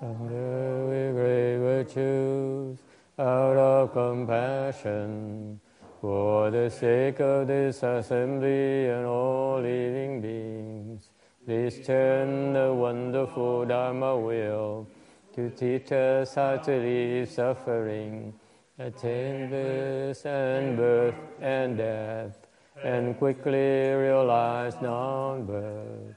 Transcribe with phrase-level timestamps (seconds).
[0.00, 2.78] Some do we great virtues
[3.18, 5.60] out of compassion
[6.00, 11.10] for the sake of this assembly and all living beings.
[11.44, 14.86] Please turn the wonderful Dharma wheel
[15.34, 18.32] to teach us how to leave suffering,
[18.78, 22.38] attain bliss and birth and death,
[22.82, 26.16] and quickly realize non-birth.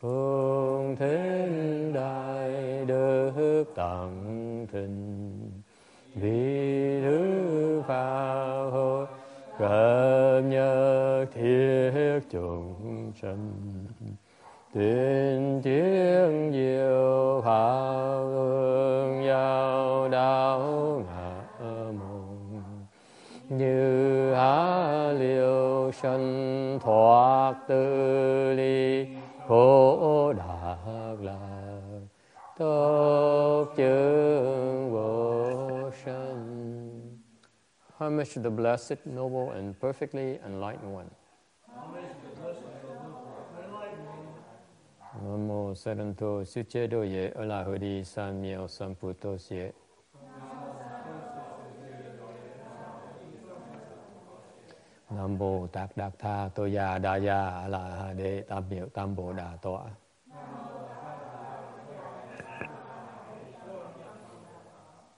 [0.00, 2.27] Cùng thính đại
[2.88, 5.50] đức tận thịnh
[6.14, 9.06] vì thứ pháp hội
[9.58, 13.52] cập nhật thiết chúng sanh
[14.74, 20.60] tuyên tiếng diệu pháp hương giao đạo
[21.06, 21.42] ngã
[21.92, 22.62] môn
[23.48, 29.06] như há liêu sanh thoát tư ly
[29.48, 30.78] khổ đạt
[31.22, 31.68] lạc
[33.78, 36.78] chư vô sanh
[37.98, 41.10] Homage to the blessed, noble, and perfectly enlightened one.
[45.22, 49.72] Namo Saranto Suche Doye Alahudi Samyo Samputo Sie.
[55.10, 58.86] Nam Bồ Tát Đạt Tha Tô Già Đa Gia A La Ha Đế Tam Biểu
[58.86, 59.84] Tam Bồ Đà Tọa.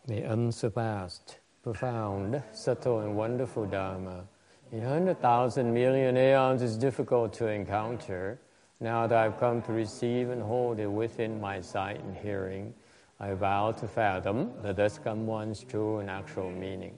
[0.06, 4.24] The unsurpassed, profound, subtle, and wonderful Dharma.
[4.72, 8.40] In 100,000 million aeons is difficult to encounter.
[8.80, 12.72] Now that I've come to receive and hold it within my sight and hearing,
[13.20, 16.96] I vow to fathom the come one's true and actual meaning.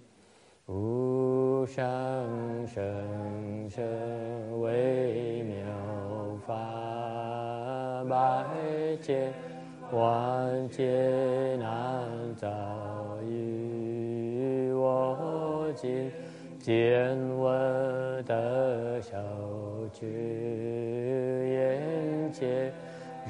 [0.69, 9.52] Wu shang sheng wei miao fa bai
[9.93, 12.48] 万劫难遭
[13.29, 16.11] 遇，我今
[16.59, 19.12] 见闻得受
[19.93, 20.06] 持，
[21.47, 22.72] 眼前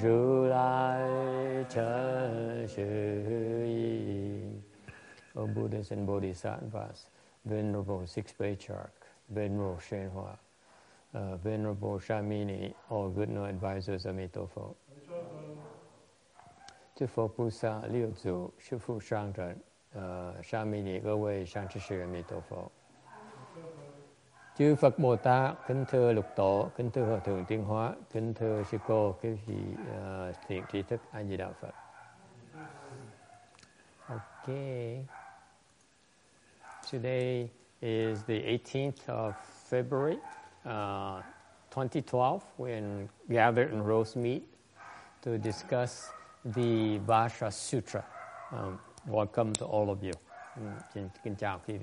[0.01, 1.05] 如来
[1.69, 4.63] 真实意。
[5.35, 7.09] O Buddhas and Bodhisattvas,
[7.45, 8.93] Venerable Sixpaychark,
[9.35, 10.39] Venerable Shenhua,
[11.13, 14.77] uh, Venerable Shamini, all good no advisors of Mitofo.
[17.02, 19.56] Chư Phật Bồ Sát Liêu Tzu, Sư Phụ Sang Trần,
[19.98, 22.72] uh, Shamini,各位上智师弥陀佛。
[24.58, 28.64] Chư Phật Bồ Tát, kính thưa lục tổ, kính thưa Hòa Thượng Tiên Hóa, kính thưa
[28.64, 31.74] sư cô, quý vị uh, thiện tri thức A Di Đà Phật.
[34.10, 35.06] Okay.
[36.92, 37.50] Today
[37.82, 39.34] is the 18th of
[39.70, 40.18] February,
[40.66, 41.22] uh,
[41.70, 42.42] 2012.
[42.58, 44.42] We're gathered in Rosemead
[45.24, 46.10] to discuss
[46.45, 48.05] the Vasha Sutra.
[48.51, 50.13] Um, welcome to all of you.
[50.95, 51.79] Xin, xin chào quý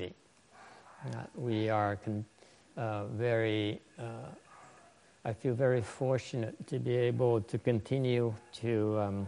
[1.35, 2.23] we are con-
[2.77, 4.29] uh, very, uh,
[5.23, 9.27] I feel very fortunate to be able to continue to um,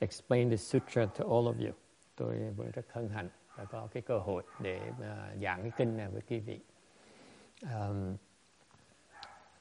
[0.00, 1.72] explain the sutra to all of you.
[2.16, 5.96] Tôi vẫn rất hân hạnh đã có cái cơ hội để uh, giảng cái kinh
[5.96, 6.60] này với quý vị.
[7.62, 8.16] Um,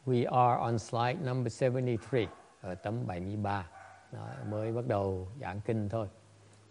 [0.06, 2.20] we are on slide number 73,
[2.62, 3.68] ở tấm 73.
[4.13, 6.07] Đó, mới bắt đầu giảng kinh thôi.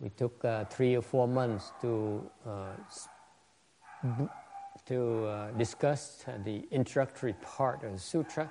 [0.01, 1.89] We took uh, three or four months to
[2.51, 2.77] uh,
[4.91, 8.49] to uh, discuss the introductory part of the sutra.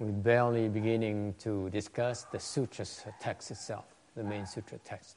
[0.00, 2.84] We're barely beginning to discuss the sutra
[3.22, 3.84] text itself,
[4.16, 5.16] the main sutra text.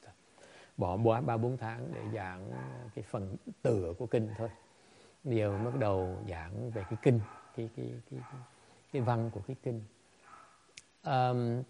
[0.76, 2.50] Bỏ ba ba bốn tháng để giảng
[2.94, 4.48] cái phần tựa của kinh thôi.
[5.24, 7.20] Bây giờ bắt đầu giảng về cái kinh,
[7.56, 8.40] cái cái cái cái,
[8.92, 9.82] cái văn của cái kinh.
[11.04, 11.62] Um,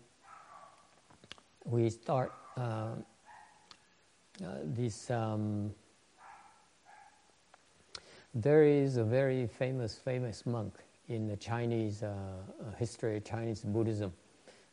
[1.70, 5.10] we start uh, uh, this.
[5.10, 5.74] Um,
[8.34, 10.74] there is a very famous, famous monk
[11.08, 12.42] in the Chinese uh,
[12.78, 14.08] history, Chinese Buddhism.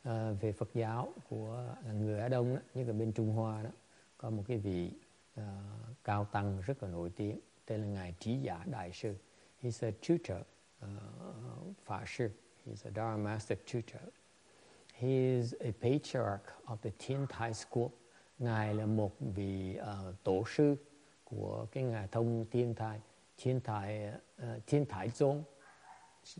[0.08, 3.70] Uh, về Phật giáo của người Á Đông, đó, như ở bên Trung Hoa đó,
[4.18, 4.90] có một cái vị
[5.40, 5.44] uh,
[6.04, 9.14] cao tăng rất là nổi tiếng, tên là ngài Trí Giả Đại sư.
[9.62, 10.42] He's a tutor,
[10.84, 12.30] uh, Phạ sư.
[12.66, 14.02] He's a Dharma Master tutor.
[14.98, 17.88] He is a patriarch of the Thiên Thai School.
[18.38, 20.76] Ngài là một vị uh, tổ sư
[21.24, 23.00] của cái ngài thông Thiên Thai.
[23.36, 24.12] Thiên Thai,
[24.42, 25.44] uh, Thiên Thai 宗,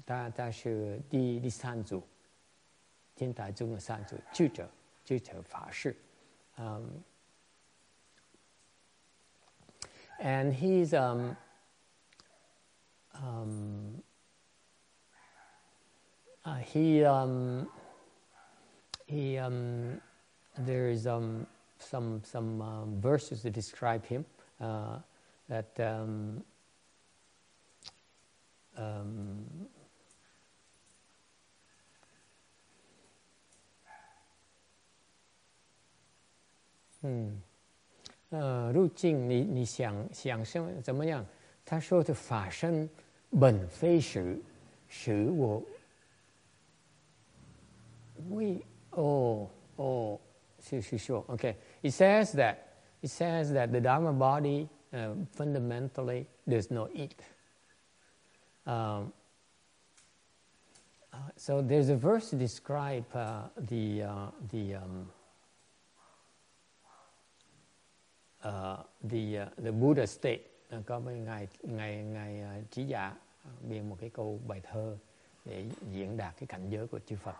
[0.07, 2.03] ta ta là đi đi san chủ.
[3.17, 3.33] Thiên
[3.75, 4.67] là san chủ, chư trợ,
[5.05, 5.93] chư trợ Phạ sư.
[6.59, 7.03] Um,
[10.19, 11.35] and he's um,
[13.13, 14.03] um,
[16.45, 17.67] uh, he um,
[19.08, 20.00] he um,
[20.58, 21.46] there is um,
[21.80, 24.26] some some um, verses that describe him
[24.60, 24.98] uh,
[25.50, 26.44] that um,
[28.78, 29.46] um,
[37.02, 37.30] hmm.
[38.30, 41.26] 呃，入境你你想想生怎么样？
[41.66, 42.90] 他说的法身
[43.38, 44.40] 本非实，
[44.88, 45.62] 实我
[48.30, 48.64] 为
[48.97, 50.21] Oh, oh,
[50.69, 51.25] sure, sure, sure.
[51.31, 51.57] Okay.
[51.83, 52.63] It says that
[53.03, 57.15] it says that the Dharma body uh, fundamentally does not eat.
[58.67, 59.13] Um,
[61.13, 65.11] uh, so there's a verse to describe uh, the uh, the um,
[68.43, 70.53] uh, the uh, the Buddha state.
[70.87, 73.15] Có mấy ngài ngài ngài trí giả
[73.61, 74.97] biên một cái câu bài thơ
[75.45, 77.37] để diễn đạt cái cảnh giới của chư Phật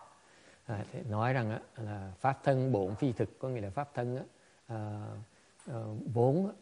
[1.09, 4.25] nói rằng là pháp thân bổn phi thực có nghĩa là pháp thân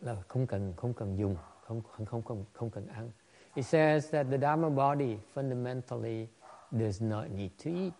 [0.01, 3.11] là không cần không cần dùng không không không không không cần ăn.
[3.55, 6.27] It says that the Dharma body fundamentally
[6.71, 7.93] does not need to eat.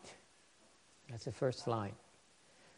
[1.10, 1.94] That's the first line.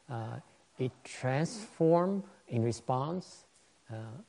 [0.09, 0.39] Uh,
[0.77, 3.45] it transforms in response
[3.91, 4.21] uh,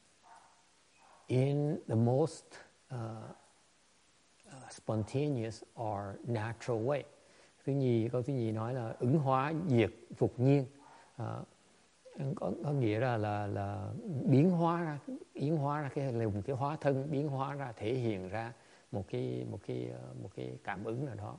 [1.28, 2.44] in the most
[2.90, 7.04] uh, uh, spontaneous or natural way.
[7.68, 10.66] Thứ nhì, câu thứ nhì nói là ứng hóa diệt phục nhiên.
[11.16, 11.40] à,
[12.36, 13.92] có, có nghĩa là là là
[14.24, 14.98] biến hóa ra
[15.34, 18.52] biến hóa ra cái là một cái hóa thân biến hóa ra thể hiện ra
[18.92, 21.36] một cái một cái ờ, một cái cảm ứng nào đó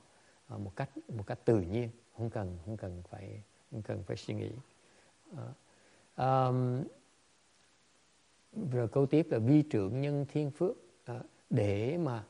[0.48, 1.90] ờ, một cách một cách tự nhiên.
[2.16, 4.50] Không cần không cần phải không cần phải suy nghĩ.
[5.36, 6.84] À, um,
[8.70, 10.76] rồi câu tiếp là vi trưởng nhân thiên phước.
[11.04, 12.24] À, để mà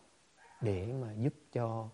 [0.61, 1.88] để mà giúp cho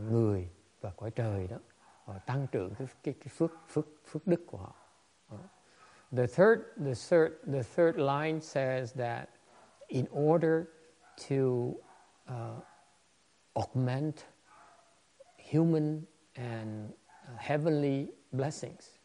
[0.00, 0.48] người
[0.80, 1.56] và cõi trời đó
[2.04, 4.74] họ tăng trưởng cái cái, cái phước phước phước đức của họ.
[6.16, 9.28] The third the third the third line says that
[9.88, 10.64] in order
[11.28, 11.36] to
[12.28, 12.62] uh,
[13.54, 14.14] augment
[15.52, 16.02] human
[16.34, 18.98] and uh, heavenly blessings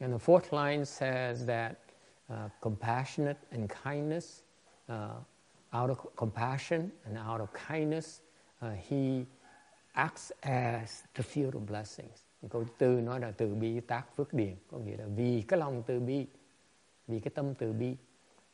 [0.00, 1.78] And the fourth line says that
[2.28, 4.42] uh, compassionate and kindness,
[4.88, 5.12] uh,
[5.72, 8.20] out of compassion and out of kindness,
[8.62, 9.24] uh, he
[9.92, 12.24] acts as the field of blessings.
[12.50, 15.82] Câu tư nói là từ bi tác phước điền, có nghĩa là vì cái lòng
[15.86, 16.26] từ bi,
[17.06, 17.96] vì cái tâm từ bi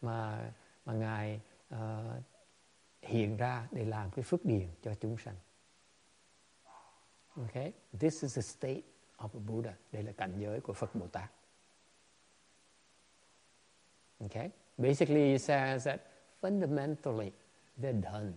[0.00, 0.52] mà
[0.87, 1.41] mà ngài
[1.75, 1.79] uh,
[3.02, 5.37] hiện ra để làm cái phước điền cho chúng sanh.
[7.37, 8.82] Okay, this is the state
[9.19, 9.75] of a Buddha.
[9.93, 11.31] Đây là cảnh giới của Phật Bồ Tát.
[14.20, 14.50] Okay?
[14.79, 16.00] Basically he says that
[16.41, 17.31] fundamentally
[17.81, 18.32] they're done.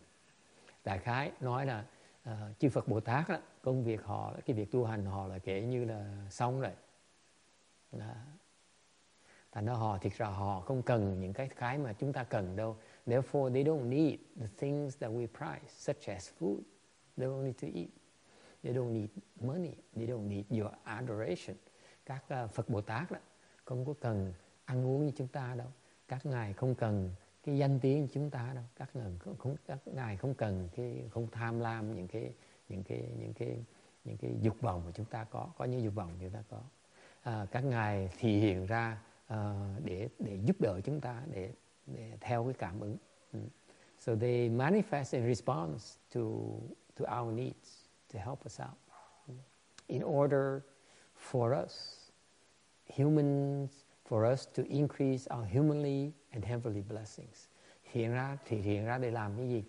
[0.84, 1.86] Đại khái nói là
[2.30, 5.40] uh, chư Phật Bồ Tát đó, công việc họ, cái việc tu hành họ là
[5.40, 6.72] kể như là xong rồi.
[7.92, 8.06] Đó.
[9.52, 12.56] Thành ra họ thiệt ra họ không cần những cái cái mà chúng ta cần
[12.56, 12.78] đâu.
[13.06, 16.60] Therefore they don't need the things that we prize, such as food.
[17.18, 17.90] They don't need to eat.
[18.64, 19.10] They don't need
[19.42, 19.74] money.
[19.96, 21.56] They don't need your adoration.
[22.06, 23.20] Các uh, Phật Bồ Tát đó
[23.66, 24.34] không có cần
[24.66, 25.68] ăn uống như chúng ta đâu
[26.08, 27.10] các ngài không cần
[27.44, 31.04] cái danh tiếng chúng ta đâu các ngài không, không các ngài không cần cái
[31.12, 32.34] không tham lam những cái
[32.70, 33.58] những cái những cái
[34.04, 36.62] những cái dục vọng mà chúng ta có có những dục vọng chúng ta có.
[37.24, 38.98] À, các ngài thì hiện ra
[39.34, 39.38] uh,
[39.84, 41.52] để để giúp đỡ chúng ta để
[41.88, 42.98] để theo cái cảm ứng.
[43.34, 43.40] Ừ.
[44.00, 46.22] So they manifest in response to
[46.96, 48.78] to our needs to help us out.
[49.88, 50.60] In order
[51.32, 52.04] for us
[52.98, 53.70] humans
[54.10, 57.48] for us to increase our humanly and heavenly blessings.
[57.84, 59.64] Hiện ra thì hiện ra để làm cái gì?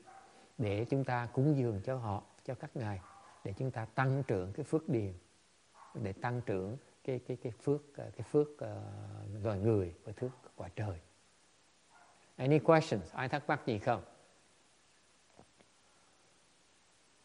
[0.59, 3.01] Để chúng ta cúng dường cho họ, cho các ngài,
[3.45, 5.13] để chúng ta tăng trưởng cái phước điền,
[5.95, 10.69] để tăng trưởng cái cái cái phước cái phước uh, loài người và phước quả
[10.77, 10.99] trời.
[12.37, 13.13] Any questions?
[13.13, 14.05] Ai thắc mắc gì không?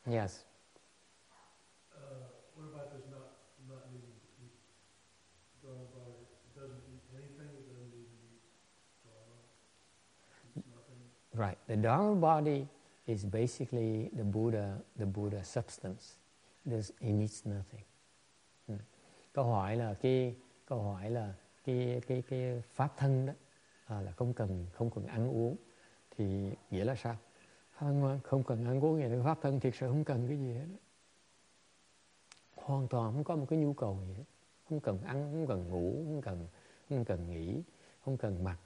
[0.05, 0.48] Yes.
[11.39, 11.57] Right.
[11.67, 12.67] The Dharma body
[13.07, 16.17] is basically the Buddha, the Buddha substance.
[16.65, 17.85] There's, it needs nothing.
[18.67, 18.79] Hmm.
[19.33, 21.33] Câu hỏi là cái câu hỏi là
[21.65, 23.33] cái cái cái pháp thân đó
[23.85, 25.55] à, là không cần không cần ăn uống
[26.17, 27.17] thì nghĩa là sao?
[27.71, 30.53] Không, không cần ăn uống nghĩa là pháp thân thiệt sự không cần cái gì
[30.53, 30.67] hết.
[32.55, 34.23] Hoàn toàn không có một cái nhu cầu gì hết.
[34.69, 36.47] Không cần ăn, không cần ngủ, không cần
[36.89, 37.63] không cần nghỉ,
[38.05, 38.57] không cần mặc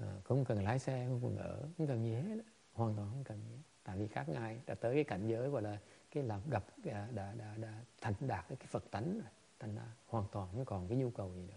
[0.00, 2.42] à, không cần lái xe không cần ở không cần gì hết
[2.72, 3.62] hoàn toàn không cần gì hết.
[3.84, 5.78] tại vì các ngài đã tới cái cảnh giới gọi là
[6.10, 9.30] cái làm gặp đã đã đã, đã thành đạt cái phật tánh rồi.
[9.58, 11.54] Thành ra hoàn toàn không còn cái nhu cầu gì nữa.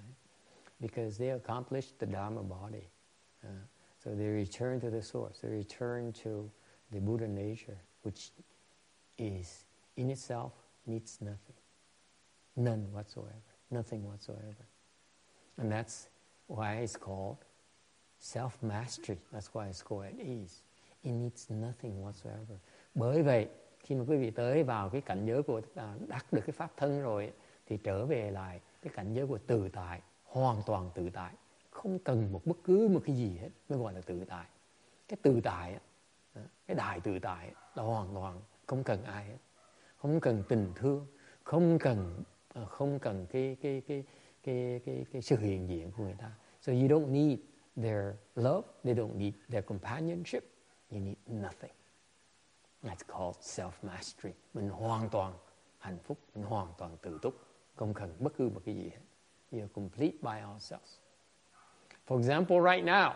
[0.80, 2.84] Because they accomplished the dharma body.
[3.46, 3.50] Uh,
[4.00, 5.42] so they return to the source.
[5.42, 6.50] They return to
[6.92, 8.32] the buddha nature which
[9.18, 10.50] is in itself
[10.86, 11.58] needs nothing.
[12.56, 13.42] None whatsoever.
[13.72, 14.66] Nothing whatsoever.
[15.58, 16.10] And that's
[16.48, 17.38] why it's called
[18.24, 19.18] self-mastery.
[19.32, 20.62] That's why it's called at ease.
[21.04, 22.58] It needs nothing whatsoever.
[22.96, 23.48] Bởi vậy,
[23.80, 26.72] khi mà quý vị tới vào cái cảnh giới của à, đắc được cái pháp
[26.78, 27.32] thân rồi
[27.66, 31.34] thì trở về lại cái cảnh giới của tự tại, hoàn toàn tự tại,
[31.70, 34.46] không cần một bất cứ một cái gì hết mới gọi là tự tại.
[35.08, 35.80] Cái tự tại,
[36.68, 39.38] cái đại tự tại là hoàn toàn không cần ai hết,
[39.98, 41.08] không cần tình thương,
[41.44, 44.04] không cần à, không cần cái cái cái
[44.44, 46.32] cái cái, cái sự hiện diện của người ta.
[46.62, 47.40] So you don't need
[47.76, 50.44] their love, they don't need their companionship.
[50.92, 51.72] You need nothing.
[52.84, 54.32] That's called self-mastery.
[54.54, 55.34] Mình hoàn toàn
[55.80, 57.34] hạnh phúc, mình hoàn toàn tự túc,
[57.76, 59.02] không cần bất cứ một cái gì hết.
[59.52, 60.98] We are complete by ourselves.
[62.08, 63.14] For example, right now,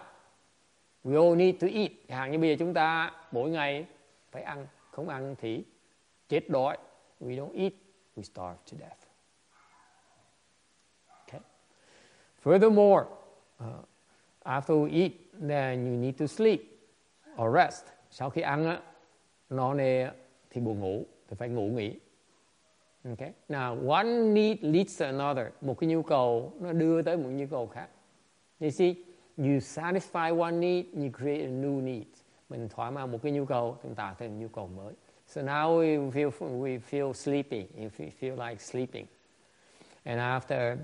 [1.03, 1.91] we all need to eat.
[2.09, 3.87] Hàng như bây giờ chúng ta mỗi ngày
[4.31, 5.65] phải ăn, không ăn thì
[6.29, 6.77] chết đói.
[7.21, 7.73] We don't eat,
[8.15, 9.07] we starve to death.
[11.27, 11.41] Okay.
[12.43, 13.05] Furthermore,
[13.63, 13.85] uh,
[14.47, 15.11] after we eat,
[15.47, 16.61] then you need to sleep
[17.41, 17.85] or rest.
[18.09, 18.81] Sau khi ăn á,
[19.49, 20.11] nó nè
[20.49, 21.99] thì buồn ngủ, thì phải ngủ nghỉ.
[23.09, 23.33] Okay.
[23.49, 25.47] Now, one need leads to another.
[25.61, 27.87] Một cái nhu cầu nó đưa tới một nhu cầu khác.
[28.59, 28.95] You see,
[29.37, 32.07] you satisfy one need, you create a new need.
[32.49, 34.93] Mình thỏa mãn một cái nhu cầu, chúng ta thêm nhu cầu mới.
[35.27, 37.67] So now we feel we feel sleepy.
[37.77, 39.05] We feel like sleeping,
[40.05, 40.77] and after,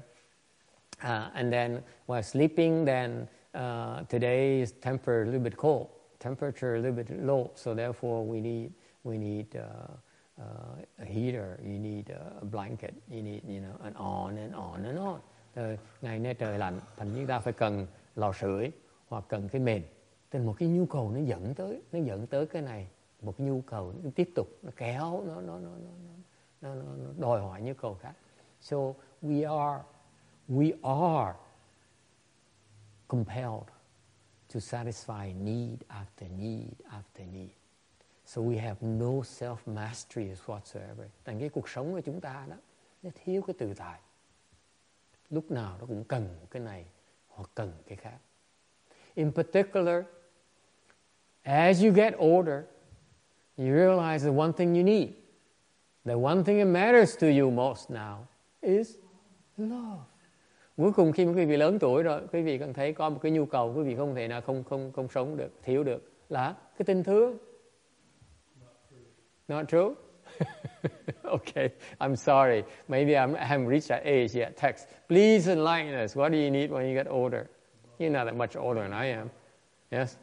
[1.04, 5.88] uh, and then while sleeping, then uh, today is temper a little bit cold,
[6.20, 8.72] temperature a little bit low, so therefore we need
[9.04, 13.96] we need uh, uh, a heater, you need a blanket, you need you know and
[13.96, 15.20] on and on and on.
[15.56, 18.72] Rồi, ngày nay trời lạnh, thành chúng ta phải cần lò sưởi
[19.08, 19.84] hoặc cần cái mền.
[20.32, 22.88] Nên một cái nhu cầu nó dẫn tới, nó dẫn tới cái này,
[23.22, 25.92] một cái nhu cầu nó tiếp tục nó kéo nó nó nó nó
[26.62, 28.14] nó, nó, nó đòi hỏi nhu cầu khác.
[28.62, 28.78] So
[29.22, 29.84] we are
[30.50, 31.34] we are
[33.14, 33.70] compelled
[34.50, 37.52] to satisfy need after need after need.
[38.26, 41.06] So we have no self-mastery whatsoever.
[41.26, 42.56] Thành cái cuộc sống của chúng ta đó,
[43.04, 44.00] nó thiếu cái tự tại.
[45.30, 46.86] Lúc nào nó cũng cần cái này
[47.28, 48.18] hoặc cần cái khác.
[49.14, 50.04] In particular,
[51.44, 52.64] as you get older,
[53.58, 55.10] you realize the one thing you need,
[56.06, 58.18] the one thing that matters to you most now
[58.62, 58.96] is
[59.58, 60.13] love.
[60.78, 63.20] Cuối cùng khi mà quý vị lớn tuổi rồi quý vị cần thấy có một
[63.22, 66.12] cái nhu cầu quý vị không thể nào không không không sống được thiếu được
[66.30, 67.38] là cái tình thương.
[69.48, 69.90] Not true.
[71.24, 72.64] Okay I'm sorry.
[72.88, 74.58] Maybe I'm, I haven't reached that age yet.
[74.62, 76.18] Text please enlighten us.
[76.18, 77.46] What do you need when you get older?
[78.00, 79.30] You're not that much older than I am.
[79.92, 80.18] Yes?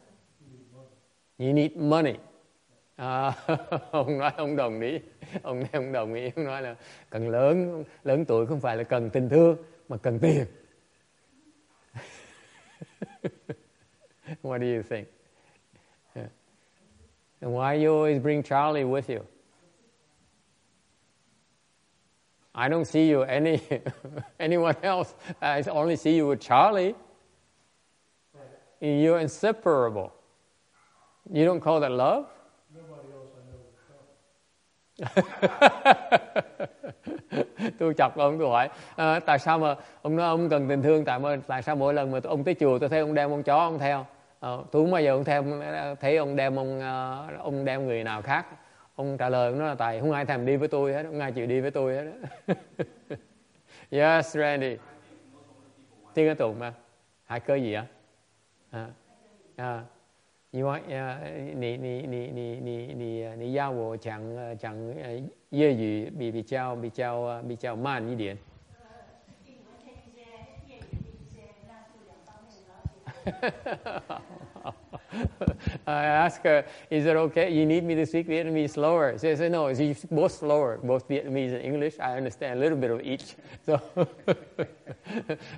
[1.37, 2.15] You need money.
[2.95, 3.33] À,
[3.91, 4.99] ông nói ông đồng ý.
[5.43, 6.75] Ông nói ông đồng ý ông nói là
[7.09, 9.57] cần lớn lớn tuổi không phải là cần tình thương.
[9.91, 10.45] Mà cần tiền.
[14.41, 15.07] what do you think?
[16.15, 16.27] Yeah.
[17.41, 19.25] And why you always bring Charlie with you?
[22.53, 23.61] I don't see you any
[24.39, 25.13] anyone else.
[25.41, 26.95] I only see you with Charlie.
[28.79, 30.11] You're inseparable.
[31.31, 32.27] You don't call that love?
[37.79, 41.05] tôi chọc ông tôi hỏi à, tại sao mà ông nói ông cần tình thương
[41.05, 43.43] tại mà tại sao mỗi lần mà ông tới chùa tôi thấy ông đem con
[43.43, 44.05] chó ông theo?
[44.39, 45.43] À, tôi không bao giờ ông theo
[46.01, 48.45] thấy ông đem ông ờ, ông đem người nào khác.
[48.95, 51.19] Ông trả lời ông nói là tại không ai thèm đi với tôi hết không
[51.19, 52.05] ai chịu đi với tôi hết
[53.89, 54.77] yes Randy.
[56.13, 56.73] Tiên cái tụng mà.
[57.25, 57.85] Hai cơ gì ạ
[58.71, 58.87] à,
[59.55, 59.81] à,
[60.51, 61.19] 因为呃，
[61.55, 68.37] 你你你你你你你要我讲呃讲呃粤语比比较比较啊比较慢一点。
[75.87, 77.51] I ask her, is it okay?
[77.51, 79.13] You need me to speak Vietnamese slower?
[79.13, 81.99] She said, no, it's both slower, both Vietnamese and English.
[81.99, 83.35] I understand a little bit of each.
[83.65, 83.79] So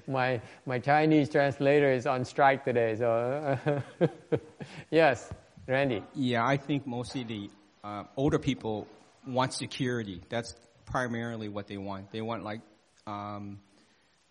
[0.08, 2.96] my, my Chinese translator is on strike today.
[2.96, 3.58] So
[4.92, 5.32] yes,
[5.68, 6.04] Randy.
[6.14, 7.50] Yeah, I think mostly the
[7.84, 8.88] uh, older people
[9.26, 10.22] want security.
[10.30, 10.56] That's
[10.86, 12.12] primarily what they want.
[12.12, 12.62] They want like
[13.08, 13.60] um,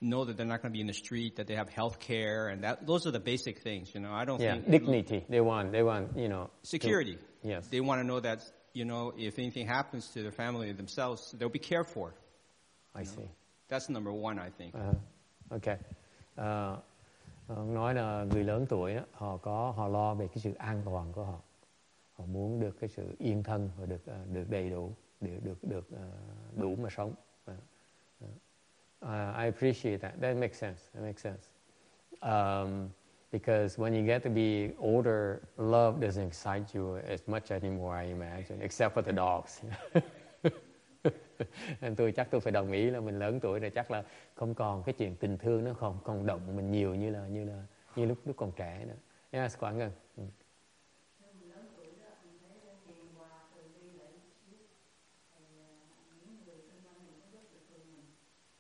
[0.03, 2.49] know that they're not going to be in the street, that they have health care,
[2.49, 3.95] and that those are the basic things.
[3.95, 5.25] You know, I don't yeah, think dignity.
[5.29, 7.15] They want, they want, you know, security.
[7.15, 8.41] To, yes, they want to know that
[8.73, 12.15] you know if anything happens to their family or themselves, they'll be cared for.
[12.95, 13.29] I see.
[13.69, 14.75] That's number one, I think.
[14.75, 14.95] Uh,
[15.51, 15.79] ok.
[16.35, 16.79] Ờ,
[17.49, 21.13] ông nói là người lớn tuổi họ có họ lo về cái sự an toàn
[21.13, 21.41] của họ.
[22.13, 25.89] Họ muốn được cái sự yên thân và được được đầy đủ, được được được
[26.57, 27.15] đủ mà sống.
[29.03, 30.21] Uh, I appreciate that.
[30.21, 30.87] That makes sense.
[30.95, 31.49] That makes sense.
[32.23, 32.93] Um,
[33.33, 38.05] because when you get to be older, love doesn't excite you as much anymore, I
[38.05, 39.61] imagine, except for the dogs.
[41.81, 44.03] Nên tôi chắc tôi phải đồng ý là mình lớn tuổi rồi chắc là
[44.35, 47.45] không còn cái chuyện tình thương nó không còn động mình nhiều như là như
[47.45, 47.63] là
[47.97, 48.95] như lúc lúc còn trẻ nữa.
[49.31, 49.91] Yes, Quảng Ngân.
[50.17, 50.23] Ừ.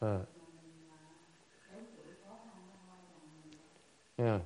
[0.06, 0.31] Uh.
[4.22, 4.38] Yeah.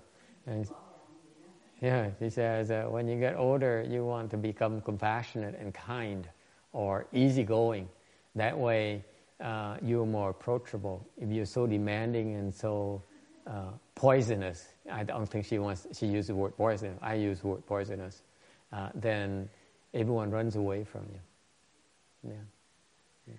[1.83, 6.26] Yeah, she says that when you get older, you want to become compassionate and kind
[6.73, 7.88] or easygoing.
[8.35, 9.04] That way,
[9.40, 11.06] uh, you're more approachable.
[11.18, 13.02] If you're so demanding and so
[13.47, 15.87] uh, poisonous, I don't think she wants.
[15.92, 18.23] She used the word poisonous, I use the word poisonous.
[18.73, 19.49] Uh, then
[19.92, 22.30] everyone runs away from you.
[22.30, 22.35] Yeah.
[23.28, 23.35] yeah.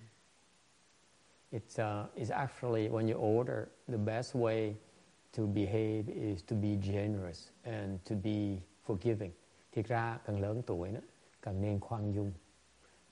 [1.50, 4.76] It's, uh, it's actually when you're older, the best way
[5.38, 9.30] to behave is to be generous and to be forgiving.
[9.72, 11.00] Thiệt ra càng lớn tuổi nữa,
[11.42, 12.32] càng nên khoan dung,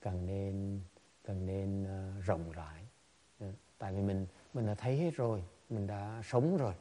[0.01, 0.79] càng nên
[1.23, 2.83] càng nên uh, rộng rãi.
[3.39, 3.53] Yeah.
[3.77, 6.73] Tại vì mình mình đã thấy hết rồi, mình đã sống rồi,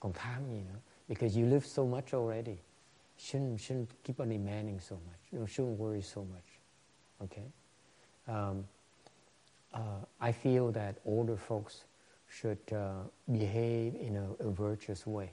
[0.00, 0.78] còn tham gì nữa?
[1.08, 2.56] Because you live so much already.
[3.18, 5.40] Shouldn't shouldn't keep on demanding so much.
[5.40, 6.44] You shouldn't worry so much.
[7.20, 7.44] Okay.
[8.26, 8.64] Um,
[9.72, 11.84] uh, I feel that older folks
[12.28, 15.28] should uh, behave in a, a, virtuous way,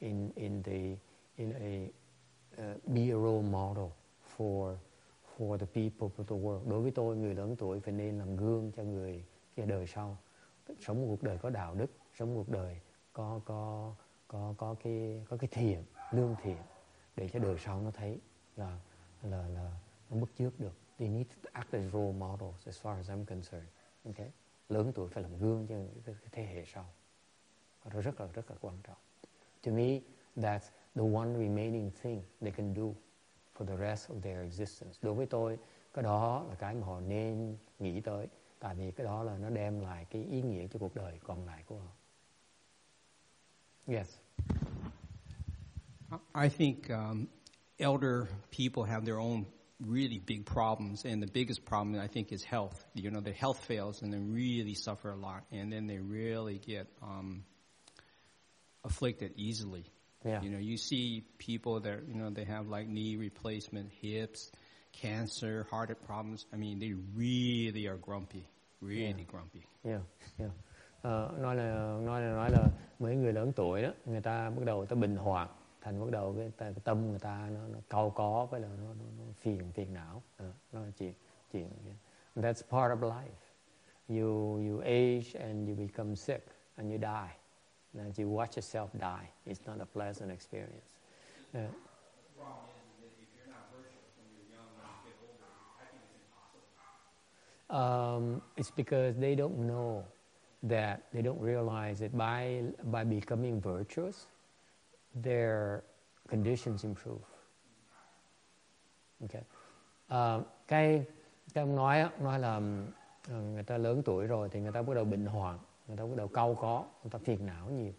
[0.00, 0.96] in in the
[1.36, 1.90] in a
[2.58, 3.92] uh, be a role model
[4.36, 4.76] for
[5.36, 6.68] for the people of the world.
[6.68, 9.24] Đối với tôi, người lớn tuổi phải nên làm gương cho người
[9.56, 10.18] cái đời sau,
[10.80, 12.80] sống một cuộc đời có đạo đức, sống một cuộc đời
[13.12, 13.94] có có
[14.28, 16.58] có có cái có cái thiện, lương thiện
[17.16, 18.20] để cho đời sau nó thấy
[18.56, 18.78] là
[19.22, 19.72] là là
[20.10, 20.72] nó bước trước được.
[20.98, 23.68] They need to act as role models as far as I'm concerned.
[24.04, 24.28] Okay?
[24.72, 26.86] Lớn tuổi phải làm gương cho cái thế hệ sau.
[27.84, 28.98] Đó rất là rất là quan trọng.
[29.62, 30.00] To me
[30.36, 32.82] that's the one remaining thing they can do
[33.56, 34.98] for the rest of their existence.
[35.02, 35.58] Đối với tôi
[35.94, 39.50] cái đó là cái mà họ nên nghĩ tới tại vì cái đó là nó
[39.50, 41.92] đem lại cái ý nghĩa cho cuộc đời còn lại của họ.
[43.86, 44.18] Yes.
[46.34, 47.26] I think um,
[47.76, 49.42] elder people have their own
[49.86, 52.84] really big problems, and the biggest problem I think is health.
[52.94, 56.58] You know, their health fails, and they really suffer a lot, and then they really
[56.58, 57.44] get um,
[58.84, 59.84] afflicted easily.
[60.24, 60.40] Yeah.
[60.42, 64.50] You know, you see people that you know they have like knee replacement, hips,
[64.92, 66.46] cancer, heart problems.
[66.52, 68.46] I mean, they really are grumpy,
[68.80, 69.30] really Yeah.
[69.30, 69.66] grumpy.
[69.84, 70.00] Yeah,
[70.38, 70.50] yeah.
[71.02, 72.68] Ờ, nói là nói là nói là
[72.98, 75.48] mấy người lớn tuổi đó, người ta bắt đầu người ta bình hoạn,
[75.82, 79.24] thành bắt đầu cái, cái tâm người ta nó, nó cau có nó, nó, nó
[79.36, 80.22] phiền phiền não,
[80.72, 81.14] nó chuyện
[81.52, 81.68] chuyện.
[82.36, 83.52] That's part of life.
[84.08, 87.36] You you age and you become sick and you die.
[87.98, 89.28] And you watch yourself die.
[89.46, 90.98] It's not a pleasant experience.
[91.54, 91.66] Yeah.
[97.70, 100.04] Um, it's because they don't know
[100.62, 104.26] that they don't realize that by by becoming virtuous,
[105.22, 105.80] their
[106.30, 107.24] conditions improve.
[109.20, 109.42] Okay.
[110.08, 111.04] Ờ, cái
[111.54, 112.60] cái ông nói nói là
[113.28, 116.04] ờ, người ta lớn tuổi rồi thì người ta bắt đầu bệnh hoạn, người ta
[116.04, 117.92] bắt đầu cau có, người ta phiền não nhiều.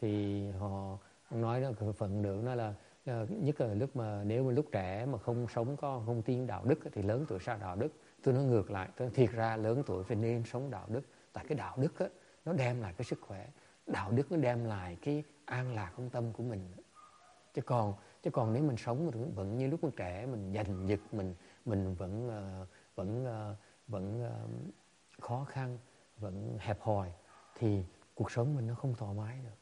[0.00, 0.98] Thì họ
[1.30, 2.74] ông nói là phần nữa nó là
[3.28, 6.64] nhất là lúc mà nếu mà lúc trẻ mà không sống có không tin đạo
[6.64, 9.56] đức thì lớn tuổi sao đạo đức tôi nói ngược lại tôi nói thiệt ra
[9.56, 12.06] lớn tuổi phải nên sống đạo đức tại cái đạo đức á,
[12.44, 13.48] nó đem lại cái sức khỏe
[13.86, 16.72] đạo đức nó đem lại cái an lạc trong tâm của mình.
[17.54, 20.88] Chứ còn chứ còn nếu mình sống mà vẫn- như lúc còn trẻ mình giành
[20.88, 25.78] giật mình mình vẫn uh, vẫn uh, vẫn uh, khó khăn
[26.16, 27.12] vẫn hẹp hòi
[27.54, 29.56] thì cuộc sống mình nó không thoải mái được.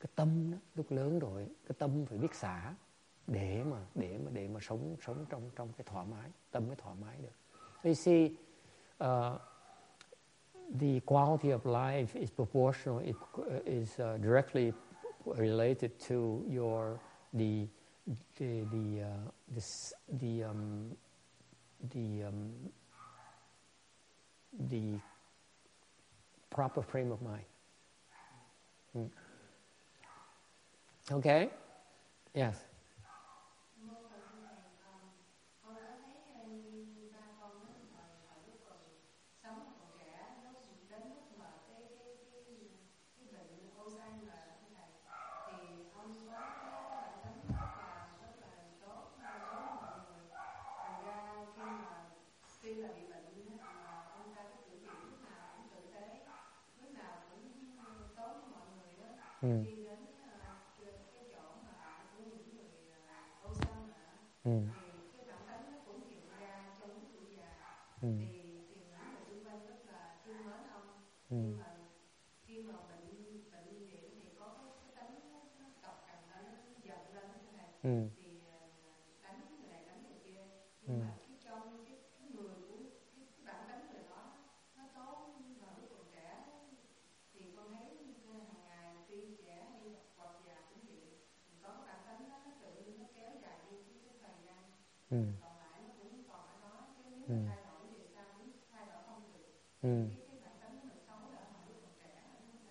[0.00, 2.74] Cái tâm đó, lúc lớn rồi cái tâm phải biết xả
[3.26, 6.76] để mà để mà để mà sống sống trong trong cái thoải mái tâm mới
[6.76, 7.60] thoải mái được.
[7.82, 8.30] You see
[9.04, 9.40] uh,
[10.78, 13.16] the quality of life is proportional it
[13.66, 14.72] is uh, directly
[15.26, 16.98] related to your
[17.34, 17.68] the
[18.38, 19.06] the the uh,
[19.54, 19.62] the,
[20.20, 20.96] the um,
[21.92, 22.52] the um,
[24.68, 24.98] the
[26.50, 27.44] proper frame of mind.
[28.96, 29.10] Mm.
[31.10, 31.50] Okay.
[32.34, 32.56] Yes.
[59.42, 59.66] Thương
[64.44, 64.72] mến
[68.02, 68.28] ông
[71.30, 71.36] Ừ.
[77.82, 78.10] nhưng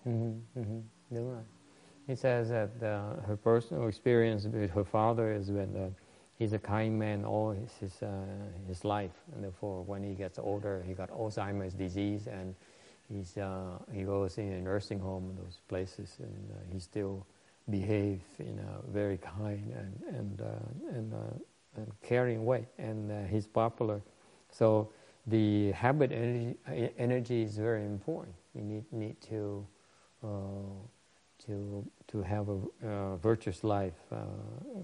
[0.04, 0.82] Mhm, mhm.
[1.10, 1.42] Đúng rồi.
[2.08, 5.90] He says that uh, her personal experience with her father is when uh,
[6.38, 8.08] he's a kind man all his his, uh,
[8.68, 12.54] his life, and therefore when he gets older, he got Alzheimer's disease, and
[13.08, 17.26] he's uh, he goes in a nursing home in those places, and uh, he still
[17.70, 21.18] behaves in a very kind and and uh, and, uh,
[21.76, 24.02] and caring way, and uh, he's popular.
[24.50, 24.90] So
[25.26, 26.56] the habit energy,
[26.98, 28.34] energy is very important.
[28.54, 29.66] You need need to
[30.22, 30.28] uh,
[31.46, 34.16] to to have a uh, virtuous life uh,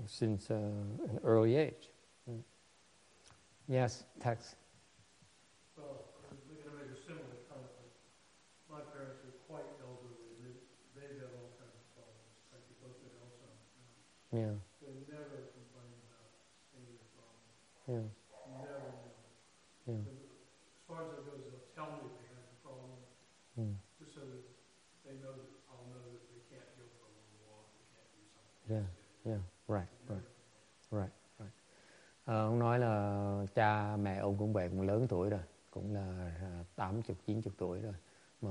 [0.06, 1.90] since uh, an early age.
[2.30, 2.40] Mm.
[3.68, 4.56] Yes, text.
[5.76, 7.70] Well, I'm make a similar comment.
[8.70, 10.38] My parents are quite elderly.
[10.40, 10.54] They,
[10.96, 12.32] they've got all kinds of problems.
[12.50, 13.74] Like they both had Alzheimer's.
[14.32, 14.54] Yeah,
[17.88, 18.08] yeah,
[18.46, 18.94] Never,
[19.86, 19.94] yeah.
[19.94, 22.92] As far as it goes, they'll tell me they have a problem,
[23.58, 23.74] Mm.
[23.98, 24.44] just so that
[25.04, 28.10] they know that I'll know that they can't go for a little walk, they can't
[28.14, 28.62] do something.
[28.68, 28.86] Yeah,
[29.24, 30.26] yeah, right, right.
[30.90, 31.52] Right, right.
[32.24, 36.32] Ờ, ông nói là cha mẹ ông cũng vậy cũng lớn tuổi rồi, cũng là
[36.42, 37.94] à, tám chục chín chục tuổi rồi.
[38.42, 38.50] Mà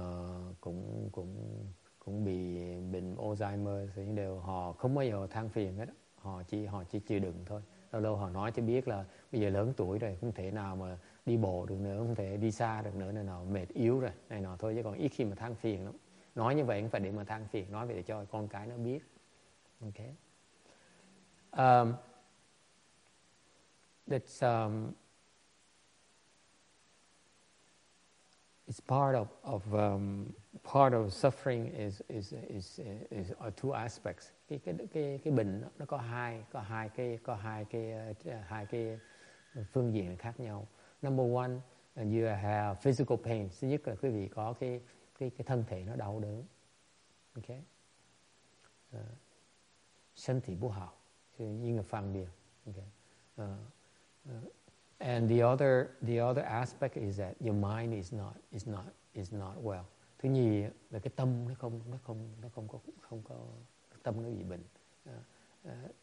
[0.62, 1.36] cũng cũng
[2.00, 2.58] cũng bị
[2.94, 7.00] bệnh Alzheimer thì đều họ không bao giờ than phiền hết họ chỉ họ chỉ
[7.00, 10.18] chịu đựng thôi lâu lâu họ nói cho biết là bây giờ lớn tuổi rồi
[10.22, 13.24] không thể nào mà đi bộ được nữa không thể đi xa được nữa này
[13.24, 14.12] nào mệt yếu rồi.
[14.30, 15.94] Này nọ thôi chứ còn ít khi mà than phiền lắm.
[16.36, 18.68] Nói như vậy không phải để mà than phiền nói về để cho con cái
[18.68, 19.00] nó biết.
[19.82, 20.00] Ok.
[21.52, 21.94] Um,
[24.08, 24.92] that's um,
[28.69, 30.33] it's part of, of um,
[30.63, 32.81] part of suffering is is is
[33.11, 36.89] is are two aspects cái cái cái cái bệnh đó, nó có hai có hai
[36.89, 38.99] cái có hai cái uh, hai cái
[39.73, 40.67] phương diện khác nhau
[41.03, 41.53] number one
[42.01, 44.81] uh, you have physical pain thứ nhất là quý vị có cái
[45.19, 46.45] cái cái thân thể nó đau đớn
[47.35, 47.57] ok
[48.97, 49.01] uh,
[50.27, 50.95] thân thể不好
[51.37, 52.27] 是因为方便
[52.67, 52.85] okay
[53.37, 53.59] uh,
[54.29, 54.53] uh,
[54.99, 59.33] and the other the other aspect is that your mind is not is not is
[59.33, 59.85] not well
[60.19, 63.37] thứ nhì á, là cái tâm nó không nó không nó không có không có
[63.91, 64.63] cái tâm nó bị bệnh
[65.09, 65.15] uh,
[65.69, 65.95] uh,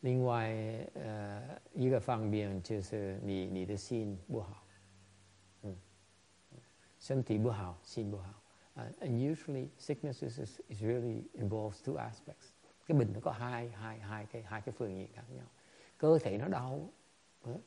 [0.00, 4.62] 另外，呃，一个方面就是你你的心不好，
[5.62, 5.74] 嗯，
[7.00, 8.42] 身体不好，心不好。
[8.76, 12.52] Uh, and usually sickness is, is, is really involves two aspects.
[12.86, 15.46] Cái bệnh nó có hai hai hai cái hai cái phương diện khác nhau.
[15.98, 16.92] Cơ thể nó đau,
[17.42, 17.58] ờ, nó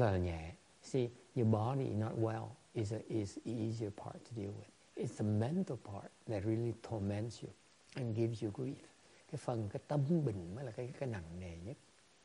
[0.00, 0.54] là nhẹ.
[0.82, 4.70] See, your body not well is a, is the easier part to deal with.
[4.96, 7.50] It's the mental part that really torments you
[7.96, 8.84] and gives you grief.
[9.30, 11.76] Cái phần cái tâm bình mới là cái cái nặng nề nhất.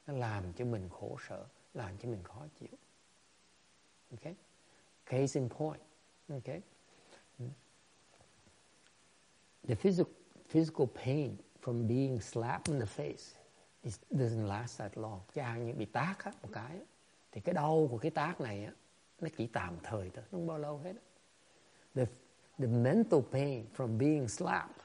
[0.07, 2.77] Nó làm cho mình khổ sở làm cho mình khó chịu.
[4.11, 4.35] Okay,
[5.05, 5.81] case in point.
[6.29, 6.61] Okay,
[9.67, 10.13] the physical
[10.49, 13.35] physical pain from being slapped in the face
[13.83, 15.19] it doesn't last that long.
[15.33, 16.79] Chẳng như bị tát á, một cái
[17.31, 18.71] thì cái đau của cái tác này á,
[19.21, 20.93] nó chỉ tạm thời thôi nó không bao lâu hết
[21.95, 22.05] the
[22.57, 24.83] the mental pain from being slapped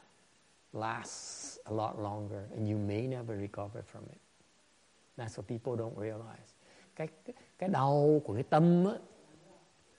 [0.72, 4.18] lasts a lot longer and you may never recover from it.
[5.16, 6.54] That's what people don't realize.
[6.96, 8.92] Cái cái, cái đau của cái tâm á,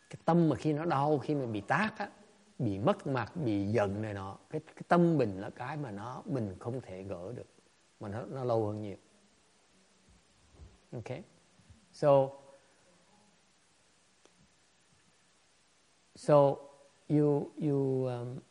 [0.09, 2.09] cái tâm mà khi nó đau khi mà bị tác á,
[2.59, 6.23] bị mất mặt, bị giận này nọ, cái cái tâm mình là cái mà nó
[6.25, 7.47] mình không thể gỡ được
[7.99, 8.97] mà nó nó lâu hơn nhiều.
[10.91, 11.23] Okay?
[11.95, 12.33] So
[16.15, 16.59] so
[17.07, 18.41] you you um,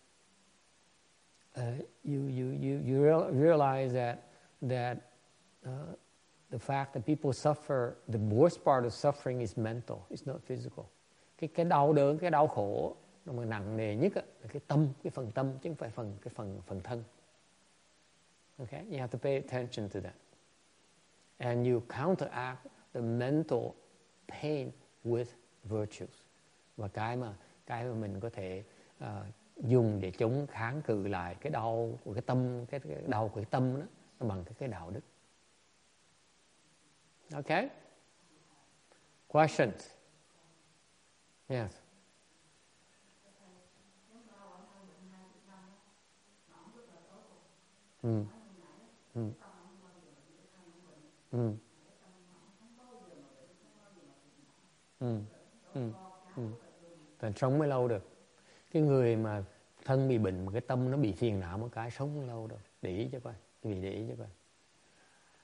[1.57, 1.61] uh,
[2.05, 4.27] you, you, you, you real, realize that,
[4.63, 5.11] that
[5.67, 5.71] uh,
[6.51, 10.85] the fact that people suffer, the worst part of suffering is mental, it's not physical.
[11.39, 14.89] Cái, cái đau đớn, cái đau khổ nó mà nặng nề nhất là cái tâm,
[15.03, 17.05] cái phần tâm chứ không phải phần cái phần phần thân.
[18.59, 20.15] Okay, you have to pay attention to that,
[21.39, 23.75] and you counteract the mental
[24.29, 24.71] pain
[25.05, 25.27] with
[25.65, 26.23] virtues.
[26.77, 27.35] Và cái mà
[27.67, 28.65] cái mà mình có thể
[29.05, 29.07] uh,
[29.57, 33.35] dùng để chống kháng cự lại cái đau của cái tâm cái, cái đau của
[33.35, 33.87] cái tâm đó
[34.21, 35.01] nó bằng cái cái đạo đức
[37.33, 37.69] okay
[39.29, 39.91] questions
[41.49, 41.73] yes
[48.05, 48.27] Mm.
[49.15, 49.33] Mm.
[51.33, 51.57] Mm.
[55.05, 55.19] Ừ.
[55.75, 55.91] Ừ.
[56.37, 56.43] Ừ.
[57.19, 58.09] Thành sống mới lâu được
[58.71, 59.45] cái người mà
[59.85, 62.47] thân bị bệnh mà cái tâm nó bị phiền não một cái sống không lâu
[62.47, 64.27] đâu để ý cho coi vì để ý cho coi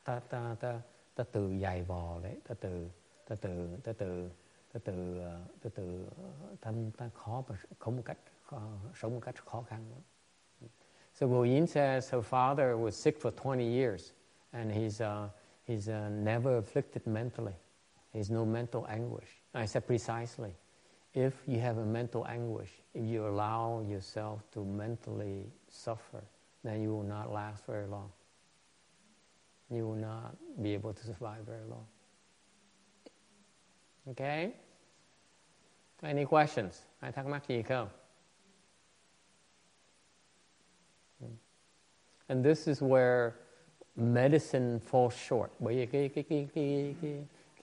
[0.05, 0.81] ta ta ta
[1.15, 2.89] ta từ dài vò đấy ta từ
[3.29, 4.31] ta từ ta từ
[4.73, 8.63] ta từ ờ, ta từ ờ, thân ta khó mà không một cách khó,
[8.95, 10.01] sống một cách khó khăn lắm
[11.15, 14.13] So Goyin says her father was sick for 20 years
[14.53, 15.29] and he's, uh,
[15.67, 17.53] he's uh, never afflicted mentally.
[18.13, 19.29] There's no mental anguish.
[19.55, 20.53] I said precisely.
[21.15, 26.23] If you have a mental anguish, if you allow yourself to mentally suffer,
[26.63, 28.11] then you will not last very long.
[29.71, 31.87] You will not be able to survive very long.
[34.11, 34.55] Okay?
[36.03, 36.83] Any questions?
[37.03, 37.65] Ai thắc mắc gì?
[42.29, 43.35] And this is where
[43.97, 45.51] medicine falls short.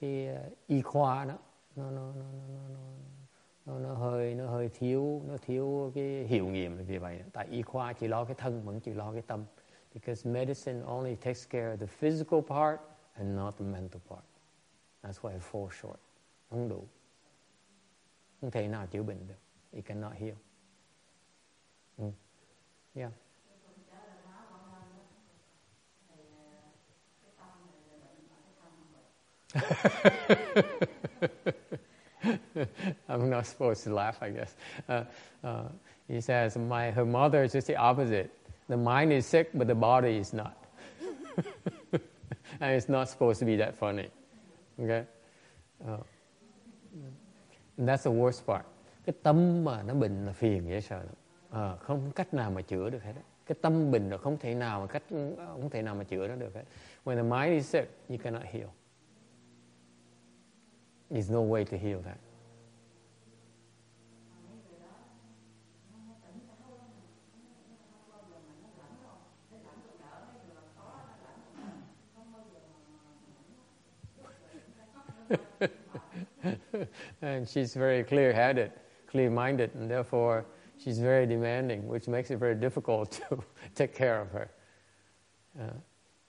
[0.00, 1.38] Cái, ờ, y khoa đó.
[1.76, 2.78] Nó nó nó nó nó
[3.66, 7.62] nó, nó hơi nó hơi thiếu nó thiếu cái hiệu nghiệm vì vậy tại y
[7.62, 9.44] khoa chỉ lo cái thân vẫn chỉ lo cái tâm.
[9.94, 12.80] Because medicine only takes care of the physical part
[13.14, 14.24] and not the mental part.
[15.02, 16.00] That's why it falls short.
[16.50, 16.84] Không đủ.
[18.40, 19.38] Không thể nào chữa bệnh được.
[19.72, 20.34] It cannot heal.
[21.96, 22.12] Mm.
[22.94, 23.12] yeah.
[33.08, 34.56] I'm not supposed to laugh, I guess.
[34.88, 35.04] Uh,
[35.44, 35.62] uh,
[36.06, 38.30] he says, My, her mother is just the opposite.
[38.68, 40.56] The mind is sick, but the body is not.
[42.60, 44.08] and it's not supposed to be that funny.
[44.80, 45.04] Okay?
[45.86, 45.96] Uh,
[47.78, 48.64] that's the worst part.
[49.06, 51.14] Cái tâm mà nó bệnh là phiền dễ sợ lắm.
[51.50, 53.12] À, không cách nào mà chữa được hết.
[53.46, 55.02] Cái tâm bệnh là không thể nào mà cách
[55.38, 56.64] không thể nào mà chữa nó được hết.
[57.04, 58.68] When the mind is sick, you cannot heal.
[61.10, 62.18] There's no way to heal that.
[77.22, 78.72] and she's very clear headed,
[79.06, 83.38] clear minded, and therefore she's very demanding, which makes it very difficult to
[83.74, 84.50] take care of her.
[85.60, 85.70] Uh,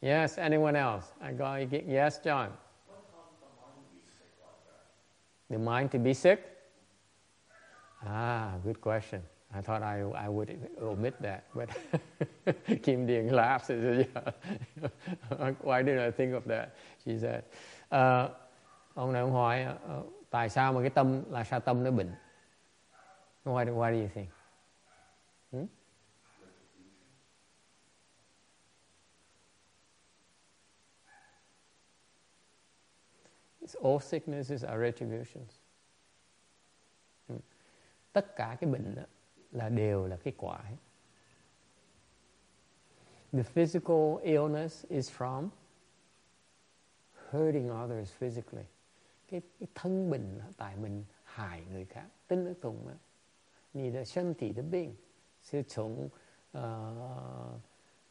[0.01, 1.13] yes, anyone else?
[1.21, 2.51] I got yes, John.
[5.49, 6.39] The mind to be sick?
[8.05, 9.21] Ah, good question.
[9.53, 11.69] I thought I, I would omit that, but
[12.83, 15.51] Kim Ding laughs and says, yeah.
[15.61, 16.75] Why didn't I think of that?
[17.03, 17.43] She said,
[17.91, 18.29] uh,
[18.93, 21.91] ông này ông hỏi uh, ờ, tại sao mà cái tâm là sao tâm nó
[21.91, 22.11] bệnh?
[23.43, 24.29] Why, why do you think?
[25.51, 25.65] Hmm?
[33.82, 35.50] all sicknesses are retributions.
[37.28, 37.40] Hmm.
[38.12, 39.02] Tất cả cái bệnh đó
[39.52, 40.62] là đều là cái quả.
[43.32, 45.48] The physical illness is from
[47.30, 48.64] hurting others physically.
[49.28, 52.06] Cái, cái thân bệnh là tại mình hại người khác.
[52.28, 52.94] Tính nó tùng á.
[53.76, 54.96] 你的身体的病
[55.42, 56.08] 是从
[56.52, 57.60] 呃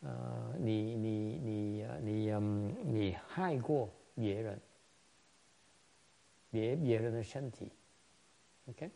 [0.02, 4.60] 呃你你你你嗯你害过别人。
[6.52, 7.72] 别别人的身体，
[8.68, 8.90] okay?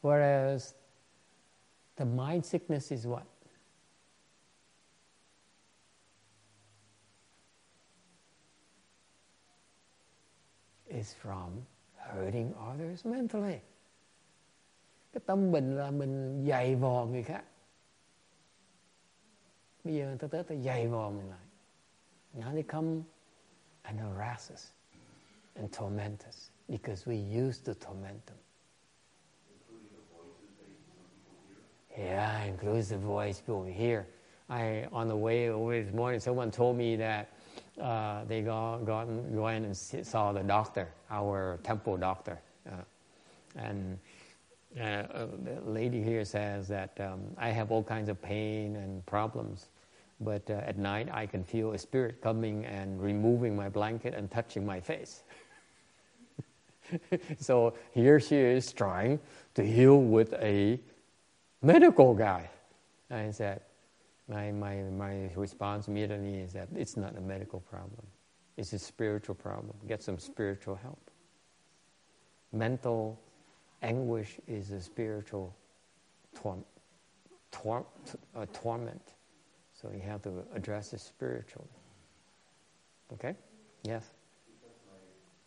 [0.00, 0.74] Whereas
[1.96, 3.24] the mind sickness is what?
[10.86, 13.60] Is from hurting others mentally.
[15.12, 17.44] Cái tâm bệnh là mình dày vò người khác.
[19.84, 21.46] Bây giờ người ta tới ta dày vò mình lại.
[22.34, 23.02] Now they come
[23.82, 24.70] and harass us
[25.59, 28.37] And torment us because we used to torment them.
[31.97, 34.07] Yeah, includes the voice people hear.
[34.49, 37.33] I on the way over this morning, someone told me that
[37.79, 42.75] uh, they go go went and saw the doctor, our temple doctor, uh,
[43.55, 43.99] and
[44.79, 45.03] uh,
[45.43, 49.67] the lady here says that um, I have all kinds of pain and problems,
[50.21, 54.29] but uh, at night I can feel a spirit coming and removing my blanket and
[54.31, 55.23] touching my face.
[57.39, 59.19] so here she is trying
[59.55, 60.79] to heal with a
[61.61, 62.49] medical guy.
[63.11, 63.61] I said,
[64.27, 68.05] my, my, my response immediately is that it's not a medical problem.
[68.57, 69.73] It's a spiritual problem.
[69.87, 71.09] Get some spiritual help.
[72.51, 73.19] Mental
[73.81, 75.55] anguish is a spiritual
[76.35, 76.63] tor-
[77.51, 77.85] tor-
[78.53, 79.13] torment.
[79.73, 81.69] So you have to address it spiritually.
[83.13, 83.33] Okay?
[83.83, 84.11] Yes?
[84.43, 84.99] Because my,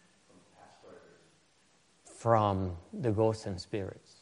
[2.04, 4.16] from the ghosts and spirits.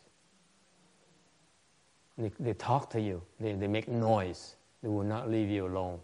[2.17, 5.99] They, they talk to you, they, they make noise, they will not leave you alone.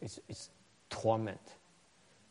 [0.00, 0.50] It's, it's
[0.90, 1.40] torment.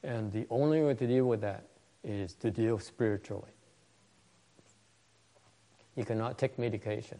[0.03, 1.65] And the only way to deal with that
[2.05, 3.51] is to deal spiritually.
[5.95, 7.19] You cannot take medication.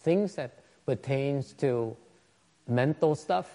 [0.00, 1.96] Things that pertains to
[2.66, 3.50] mental stuff,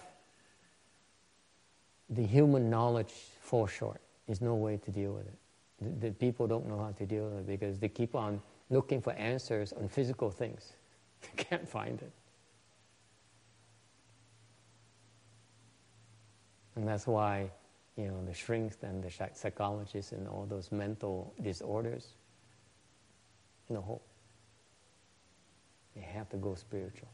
[2.10, 4.02] the human knowledge falls short.
[4.28, 5.38] There's no way to deal with it.
[5.82, 9.02] The, the people don't know how to deal with it because they keep on looking
[9.02, 10.74] for answers on physical things.
[11.22, 12.12] They can't find it.
[16.76, 17.52] And that's why,
[17.98, 22.16] you know, the shrinks and the psychologists and all those mental disorders,
[23.70, 24.06] no hope.
[25.96, 27.10] They have to go spiritual.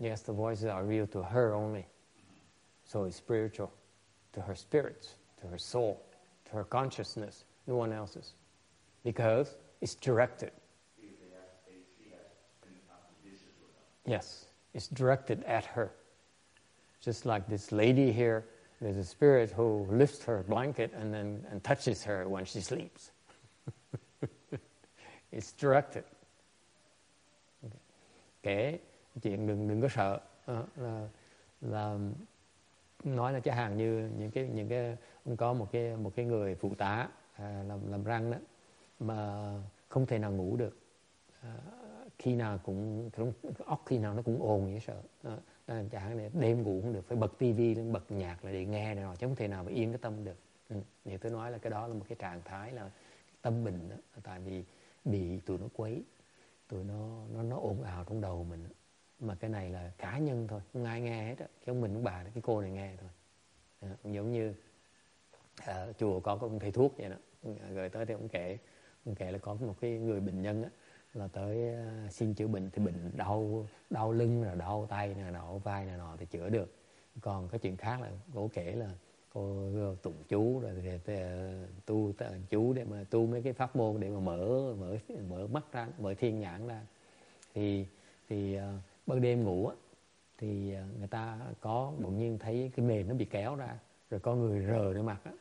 [0.00, 1.86] Yes, the voices are real to her only.
[2.84, 3.72] So it's spiritual
[4.32, 6.02] to her spirits, to her soul,
[6.46, 8.34] to her consciousness, no one else's.
[9.04, 10.52] Because it's directed.
[14.06, 15.92] Yes, it's directed at her.
[17.00, 18.44] Just like this lady here,
[18.80, 23.10] there's a spirit who lifts her blanket and then and touches her when she sleeps.
[25.32, 26.04] it's directed.
[27.64, 27.78] Okay.
[28.42, 28.78] Kể
[29.22, 31.08] chuyện đừng đừng có sợ à, là
[31.60, 31.98] là
[33.04, 34.96] nói là chẳng hạn như những cái những cái
[35.36, 38.38] có một cái một cái người phụ tá à, làm làm răng đó
[39.00, 39.50] mà
[39.88, 40.76] không thể nào ngủ được
[41.42, 41.54] à,
[42.18, 43.10] khi nào cũng
[43.66, 45.36] óc khi nào nó cũng ồn vậy sợ à,
[45.68, 48.64] Ờ, chẳng hạn đêm ngủ không được phải bật tivi lên bật nhạc lại để
[48.64, 50.36] nghe này nọ chứ không thể nào mà yên cái tâm được
[50.68, 50.76] ừ.
[51.04, 52.90] thì tôi nói là cái đó là một cái trạng thái là
[53.42, 53.96] tâm bình đó.
[54.22, 54.64] tại vì
[55.04, 56.02] bị tụi nó quấy
[56.68, 58.64] tụi nó nó nó ồn ào trong đầu mình
[59.20, 61.94] mà cái này là cá nhân thôi không ai nghe hết á chứ không mình
[61.94, 63.10] cũng bà cái cô này nghe thôi
[63.80, 64.54] à, giống như
[65.66, 67.16] ở chùa có cái ông thầy thuốc vậy đó
[67.74, 68.58] rồi tới thì ông kể
[69.06, 70.70] ông kể là có một cái người bệnh nhân á
[71.14, 75.30] là tới ờ, xin chữa bệnh thì bệnh đau đau lưng rồi đau tay này
[75.30, 76.74] nọ vai này nọ thì chữa được.
[77.20, 78.90] Còn cái chuyện khác là cô kể là
[79.32, 81.14] cô ờ, tụng chú rồi thì, thì,
[81.86, 82.12] tu
[82.50, 84.96] chú để mà tu mấy cái pháp môn để mà mở mở
[85.28, 86.80] mở mắt ra mở thiên nhãn ra.
[87.54, 87.86] Thì
[88.28, 88.58] thì
[89.06, 89.74] ban đêm ngủ á
[90.38, 93.78] thì người ta có bỗng nhiên thấy cái mền nó bị kéo ra
[94.10, 95.32] rồi có người rờ lên mặt á.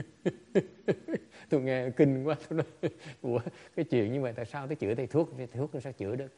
[1.50, 2.90] tôi nghe kinh quá tôi nói
[3.22, 3.40] ủa
[3.76, 5.30] cái chuyện như vậy tại sao tôi chữa thầy thuốc?
[5.36, 6.32] Thầy thuốc nó sao chữa được?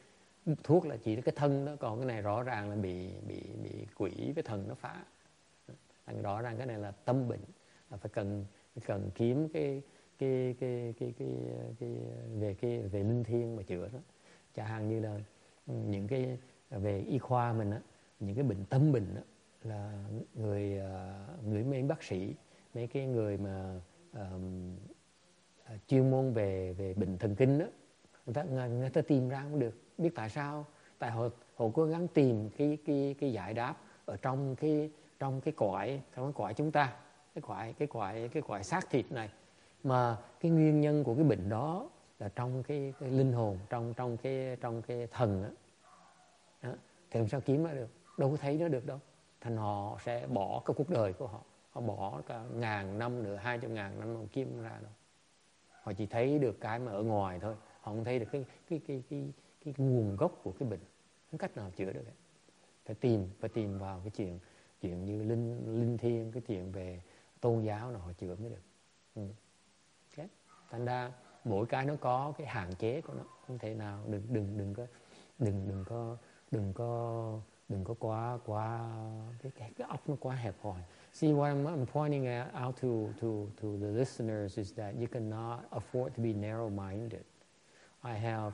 [0.63, 3.87] Thuốc là chỉ cái thân đó còn cái này rõ ràng là bị bị bị
[3.95, 5.03] quỷ với thần nó phá.
[6.05, 7.39] Thành rõ ràng cái này là tâm bệnh
[7.91, 8.45] là phải cần
[8.85, 9.81] cần kiếm cái
[10.19, 11.37] cái cái cái cái,
[11.79, 11.89] cái
[12.39, 13.99] về cái về linh thiêng mà chữa đó
[14.55, 15.19] chẳng hạn như là
[15.67, 16.37] những cái
[16.69, 17.79] về y khoa mình á
[18.19, 19.21] những cái bệnh tâm bệnh á
[19.63, 22.33] là người à, người mấy bác sĩ
[22.73, 23.79] mấy cái người mà
[24.13, 24.75] um,
[25.87, 27.65] chuyên môn về về bệnh thần kinh đó
[28.25, 29.77] người ta người, ta tìm ra không được.
[29.97, 30.65] Biết tại sao?
[30.99, 33.75] Tại họ họ cố gắng tìm cái cái cái giải đáp
[34.05, 36.93] ở trong cái trong cái cõi trong cái cõi chúng ta
[37.35, 39.29] cái cõi cái cõi cái cõi xác thịt này.
[39.83, 41.89] Mà cái nguyên nhân của cái bệnh đó
[42.19, 45.49] là trong cái, cái linh hồn trong trong cái trong cái thần đó.
[46.61, 46.75] Đó.
[47.11, 47.89] thì làm sao kiếm nó được?
[48.17, 48.99] Đâu có thấy nó được đâu.
[49.41, 51.41] Thành họ sẽ bỏ cái cuộc đời của họ
[51.73, 54.91] họ bỏ cả ngàn năm nữa hai trăm ngàn năm họ kiếm ra đâu
[55.83, 57.55] họ chỉ thấy được cái mà ở ngoài thôi.
[57.81, 59.33] Họ không thấy được cái cái cái cái
[59.65, 60.79] cái, nguồn gốc của cái bệnh.
[61.31, 62.03] Không cách nào chữa được
[62.85, 64.39] phải tìm phải tìm vào cái chuyện
[64.81, 67.01] chuyện như linh linh thiêng cái chuyện về
[67.41, 68.61] tôn giáo nào họ chữa mới được.
[69.15, 69.27] Ừ.
[70.11, 70.27] okay.
[70.69, 71.11] thành ra
[71.43, 73.23] mỗi cái nó có cái hạn chế của nó.
[73.47, 74.85] Không thể nào đừng đừng đừng có
[75.39, 76.17] đừng đừng có
[76.51, 78.95] đừng có đừng có quá quá
[79.41, 80.81] cái cái, cái ốc nó quá hẹp hòi.
[81.13, 85.65] See, what I'm, I'm pointing out to, to, to the listeners is that you cannot
[85.71, 87.23] afford to be narrow-minded.
[88.03, 88.53] I have,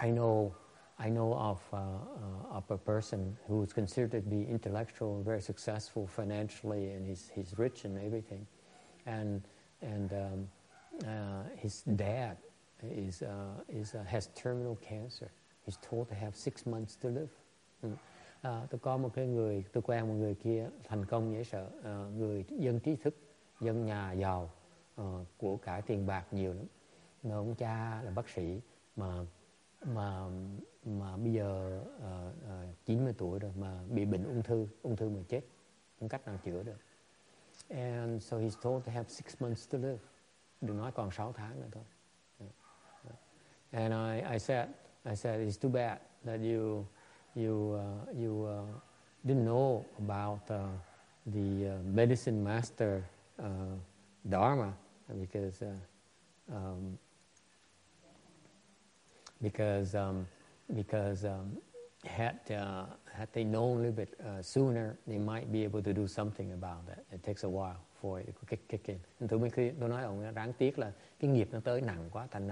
[0.00, 0.54] I know
[1.00, 6.08] I know of, uh, uh, of a person who's considered to be intellectual, very successful
[6.08, 8.44] financially, and he's, he's rich and everything.
[9.06, 9.42] And,
[9.80, 10.48] and um,
[11.06, 12.36] uh, his dad
[12.82, 15.30] is, uh, is, uh, has terminal cancer.
[15.64, 17.30] He's told to have six months to live.
[17.84, 17.90] Ừ.
[18.42, 21.70] À, tôi có một cái người, tôi quen một người kia thành công dễ sợ,
[21.84, 23.14] à, người dân trí thức,
[23.60, 24.50] dân nhà giàu,
[24.96, 25.04] à,
[25.36, 26.66] của cải tiền bạc nhiều lắm.
[27.22, 28.60] người ông cha là bác sĩ
[28.96, 29.24] mà
[29.84, 30.28] mà
[30.84, 35.08] mà bây giờ à, à, 90 tuổi rồi mà bị bệnh ung thư, ung thư
[35.08, 35.40] mà chết,
[36.00, 36.78] không cách nào chữa được.
[37.68, 39.98] And so he's told to have six months to live.
[40.60, 41.84] Đừng nói còn 6 tháng nữa thôi.
[42.40, 42.46] Dạ,
[43.04, 43.14] dạ.
[43.70, 44.68] And I, I said,
[45.04, 46.84] I said, it's too bad that you,
[47.34, 48.62] you, uh, you uh,
[49.24, 50.66] didn't know about uh,
[51.26, 53.04] the uh, medicine master
[53.38, 53.44] uh,
[54.28, 54.72] dharma
[55.20, 56.98] because uh, um,
[59.40, 60.26] because um,
[60.74, 61.56] because um,
[62.04, 65.92] had uh, had they known a little bit uh, sooner, they might be able to
[65.92, 67.04] do something about that.
[67.12, 68.98] It takes a while for it to kick, kick in.
[69.28, 72.26] Tôi mới khi tôi nói ông đáng tiếc là cái nghiệp nó tới nặng quá,
[72.30, 72.48] thành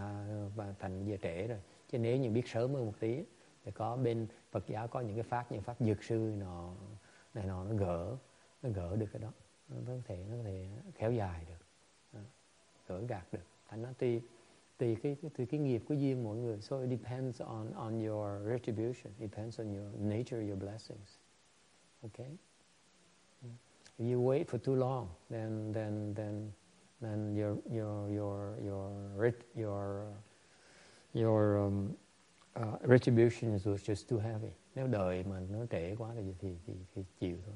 [0.46, 1.58] uh, thành giờ trễ rồi.
[1.90, 3.24] Chứ nếu như biết sớm hơn một tí,
[3.64, 4.26] thì có bên
[4.56, 6.74] Phật giáo có những cái pháp như pháp dược sư nó
[7.34, 8.16] này nọ nó gỡ
[8.62, 9.32] nó gỡ được cái đó,
[9.68, 12.20] nó có thể nó có thể kéo dài được,
[12.86, 13.42] gỡ gạt được.
[13.68, 14.22] Thành nó tùy
[14.78, 16.60] tùy cái tùy cái nghiệp của duyên mỗi người.
[16.60, 19.12] So it depends on on your retribution.
[19.18, 21.18] It depends on your nature, your blessings.
[22.02, 22.30] Okay.
[23.98, 26.52] If you wait for too long, then then then
[27.00, 30.06] then your your your your your
[31.14, 31.96] your um,
[32.56, 34.50] uh, retribution is just too heavy.
[34.74, 37.54] Nếu đợi mà nó trễ quá thì thì thì, thì chịu thôi.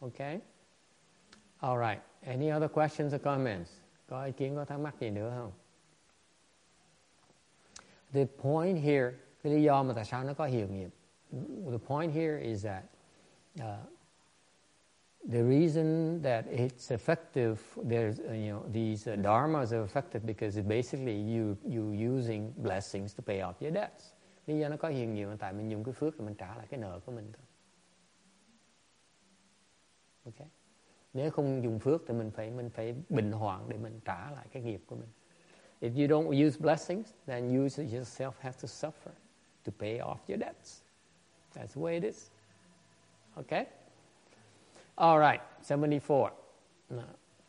[0.00, 0.40] Okay.
[1.58, 2.02] All right.
[2.20, 3.70] Any other questions or comments?
[4.08, 5.52] Có ý kiến, có thắc mắc gì nữa không?
[8.12, 9.12] The point here,
[9.42, 10.90] cái lý do mà tại sao nó có hiệu nghiệm.
[11.70, 12.84] The point here is that
[13.60, 13.93] uh,
[15.26, 20.56] the reason that it's effective, there's uh, you know these uh, dharmas are effective because
[20.56, 24.12] basically you you using blessings to pay off your debts.
[24.46, 26.66] Lý do nó có nghiệm là tại mình dùng cái phước để mình trả lại
[26.70, 27.44] cái nợ của mình thôi.
[30.24, 30.48] Okay.
[31.12, 34.46] Nếu không dùng phước thì mình phải mình phải bình hoạn để mình trả lại
[34.52, 35.08] cái nghiệp của mình.
[35.80, 39.12] If you don't use blessings, then you yourself have to suffer
[39.64, 40.82] to pay off your debts.
[41.54, 42.30] That's the way it is.
[43.36, 43.66] Okay?
[44.96, 46.30] All right, 74.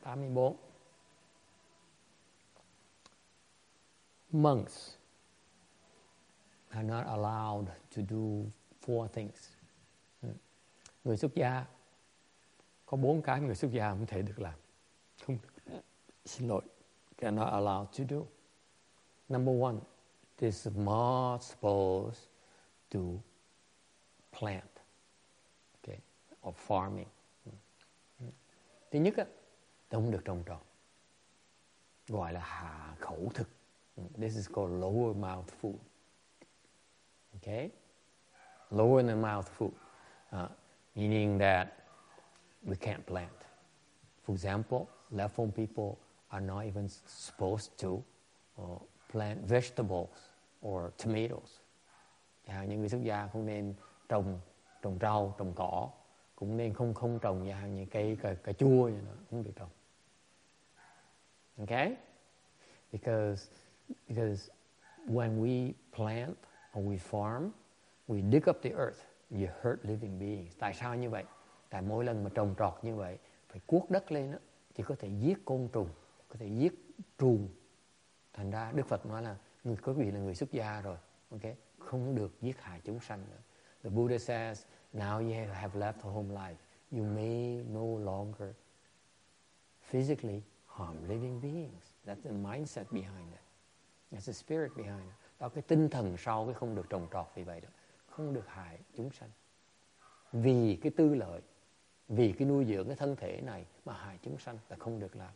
[0.04, 0.56] 84.
[4.32, 4.98] Monks
[6.74, 9.50] are not allowed to do four things.
[11.04, 11.66] Người xuất gia
[12.86, 14.54] có bốn cái người xuất gia không thể được làm
[15.26, 15.80] không được
[16.26, 16.62] xin lỗi
[17.18, 18.18] cannot allowed to do
[19.30, 19.76] number one
[20.38, 22.24] this is not supposed
[22.92, 23.00] to
[24.40, 24.72] plant
[25.82, 26.00] okay
[26.48, 27.06] or farming
[28.96, 29.26] thứ nhất á
[29.92, 30.62] không được trồng trọt.
[32.08, 33.50] Gọi là hạ khẩu thực.
[34.18, 35.78] This is called lower mouth food.
[37.34, 37.70] Okay
[38.72, 39.72] lower than mouth food.
[40.32, 40.48] Uh,
[40.96, 41.68] meaning that
[42.66, 43.32] we can't plant.
[44.26, 45.98] For example, left home people
[46.32, 48.04] are not even supposed to
[48.58, 48.80] uh,
[49.12, 50.10] plant vegetables
[50.62, 51.62] or tomatoes.
[52.48, 53.74] À, những người xuất gia không nên
[54.10, 54.40] trồng
[54.82, 55.90] trồng rau, trồng cỏ,
[56.36, 59.54] cũng nên không không trồng vào như cây cà, cà chua như nó không được
[59.56, 59.70] trồng.
[61.58, 61.96] Okay?
[62.92, 63.52] Because
[64.08, 64.52] because
[65.08, 66.36] when we plant
[66.80, 67.50] or we farm,
[68.08, 69.00] we dig up the earth,
[69.32, 70.58] you hurt living beings.
[70.60, 71.24] Tại sao như vậy?
[71.76, 73.18] tại mỗi lần mà trồng trọt như vậy
[73.50, 74.38] phải cuốc đất lên đó,
[74.76, 75.90] thì có thể giết côn trùng
[76.30, 76.74] có thể giết
[77.18, 77.50] trùng
[78.34, 80.98] thành ra đức phật nói là người có vị là người xuất gia rồi
[81.30, 81.42] ok
[81.80, 83.38] không được giết hại chúng sanh nữa
[83.84, 84.66] the buddha says
[84.96, 86.58] now you have left home life.
[86.92, 88.54] You may no longer
[89.92, 91.84] physically harm living beings.
[92.06, 93.42] That's the mindset behind it.
[94.12, 95.16] That's the spirit behind it.
[95.40, 97.70] Đó cái tinh thần sau cái không được trồng trọt vì vậy đó
[98.10, 99.30] không được hại chúng sanh.
[100.34, 101.42] Vì cái tư lợi
[102.08, 105.16] vì cái nuôi dưỡng cái thân thể này mà hại chúng sanh là không được
[105.16, 105.32] làm.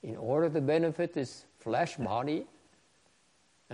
[0.00, 2.44] In order to benefit this flesh body,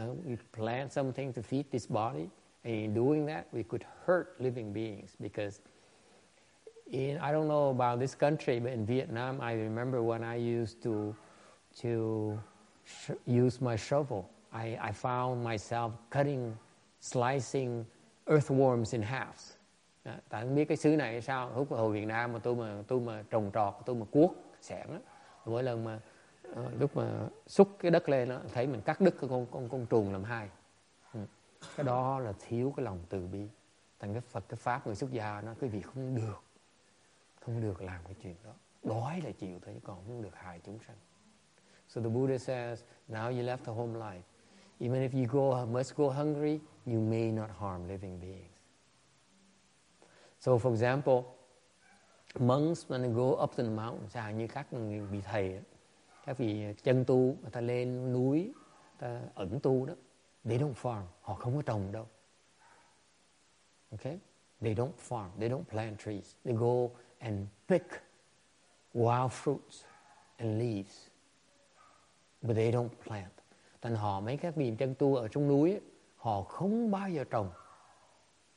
[0.00, 2.26] uh, we plant something to feed this body,
[2.64, 5.61] and in doing that, we could hurt living beings because
[6.90, 10.82] in I don't know about this country, but in Vietnam, I remember when I used
[10.82, 11.14] to
[11.82, 12.38] to
[13.26, 16.56] use my shovel, I, I found myself cutting,
[17.00, 17.86] slicing
[18.26, 19.56] earthworms in halves.
[20.04, 22.82] À, tại không biết cái xứ này sao lúc hồi Việt Nam mà tôi mà
[22.88, 24.98] tôi mà trồng trọt tôi mà cuốc xẻng đó.
[25.44, 26.00] mỗi lần mà
[26.50, 29.68] uh, lúc mà xúc cái đất lên đó thấy mình cắt đứt cái con con
[29.68, 30.48] con trùng làm hai
[31.76, 33.48] cái đó là thiếu cái lòng từ bi.
[33.98, 36.42] Thành cái phật, cái pháp, người xuất gia nó quý vị không được
[37.40, 38.52] không được làm cái chuyện đó.
[38.82, 40.96] Đói là chịu thôi còn không được hại chúng sanh.
[41.88, 44.20] So the Buddha says, now you left the home life.
[44.78, 48.50] Even if you go, must go hungry, you may not harm living beings.
[50.40, 51.22] So, for example,
[52.38, 54.66] monks when they go up to the mountain chẳng như các
[55.11, 55.61] vị thầy
[56.26, 58.52] các vị chân tu người ta lên núi,
[58.98, 59.94] ta ẩn tu đó
[60.45, 61.03] they don't farm.
[61.20, 62.07] Họ không có trồng đâu.
[63.91, 64.18] Okay
[64.61, 65.30] they don't farm.
[65.38, 66.34] They don't plant trees.
[66.45, 68.03] They go and pick
[68.95, 69.84] wild fruits
[70.36, 71.09] and leaves,
[72.43, 73.32] but they don't plant.
[73.82, 75.80] Thành họ mấy các vị chân tu ở trong núi
[76.16, 77.51] họ không bao giờ trồng,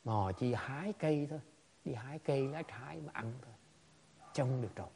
[0.03, 1.39] mà họ chỉ hái cây thôi.
[1.85, 3.53] Đi hái cây lá trái mà ăn thôi.
[4.33, 4.91] Trông được trồng.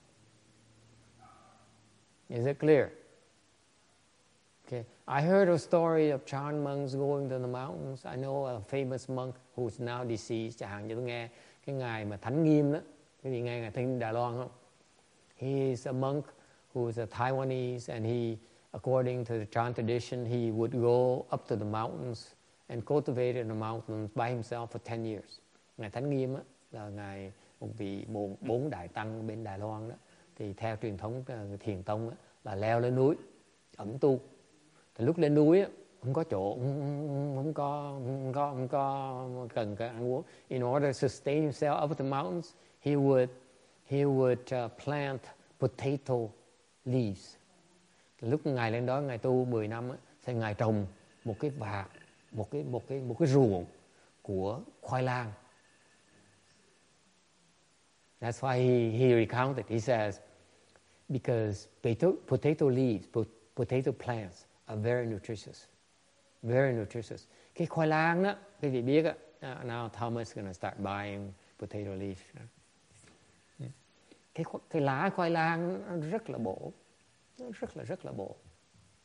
[2.27, 2.87] Is it clear?
[4.67, 4.83] Okay.
[5.07, 8.03] I heard a story of Chan monks going to the mountains.
[8.05, 10.59] I know a famous monk who's now deceased.
[10.59, 11.29] Chẳng hạn như tôi nghe
[11.65, 12.79] cái ngài mà Thánh Nghiêm đó.
[13.23, 14.49] Quý vị nghe ngài Thánh Đài Loan không?
[15.37, 16.25] He is a monk
[16.73, 18.37] who is a Taiwanese and he,
[18.71, 22.27] according to the Chan tradition, he would go up to the mountains
[22.67, 25.39] and cultivate in the mountains by himself for 10 years.
[25.77, 26.41] Ngài Thánh Nghiêm á,
[26.71, 29.95] là ngài một vị bốn, bốn đại tăng bên Đài Loan đó.
[30.35, 33.15] Thì theo truyền thống ờ, thiền tông đó, là leo lên núi
[33.77, 34.19] ẩn tu
[34.97, 35.67] thì lúc lên núi á,
[36.03, 40.23] không có chỗ không, không có không có không có cần cái ăn uống.
[40.47, 43.27] In order to sustain himself up the mountains he would
[43.85, 45.21] he would uh, plant
[45.59, 46.15] potato
[46.85, 47.35] leaves.
[48.21, 50.85] Lúc ngài lên đó ngài tu 10 năm á, thì ngài trồng
[51.23, 51.87] một cái vạt
[52.31, 53.65] một cái một cái một cái ruộng
[54.21, 55.31] của khoai lang.
[58.21, 59.65] That's why he, he recounted.
[59.69, 60.19] He says,
[61.09, 63.05] because potato, potato leaves,
[63.55, 65.67] potato plants are very nutritious.
[66.43, 67.27] Very nutritious.
[67.55, 69.05] Cái khoai lang đó, quý vị biết
[69.41, 72.21] á, now Thomas is going to start buying potato leaves.
[74.33, 76.73] Cái, cái lá khoai lang nó rất là bổ.
[77.37, 78.35] Nó rất là rất là bổ.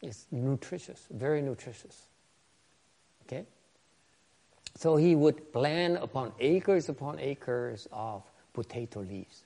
[0.00, 2.06] It's nutritious, very nutritious.
[3.26, 3.44] Okay?
[4.74, 9.44] So he would plant upon acres upon acres of potato leaves.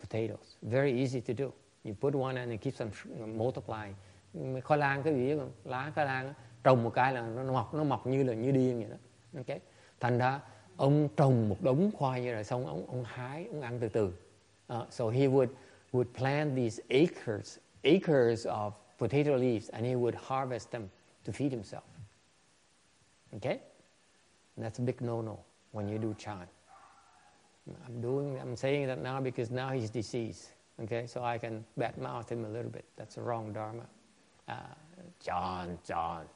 [0.00, 0.56] Potatoes.
[0.62, 1.52] Very easy to do.
[1.84, 2.90] You put one and it keeps them
[3.36, 3.94] multiplying.
[4.64, 5.52] Khoai lang cái gì không?
[5.64, 8.78] Lá khoai lang trồng một cái là nó mọc nó mọc như là như điên
[8.78, 8.96] vậy đó.
[9.36, 9.58] ok
[10.00, 10.40] Thành ra
[10.76, 14.12] ông trồng một đống khoai như rồi xong ông ông hái ông ăn từ từ.
[14.74, 15.48] Uh, so he would
[15.92, 20.88] would plant these acres acres of potato leaves and he would harvest them
[21.26, 21.84] to feed himself.
[23.32, 23.58] Okay?
[24.56, 25.38] That's a big no-no
[25.72, 26.46] when you do chan.
[27.86, 30.50] I'm doing, I'm saying that now because now he's deceased.
[30.82, 32.84] Okay, so I can badmouth him a little bit.
[32.96, 33.84] That's a wrong dharma
[34.44, 34.76] à,
[35.20, 36.26] tròn tròn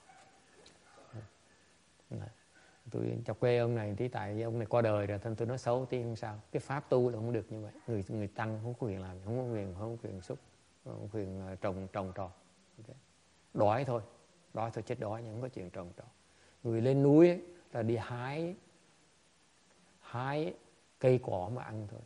[2.91, 5.59] Tôi chọc quê ông này tí tại ông này qua đời rồi, thân tôi nói
[5.59, 6.41] xấu tí không sao.
[6.53, 7.73] Cái pháp tu là không được như vậy.
[7.87, 10.39] Người người tăng không có quyền làm, không có quyền, không có quyền xúc,
[10.85, 12.31] không có quyền à, trồng trồng trọt.
[12.79, 12.97] Okay.
[13.55, 14.03] Đói thôi,
[14.55, 16.07] đói thôi chết đói nhưng không có chuyện trồng trọt.
[16.63, 17.43] Người lên núi ấy,
[17.73, 18.55] là đi hái
[20.01, 20.55] hái
[20.99, 22.01] cây cỏ mà ăn thôi.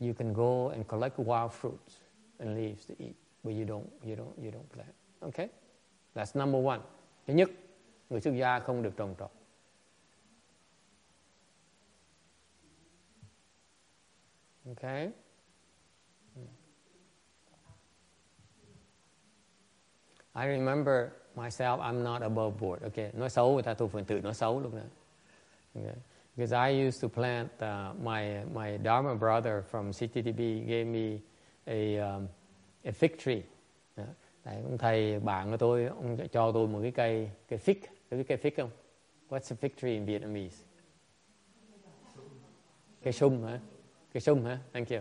[0.00, 2.00] You can go and collect wild fruits
[2.38, 4.94] and leaves to eat, but you don't you don't you don't plant.
[5.20, 5.48] Okay?
[6.14, 6.80] That's number one.
[7.26, 7.50] Thứ nhất,
[8.10, 9.30] người xuất gia không được trồng trọt.
[14.70, 15.10] Okay?
[20.32, 22.82] I remember myself, I'm not above board.
[22.82, 24.80] Okay, nói xấu người ta tôi phần tự nói xấu lúc đó.
[25.74, 25.94] Okay.
[26.36, 31.20] Because I used to plant, uh, my, my Dharma brother from CTTB gave me
[31.66, 32.28] a, um,
[32.84, 33.42] a fig tree.
[34.44, 37.74] Đấy, ông thầy bạn của tôi, ông cho tôi một cái cây, cây fig.
[38.10, 38.70] Có biết cây fig không?
[39.28, 40.64] What's a fig tree in Vietnamese?
[43.02, 43.60] Cây sung hả?
[44.12, 44.58] Cây sung hả?
[44.72, 44.98] Thank you.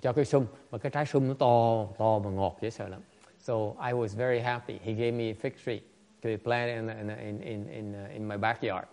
[0.00, 3.00] Cho cây sung, mà cái trái sung nó to, to mà ngọt dễ sợ lắm.
[3.38, 4.78] So I was very happy.
[4.78, 5.80] He gave me a fig tree
[6.22, 8.86] to plant in, in, in, in, uh, in my backyard.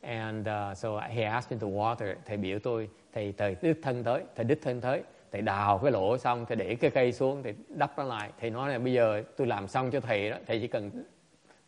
[0.00, 4.04] And uh, so he asked me to water Thầy biểu tôi, thầy thầy đích thân
[4.04, 5.02] tới, thầy đích thân tới.
[5.32, 8.30] Thầy đào cái lỗ xong, thầy để cái cây xuống, thầy đắp nó lại.
[8.40, 10.90] Thầy nói là bây giờ tôi làm xong cho thầy đó, thầy chỉ cần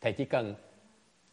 [0.01, 0.55] thầy chỉ cần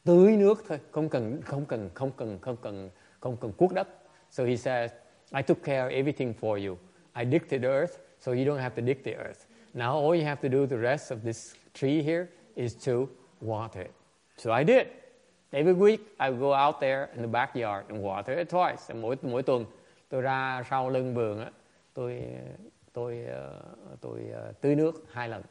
[0.04, 3.88] tưới nước thôi, không cần không cần không cần không cần không cần cuốc đất.
[4.30, 4.90] So he says,
[5.34, 6.76] I took care of everything for you.
[7.14, 9.46] I dig the earth, so you don't have to dig the earth.
[9.74, 13.08] Now all you have to do the rest of this tree here is to
[13.40, 13.92] water it.
[14.36, 14.86] So I did.
[15.52, 18.94] Every week I go out there in the backyard and water it twice.
[18.94, 19.64] Mỗi mỗi tuần
[20.08, 21.50] tôi ra sau lưng vườn á,
[21.98, 22.22] tôi
[22.92, 25.42] tôi uh, tôi uh, tưới nước hai lần.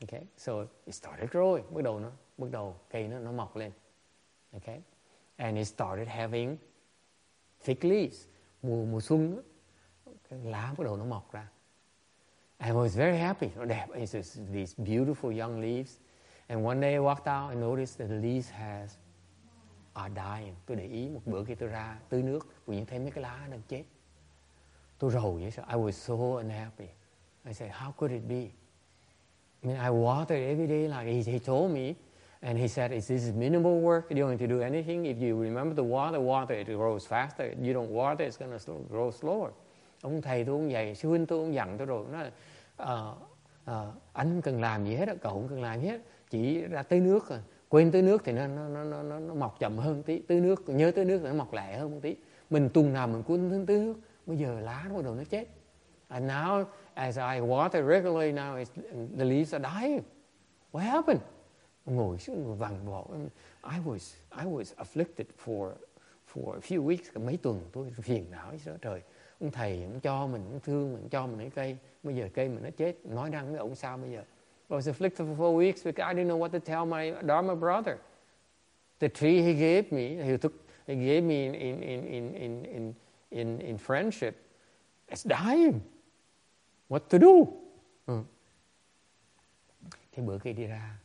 [0.00, 1.74] Okay, so it started growing.
[1.74, 3.72] Bắt đầu nó bắt đầu cây nó nó mọc lên.
[4.52, 4.80] Okay?
[5.36, 6.56] And it started having
[7.64, 8.26] thick leaves.
[8.62, 9.42] Mùa, mùa xuân,
[10.28, 11.48] cái lá bắt đầu nó mọc ra.
[12.58, 13.48] I was very happy.
[13.56, 13.86] Nó đẹp.
[13.88, 15.98] It's just these beautiful young leaves.
[16.46, 18.96] And one day I walked out and noticed that the leaves has
[19.92, 20.54] are dying.
[20.66, 23.22] Tôi để ý một bữa khi tôi ra tưới nước, tự nhiên thấy mấy cái
[23.22, 23.84] lá đang chết.
[25.02, 25.64] Tôi rầu vậy sao?
[25.68, 26.88] I was so unhappy.
[27.46, 28.50] I said, how could it be?
[29.62, 31.94] I mean, I watered every day like he, he told me.
[32.40, 34.10] And he said, is this minimal work?
[34.10, 35.06] You don't have to do anything.
[35.06, 37.46] If you remember to water, water, it grows faster.
[37.46, 39.50] If You don't water, it's going to grow slower.
[40.02, 42.04] Ông thầy tôi cũng vậy, sư huynh tôi cũng dặn tôi rồi.
[42.12, 42.30] Nó là,
[42.82, 43.18] uh,
[43.64, 46.00] ờ, anh cần làm gì hết, cậu không cần làm gì hết.
[46.30, 47.38] Chỉ ra tới nước rồi.
[47.68, 50.18] Quên tới nước thì nó, nó, nó, nó, nó, mọc chậm hơn tí.
[50.18, 52.16] Tới nước, nhớ tới nước thì nó mọc lẹ hơn một tí.
[52.50, 53.94] Mình tuần nào mình quên tới nước.
[54.26, 55.48] Bây giờ lá nó bắt đầu nó chết.
[56.08, 56.64] And now,
[56.94, 58.70] as I water regularly now, it's,
[59.18, 60.02] the leaves are dying.
[60.72, 61.20] What happened?
[61.86, 63.06] ngồi xuống vàng bỏ.
[63.62, 65.72] I was I was afflicted for
[66.32, 69.02] for a few weeks mấy tuần tôi phiền não đó trời
[69.40, 72.48] ông thầy ông cho mình ông thương mình cho mình cái cây bây giờ cây
[72.48, 74.22] mình nó chết nói năng với ông sao bây giờ
[74.68, 77.54] I was afflicted for four weeks because I didn't know what to tell my Dharma
[77.54, 77.96] brother
[79.00, 80.52] the tree he gave me he took
[80.86, 82.92] he gave me in in in in in in
[83.32, 84.32] in, in friendship
[85.08, 85.80] it's dying.
[86.88, 87.46] What to do?
[88.06, 88.22] Ừ.
[90.12, 90.98] thì bữa kia đi ra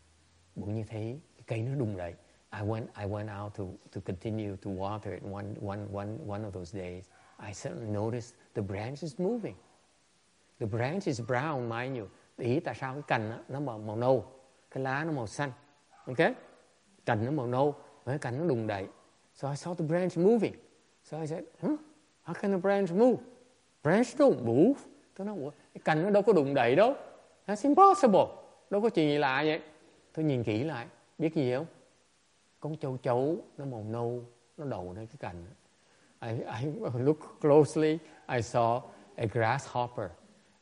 [0.55, 2.15] bỗng như thấy cái cây nó đùng lại.
[2.51, 6.43] I went I went out to to continue to water it one one one one
[6.43, 7.05] of those days.
[7.47, 9.55] I suddenly noticed the branch is moving.
[10.59, 12.07] The branch is brown mind you.
[12.37, 14.25] Ý tại sao cái cành đó, nó màu, màu nâu?
[14.71, 15.51] Cái lá nó màu xanh.
[16.05, 16.17] Ok?
[17.05, 17.75] Cành nó màu nâu.
[18.05, 18.87] Cái cành nó đùng đậy.
[19.33, 20.53] So I saw the branch moving.
[21.03, 21.79] So I said huh?
[22.27, 23.17] How can the branch move?
[23.83, 24.79] Branch don't move.
[25.15, 26.95] Tôi nói Ủa, cái cành nó đâu có đụng đậy đâu.
[27.47, 28.25] That's impossible.
[28.69, 29.61] Đâu có chuyện gì lạ vậy.
[30.13, 31.65] Tôi nhìn kỹ lại biết gì không?
[32.59, 34.23] Con châu chấu nó màu nâu
[34.57, 35.45] nó đầu lên cái cành.
[36.21, 36.29] I,
[36.61, 38.81] I look closely I saw
[39.15, 40.09] a grasshopper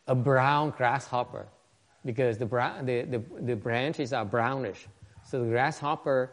[0.06, 1.46] a brown grasshopper
[2.04, 4.86] because the, brown, the, the, the branches are brownish.
[5.24, 6.30] So the grasshopper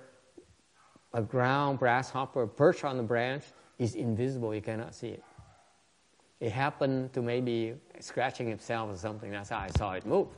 [1.14, 3.44] a brown grasshopper perched on the branch
[3.82, 5.22] is invisible you cannot see it
[6.40, 10.28] it happened to maybe scratching itself or something that's how I saw it move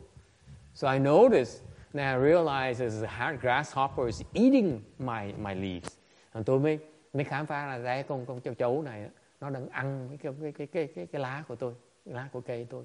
[0.74, 1.62] so I noticed
[1.94, 5.98] Now I realized there's a hard grasshopper is eating my my leaves.
[6.32, 6.78] And tôi mới
[7.12, 9.08] mới khám phá là cái con con châu chấu này
[9.40, 11.74] nó đang ăn cái cái cái cái cái, cái lá của tôi,
[12.04, 12.84] lá của cây tôi.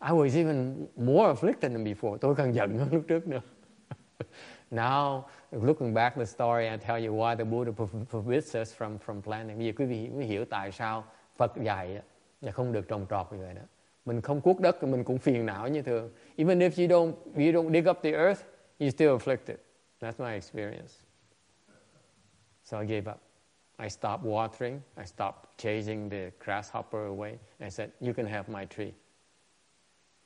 [0.00, 2.16] I was even more afflicted than before.
[2.16, 3.40] Tôi càng giận hơn lúc trước nữa.
[4.70, 7.72] Now, looking back the story, I tell you why the Buddha
[8.10, 9.58] forbids us from from planting.
[9.58, 11.04] Bây giờ quý vị mới hiểu tại sao
[11.36, 12.02] Phật dạy
[12.40, 13.62] là không được trồng trọt như vậy đó.
[14.04, 16.10] Mình không cuốc đất mình cũng phiền não như thường.
[16.36, 18.40] Even if you don't you don't dig up the earth,
[18.78, 19.56] you're still afflicted.
[20.00, 20.94] That's my experience.
[22.64, 23.18] So I gave up.
[23.78, 24.80] I stopped watering.
[24.96, 27.38] I stopped chasing the grasshopper away.
[27.60, 28.92] I said, "You can have my tree."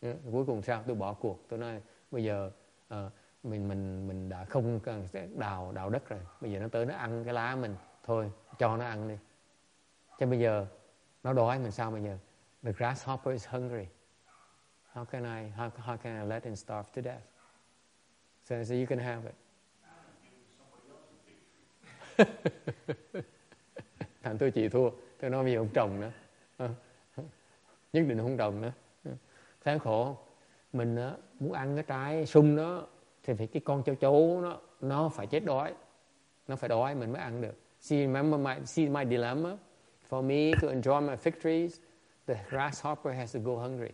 [0.01, 0.17] Yeah.
[0.33, 0.83] Cuối cùng sao?
[0.87, 1.49] Tôi bỏ cuộc.
[1.49, 1.81] Tôi nói
[2.11, 2.51] bây giờ
[2.95, 3.13] uh,
[3.43, 6.21] mình mình mình đã không cần đào đào đất rồi.
[6.41, 7.77] Bây giờ nó tới nó ăn cái lá mình.
[8.05, 9.15] Thôi, cho nó ăn đi.
[10.19, 10.67] Chứ bây giờ
[11.23, 12.19] nó đói mình sao bây giờ?
[12.63, 13.87] The grasshopper is hungry.
[14.95, 17.23] How can I how, how can I let him starve to death?
[18.45, 19.35] So I said, you can have it.
[24.23, 24.91] Thằng tôi chịu thua.
[25.21, 26.11] Tôi nói bây giờ không trồng nữa.
[26.57, 26.69] Ờ.
[27.93, 28.73] Nhất định không trồng nữa.
[29.05, 29.11] Ờ.
[29.61, 30.17] Kháng khổ.
[30.73, 30.99] Mình
[31.41, 32.87] muốn ăn cái trái sung đó
[33.23, 35.75] thì phải cái con châu chấu nó nó phải chết đói.
[36.49, 37.55] Nó phải đói mình mới ăn được.
[37.81, 39.57] See, remember my, see my dilemma?
[40.11, 41.81] For me to enjoy my fig trees,
[42.27, 43.91] the grasshopper has to go hungry.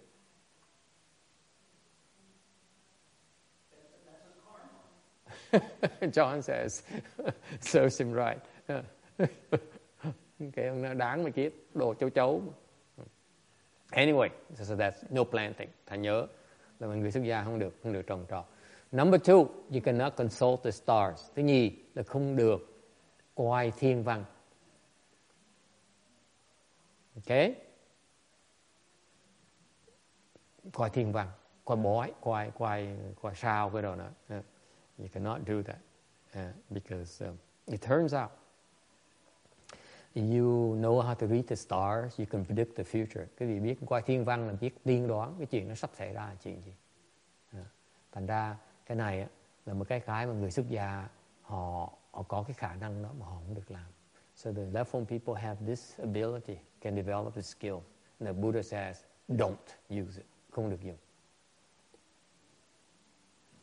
[6.12, 6.83] John says,
[7.61, 8.39] serves him right.
[10.53, 12.43] cái ông nó đáng mà kiếp, đồ châu chấu.
[13.91, 15.68] Anyway, so that's no planting.
[15.87, 16.26] thà nhớ
[16.81, 18.45] là mình người xuất gia không được, không được trồng trọt.
[18.91, 21.30] Number two, you cannot consult the stars.
[21.34, 22.84] Thứ nhì là không được
[23.34, 24.24] coi thiên văn.
[27.14, 27.39] Ok?
[30.72, 31.28] Coi thiên văn,
[31.64, 32.89] coi bói, coi coi
[33.22, 34.43] coi sao cái đồ nữa.
[34.99, 35.78] You cannot do that
[36.34, 37.36] uh, because um,
[37.66, 38.30] it turns out
[40.14, 43.26] you know how to read the stars, you can predict the future.
[43.36, 46.12] Cái gì biết quay thiên văn là biết tiên đoán cái chuyện nó sắp xảy
[46.12, 46.72] ra là chuyện gì.
[47.59, 47.66] Uh,
[48.12, 48.57] thành ra
[48.89, 49.26] cái này
[49.66, 51.09] là một cái cái mà người xuất gia
[51.43, 53.86] họ họ có cái khả năng đó mà họ không được làm.
[54.34, 57.74] So the left home people have this ability, can develop the skill.
[58.20, 59.57] And the Buddha says, don't
[59.91, 60.26] use it.
[60.51, 60.97] Không được dùng.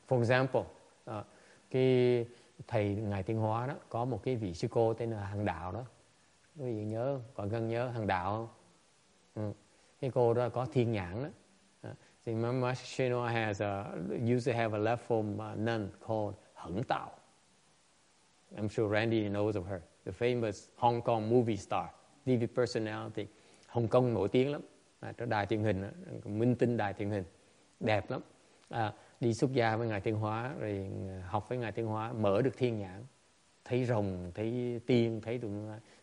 [0.08, 0.62] For example,
[1.20, 1.26] uh,
[1.70, 2.26] cái
[2.68, 5.72] thầy ngài Tiên Hóa đó có một cái vị sư cô tên là Hằng Đạo
[5.72, 5.86] đó
[6.58, 8.48] quý vị nhớ còn gần nhớ Hằng Đạo không
[9.46, 9.54] ừ.
[10.00, 11.30] cái cô đó có thiên nhãn đó
[12.28, 16.36] uh, so Master Shino has a, used to have a left form uh, nun called
[16.56, 17.10] Hận Tạo
[18.58, 19.82] I'm sure Randy knows of her.
[20.06, 21.90] The famous Hong Kong movie star.
[22.26, 23.28] TV personality.
[23.68, 24.62] Hồng Kông nổi tiếng lắm.
[25.00, 25.84] À, trên đài truyền hình
[26.26, 27.24] minh tinh đài truyền hình.
[27.80, 28.22] Đẹp lắm.
[28.70, 30.88] À, đi xuất gia với ngài Tiên Hóa rồi
[31.28, 33.06] học với ngài Tiên Hóa mở được thiên nhãn.
[33.66, 35.52] Thấy rồng thấy tiên thấy tụi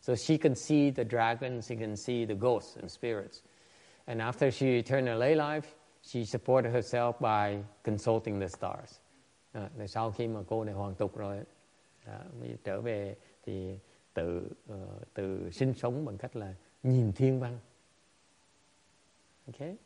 [0.01, 3.43] so she can see the dragons she can see the ghosts and spirits.
[4.05, 5.69] And after she returned her lay life
[6.03, 8.99] she supported herself by consulting the stars.
[9.53, 11.41] À, rồi sau khi mà cô này hoàn tục rồi
[12.05, 12.21] à,
[12.65, 13.79] trở về thì
[14.15, 17.59] tự uh, tự sinh sống bằng cách là nhìn thiên văn.
[19.47, 19.77] Okay?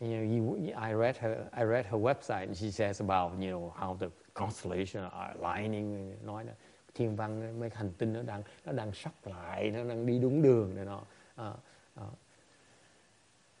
[0.00, 3.50] You know, you, I read her, I read her website, and she says about, you
[3.50, 6.54] know, how the constellation are aligning, nói là
[6.94, 10.42] thiên văn mấy hành tinh nó đang nó đang sắp lại, nó đang đi đúng
[10.42, 11.02] đường rồi nó
[11.38, 11.56] Uh,
[12.00, 12.12] uh,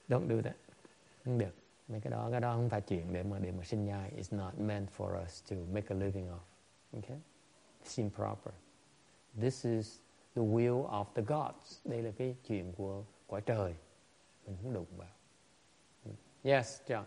[0.08, 0.56] don't do that,
[1.24, 1.54] không được.
[1.88, 4.12] Mấy cái đó, cái đó không phải chuyện để mà để mà sinh nhai.
[4.16, 6.38] It's not meant for us to make a living off.
[6.92, 7.18] Okay,
[7.82, 8.52] it's improper.
[9.40, 10.00] This is
[10.34, 11.80] the will of the gods.
[11.84, 13.74] Đây là cái chuyện của quả trời.
[14.46, 15.08] Mình không đụng vào.
[16.42, 17.04] Yes, John.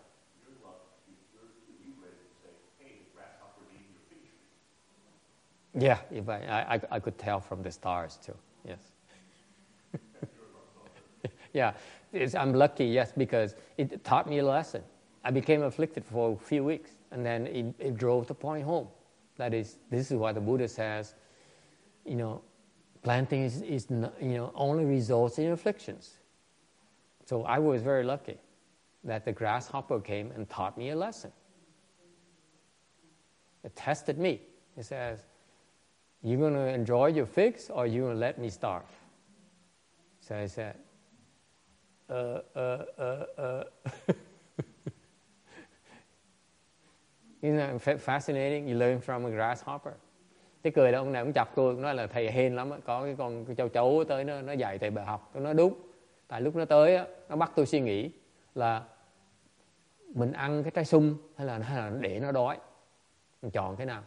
[5.74, 8.36] Yeah, if I, I, I could tell from the stars too.
[8.66, 8.91] Yes.
[11.54, 11.74] Yeah,
[12.14, 14.84] it's, I'm lucky, yes, because it taught me a lesson.
[15.24, 18.88] I became afflicted for a few weeks, and then it, it drove the point home.
[19.38, 21.16] That is, this is why the Buddha says,
[22.06, 22.42] you know,
[23.04, 26.18] planting is, is not, you know, only results in afflictions.
[27.26, 28.38] So I was very lucky
[29.04, 31.32] that the grasshopper came and taught me a lesson.
[33.64, 34.42] It tested me.
[34.78, 35.20] It says,
[36.24, 38.84] "You're going to enjoy your figs or you going to let me starve?
[40.20, 40.76] So I said,
[42.12, 43.64] Uh, uh, uh.
[47.42, 48.68] Isn't that fascinating?
[48.68, 49.94] You learn from a grasshopper.
[50.64, 53.16] Thế cười đó ông này cũng chọc tôi, nói là thầy hên lắm, có cái
[53.18, 55.74] con cái châu chấu tới nó nó dạy thầy bài học, nó nói đúng.
[56.28, 57.00] Tại lúc nó tới
[57.30, 58.12] nó bắt tôi suy nghĩ
[58.56, 58.84] là
[60.08, 62.58] mình ăn cái trái sung hay là hay là để nó đói
[63.42, 64.04] mình chọn cái nào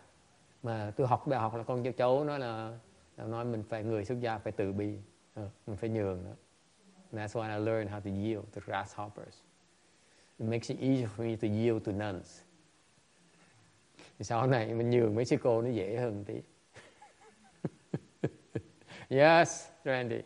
[0.63, 2.79] mà tôi học bài học là con châu chấu nói là,
[3.17, 4.99] là nói mình phải người xuất gia phải từ bi
[5.35, 6.31] ờ, mình phải nhường đó
[7.15, 9.37] And that's why I learned how to yield to grasshoppers.
[10.41, 12.43] It makes it easier for me to yield to nuns.
[14.19, 16.35] Thì sau này mình nhường mấy sư cô nó dễ hơn tí.
[19.09, 20.23] Yes Randy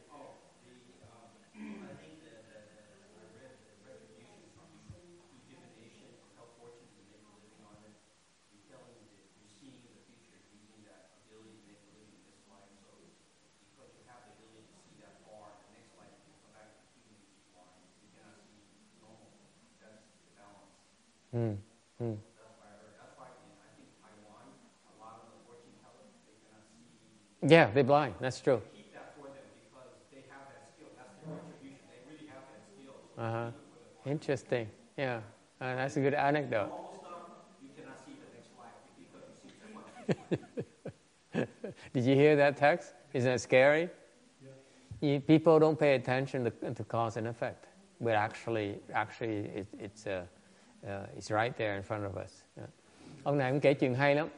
[21.35, 21.59] Mm.
[27.47, 28.15] Yeah, they're blind.
[28.21, 28.63] That's true.
[33.17, 33.51] Uh huh.
[34.05, 34.69] Interesting.
[34.97, 35.21] Yeah,
[35.61, 36.73] uh, that's a good anecdote.
[41.93, 42.95] Did you hear that text?
[43.13, 43.91] Isn't it scary?
[45.01, 47.67] You, people don't pay attention to, to cause and effect,
[48.01, 50.27] but actually, actually, it, it's a
[50.87, 52.43] Uh, it's right there in front of us.
[52.57, 52.71] Yeah.
[53.23, 54.29] Ông này cũng kể chuyện hay lắm.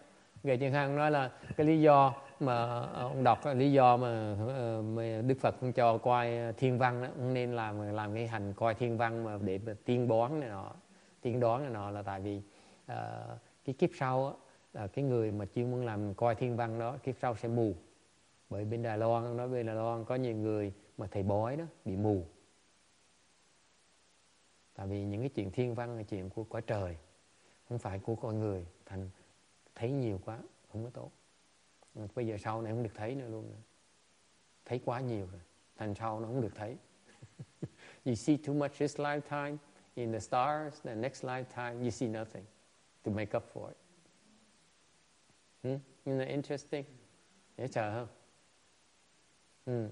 [0.43, 3.97] Kể chuyện hay ông nói là cái lý do mà ờ, ông đọc lý do
[3.97, 8.15] mà, ờ, mà Đức Phật không cho coi thiên văn đó, ông nên làm làm
[8.15, 10.73] cái hành coi thiên văn mà để mà tiên đoán này nọ,
[11.21, 12.37] tiên đoán này nọ là tại vì
[12.93, 12.95] uh,
[13.65, 14.33] cái kiếp sau á,
[14.73, 17.75] là cái người mà chuyên muốn làm coi thiên văn đó kiếp sau sẽ mù.
[18.51, 21.65] Bởi bên Đài Loan nói bên Đài Loan có nhiều người mà thầy bói đó
[21.85, 22.25] bị mù
[24.81, 26.97] tại vì những cái chuyện thiên văn là chuyện của quả trời,
[27.69, 28.67] không phải của con người.
[28.87, 29.11] Thành
[29.75, 30.39] thấy nhiều quá,
[30.73, 31.11] không có tốt.
[32.15, 33.63] Bây giờ sau này không được thấy nữa luôn nữa.
[34.65, 35.41] thấy quá nhiều rồi.
[35.77, 36.77] Thành sau nó không được thấy.
[38.05, 39.57] You see too much this lifetime
[39.95, 42.45] in the stars, the next lifetime you see nothing
[43.05, 43.77] to make up for it.
[45.63, 45.79] Hmm?
[46.05, 46.85] Isn't that interesting?
[47.57, 48.09] Dễ chờ không?
[49.67, 49.91] Hmm.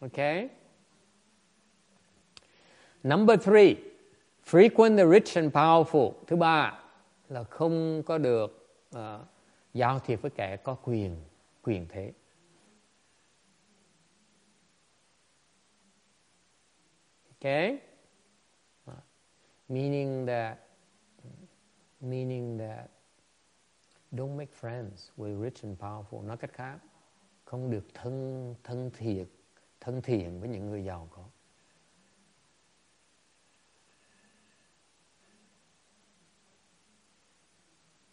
[0.00, 0.59] okay?
[3.02, 3.76] Number three,
[4.44, 6.12] frequent the rich and powerful.
[6.26, 6.80] Thứ ba
[7.28, 9.00] là không có được uh,
[9.74, 11.16] giao thiệp với kẻ có quyền,
[11.62, 12.12] quyền thế.
[17.30, 17.78] Okay?
[18.84, 18.94] Ờ,
[19.68, 20.58] meaning that
[22.00, 22.90] meaning that
[24.12, 26.26] don't make friends with rich and powerful.
[26.26, 26.78] Nói cách khác,
[27.44, 29.26] không được thân thân thiện
[29.80, 31.22] thân thiện với những người giàu có.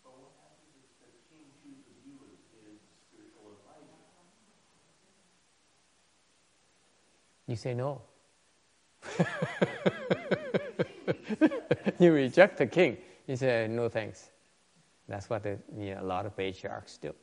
[0.03, 2.79] But what happens is the king chooses you as his
[3.09, 3.99] spiritual advisor.
[7.47, 8.01] You say no.
[11.99, 12.97] you reject the king.
[13.27, 14.29] You say no thanks.
[15.07, 17.13] That's what the, you know, a lot of patriarchs do.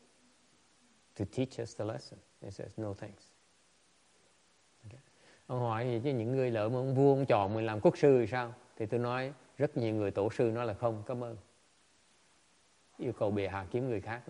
[1.16, 2.18] To teach us the lesson.
[2.43, 3.25] He says no thanks.
[4.87, 4.99] Okay.
[5.47, 7.99] Ông hỏi gì chứ những người lỡ mà ông vua ông chọn mình làm quốc
[7.99, 8.55] sư thì sao?
[8.77, 11.37] Thì tôi nói rất nhiều người tổ sư nói là không, cảm ơn.
[12.99, 14.22] Yêu cầu bề hạ kiếm người khác.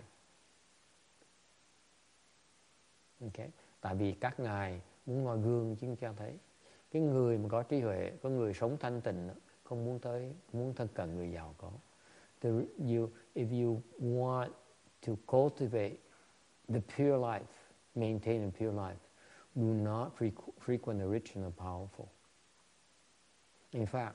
[3.20, 3.48] Okay.
[3.80, 6.38] Tại vì các ngài muốn gương chứ cho thấy.
[6.90, 9.30] Cái người mà có trí huệ có người sống thanh tịnh
[9.64, 11.70] không muốn tới muốn thân cận người giàu có.
[12.40, 14.50] The, you, if you want
[15.06, 15.96] to cultivate
[16.68, 17.44] the pure life
[17.94, 19.00] maintain a pure life
[19.54, 20.12] do not
[20.66, 22.06] frequent the rich and the powerful.
[23.70, 24.12] In fact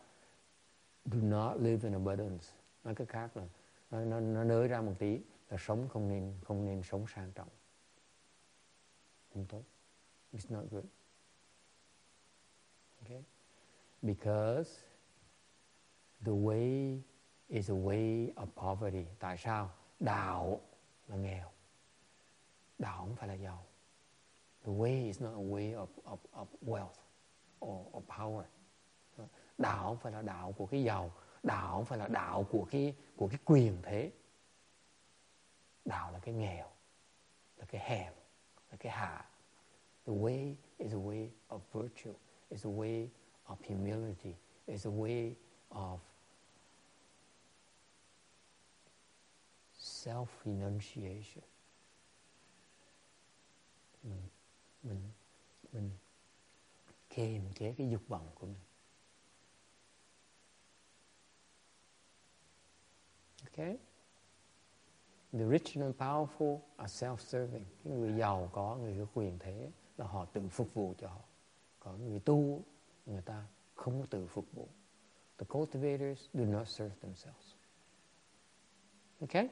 [1.05, 2.47] do not live in abundance.
[2.83, 3.43] Nói cách khác là
[3.91, 5.19] nó, nó, nó nới ra một tí
[5.49, 7.49] là sống không nên không nên sống sang trọng.
[9.33, 9.63] Không tốt
[10.33, 10.85] it's not good
[13.09, 13.23] Okay?
[14.03, 14.67] Because
[16.21, 16.99] the way
[17.49, 19.05] is a way of poverty.
[19.19, 19.69] Tại sao?
[19.99, 20.61] Đạo
[21.07, 21.51] là nghèo.
[22.79, 23.65] Đạo không phải là giàu.
[24.65, 26.99] The way is not a way of, of, of wealth
[27.65, 28.43] or, or power.
[29.57, 31.11] Đạo không phải là đạo của cái giàu.
[31.43, 34.11] Đạo không phải là đạo của cái của cái quyền thế.
[35.85, 36.71] Đạo là cái nghèo,
[37.57, 38.13] là cái hèn,
[38.71, 39.25] là cái hạ.
[40.09, 42.15] The way is a way of virtue.
[42.49, 43.11] It's a way
[43.47, 44.35] of humility.
[44.67, 45.35] It's a way
[45.69, 45.99] of
[49.77, 51.43] self-renunciation.
[54.03, 54.21] Mình,
[54.83, 55.01] mình,
[55.73, 55.91] mình
[57.09, 58.59] kiềm chế cái dục vọng của mình.
[63.45, 63.77] Okay?
[65.33, 67.65] The rich and powerful are self-serving.
[67.83, 71.21] Cái người giàu có, người có quyền thế là họ tự phục vụ cho họ.
[71.79, 72.61] Còn người tu,
[73.05, 73.45] người ta
[73.75, 74.67] không tự phục vụ.
[75.37, 77.53] The cultivators do not serve themselves.
[79.21, 79.47] Okay?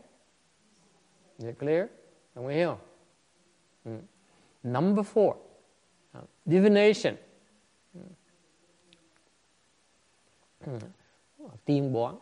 [1.38, 1.88] Is it clear?
[2.36, 2.80] Đồng ý không?
[3.84, 4.02] Mm.
[4.64, 5.36] Number four,
[6.18, 7.16] uh, divination.
[10.66, 10.80] Mm.
[11.66, 12.20] Tiên đoán,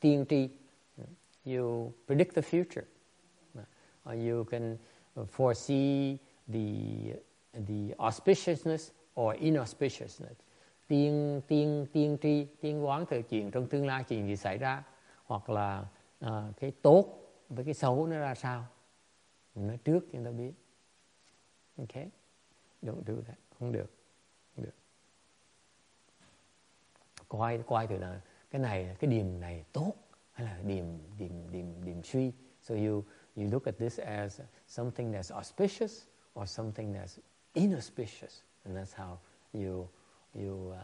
[0.00, 0.48] tiên tri.
[1.44, 2.84] You predict the future.
[4.04, 4.78] You can
[5.26, 7.16] foresee the,
[7.52, 8.90] the auspiciousness
[9.20, 10.34] or inauspiciousness.
[10.88, 14.82] Tiên tiên tiên tri, tiên đoán thời chuyện trong tương lai chuyện gì xảy ra
[15.24, 15.86] hoặc là
[16.26, 17.18] uh, cái tốt
[17.48, 18.66] với cái xấu nó ra sao.
[19.54, 20.52] Mình nói trước cho người ta biết.
[21.76, 22.04] ok
[22.82, 23.38] Don't do that.
[23.58, 23.90] Không được.
[24.56, 24.74] Không được.
[27.28, 28.20] Coi coi thử là
[28.50, 29.92] cái này cái điểm này tốt
[30.32, 32.32] hay là điểm điểm điểm điểm suy.
[32.62, 33.04] So you
[33.36, 36.06] you look at this as something that's auspicious
[36.40, 37.18] or something that's
[37.58, 38.42] inauspicious.
[38.64, 39.16] And that's how
[39.52, 39.88] you
[40.34, 40.76] you uh,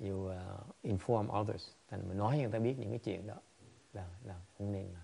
[0.00, 1.68] you uh, inform others.
[1.88, 3.34] Thành mình nói cho người ta biết những cái chuyện đó
[3.92, 5.02] là là không nên làm.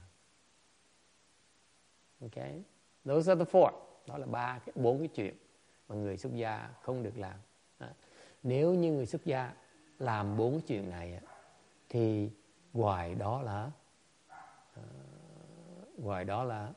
[2.20, 2.62] Okay,
[3.04, 3.72] those are the four.
[4.06, 5.36] Đó là ba cái bốn cái chuyện
[5.88, 7.38] mà người xuất gia không được làm.
[7.78, 7.86] Đó.
[8.42, 9.54] Nếu như người xuất gia
[9.98, 11.20] làm bốn cái chuyện này
[11.88, 12.30] thì
[12.72, 13.70] ngoài đó là
[14.80, 16.72] uh, ngoài đó là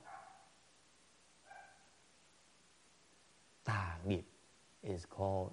[3.63, 4.30] tà nghiệp
[4.83, 5.51] is called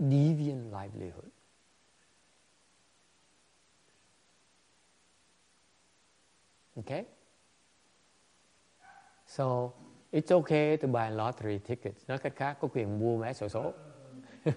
[0.00, 1.30] deviant livelihood.
[6.78, 7.06] Okay?
[9.26, 9.72] So,
[10.12, 12.04] it's okay to buy lottery tickets.
[12.08, 13.72] Nói cách khác, có quyền mua vé sổ số.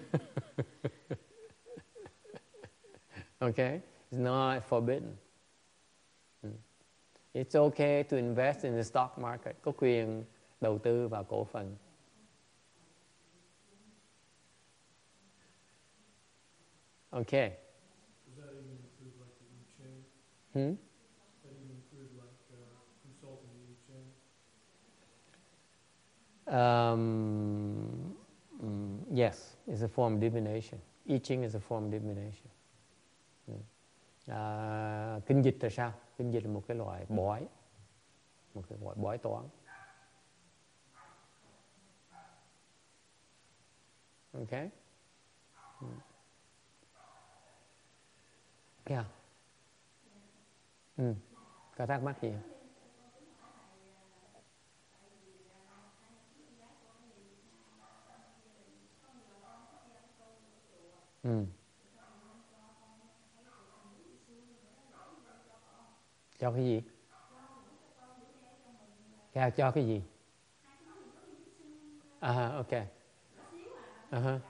[3.40, 3.80] okay?
[4.10, 5.16] It's not forbidden.
[6.42, 6.56] Hmm.
[7.34, 9.56] It's okay to invest in the stock market.
[9.62, 10.24] Có quyền
[10.60, 11.76] đầu tư vào cổ phần.
[17.12, 17.56] Okay.
[18.26, 20.04] Does that even include like the I Ching?
[20.52, 20.74] Hmm?
[20.74, 22.56] Does that even include like uh,
[23.02, 24.06] consulting the I Ching?
[26.56, 28.14] Um,
[28.62, 30.78] mm, yes, it's a form of divination.
[31.08, 32.48] I Ching is a form of divination.
[33.50, 33.62] Mm.
[34.28, 35.92] À, kinh dịch là sao?
[36.18, 37.46] Kinh dịch là một cái loại bói,
[38.54, 39.44] một cái loại bói toán.
[44.32, 44.70] Okay.
[45.80, 46.09] Mm.
[48.90, 49.04] theo
[50.96, 51.14] ừ.
[51.76, 52.50] có thắc mắc gì không
[61.22, 61.46] ừ.
[66.38, 66.82] cho cái gì
[69.34, 70.02] cho cho cái gì
[72.20, 72.74] à ok uh
[74.10, 74.40] -huh.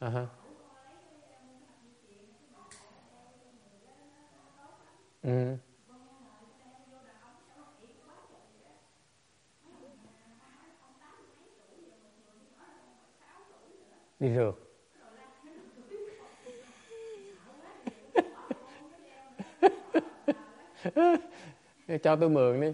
[0.00, 0.41] Uh -huh.
[5.22, 5.56] Ừ.
[14.20, 14.54] Đi rượt
[22.02, 22.72] cho tôi mượn đi.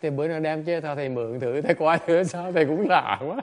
[0.00, 3.20] Thì bữa nào đem cho thầy mượn thử, thầy qua thử sao, thầy cũng lạ
[3.20, 3.40] quá.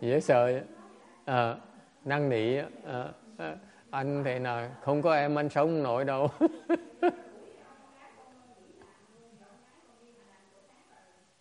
[0.00, 0.60] Dễ sợ
[1.24, 1.56] à,
[2.04, 2.56] năn nỉ
[2.86, 3.56] à, à,
[3.90, 6.28] anh thì là không có em anh sống nổi đâu.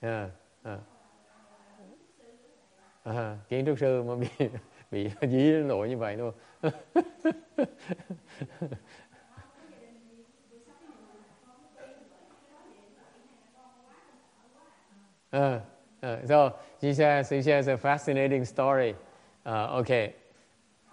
[0.01, 0.29] À,
[0.63, 0.77] à.
[3.03, 4.27] À, kiến trúc sư mà bị
[4.91, 6.33] bị dí nổi như vậy luôn
[15.33, 15.59] uh,
[16.01, 18.95] uh, so she says she has a fascinating story.
[19.45, 20.15] Uh, okay,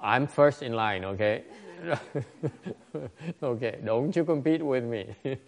[0.03, 1.05] I'm first in line.
[1.05, 1.45] Okay,
[3.43, 5.15] okay, don't you compete with me.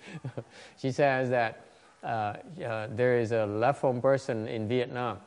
[0.76, 1.64] she says that
[2.02, 2.34] uh,
[2.64, 5.18] uh, there is a left home person in Vietnam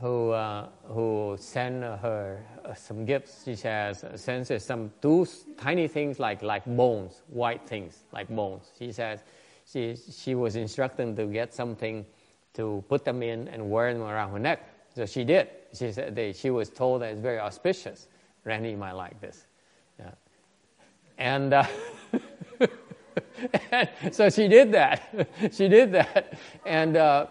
[0.00, 2.44] who uh, who sent her
[2.76, 3.42] some gifts.
[3.44, 5.26] She says sends her some two
[5.58, 8.70] tiny things like like bones, white things like bones.
[8.78, 9.24] She says
[9.66, 12.06] she she was instructed to get something
[12.56, 14.68] to put them in and wear them around her neck.
[14.94, 15.48] So she did.
[15.72, 18.08] She said they, she was told that it's very auspicious.
[18.44, 19.46] Randy might like this.
[19.98, 20.10] Yeah.
[21.18, 21.64] And, uh,
[23.70, 25.28] and so she did that.
[25.52, 26.38] she did that.
[26.64, 27.26] And, uh,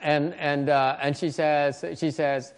[0.00, 2.52] and, and, uh, and she, says, she says,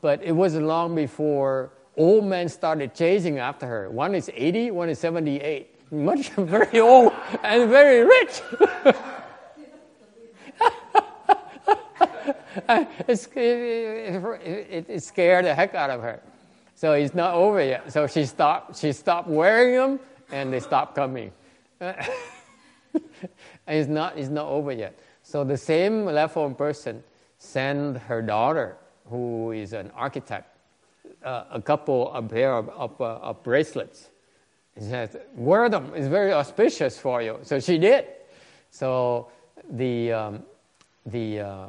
[0.00, 3.90] but it wasn't long before old men started chasing after her.
[3.90, 5.92] One is 80, one is 78.
[5.92, 7.12] Much, very old
[7.42, 8.42] and very rich.
[13.08, 16.20] it, scared the heck out of her.
[16.74, 17.92] So it's not over yet.
[17.92, 18.78] So she stopped.
[18.78, 20.00] She stopped wearing them,
[20.32, 21.32] and they stopped coming.
[21.80, 21.96] and
[23.68, 24.16] it's not.
[24.16, 24.98] It's not over yet.
[25.22, 27.02] So the same left home person
[27.38, 28.76] sent her daughter,
[29.08, 30.56] who is an architect,
[31.24, 34.08] uh, a couple, a pair of, of, uh, of bracelets.
[34.74, 35.92] He says, "Wear them.
[35.94, 38.06] It's very auspicious for you." So she did.
[38.70, 39.28] So
[39.68, 40.42] the um,
[41.06, 41.66] the uh,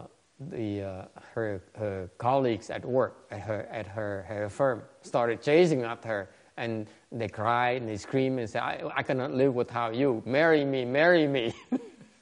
[0.49, 5.83] the, uh, her, her colleagues at work, at, her, at her, her firm, started chasing
[5.83, 6.29] after her.
[6.57, 10.21] And they cry and they scream and say, I, I cannot live without you.
[10.25, 11.53] Marry me, marry me.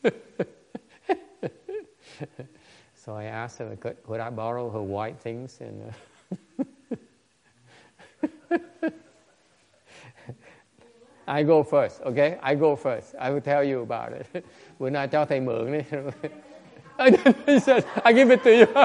[2.95, 5.59] so I asked her, could, could I borrow her white things?
[5.61, 5.93] And,
[8.49, 8.55] uh,
[11.27, 12.39] I go first, okay?
[12.41, 13.13] I go first.
[13.19, 14.45] I will tell you about it.
[14.79, 15.81] Bữa nay cho thầy mượn đi.
[17.45, 18.67] He said, I give it to you.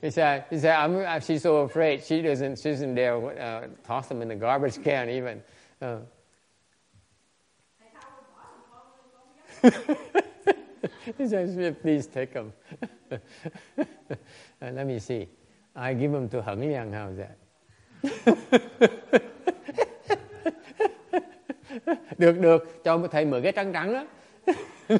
[0.00, 2.02] he said, he said I'm, she's so afraid.
[2.04, 5.42] She doesn't, she doesn't dare uh, toss them in the garbage can even.
[5.80, 5.98] Uh.
[11.18, 12.52] he says, please take them.
[13.10, 13.18] uh,
[14.60, 15.28] let me see.
[15.74, 16.92] I give them to Heng Liang.
[16.92, 17.38] How's that?
[22.18, 22.84] được được.
[22.84, 24.06] Cho thầy mượn cái trắng trắng đó.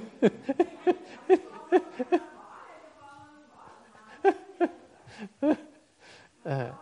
[6.44, 6.72] À.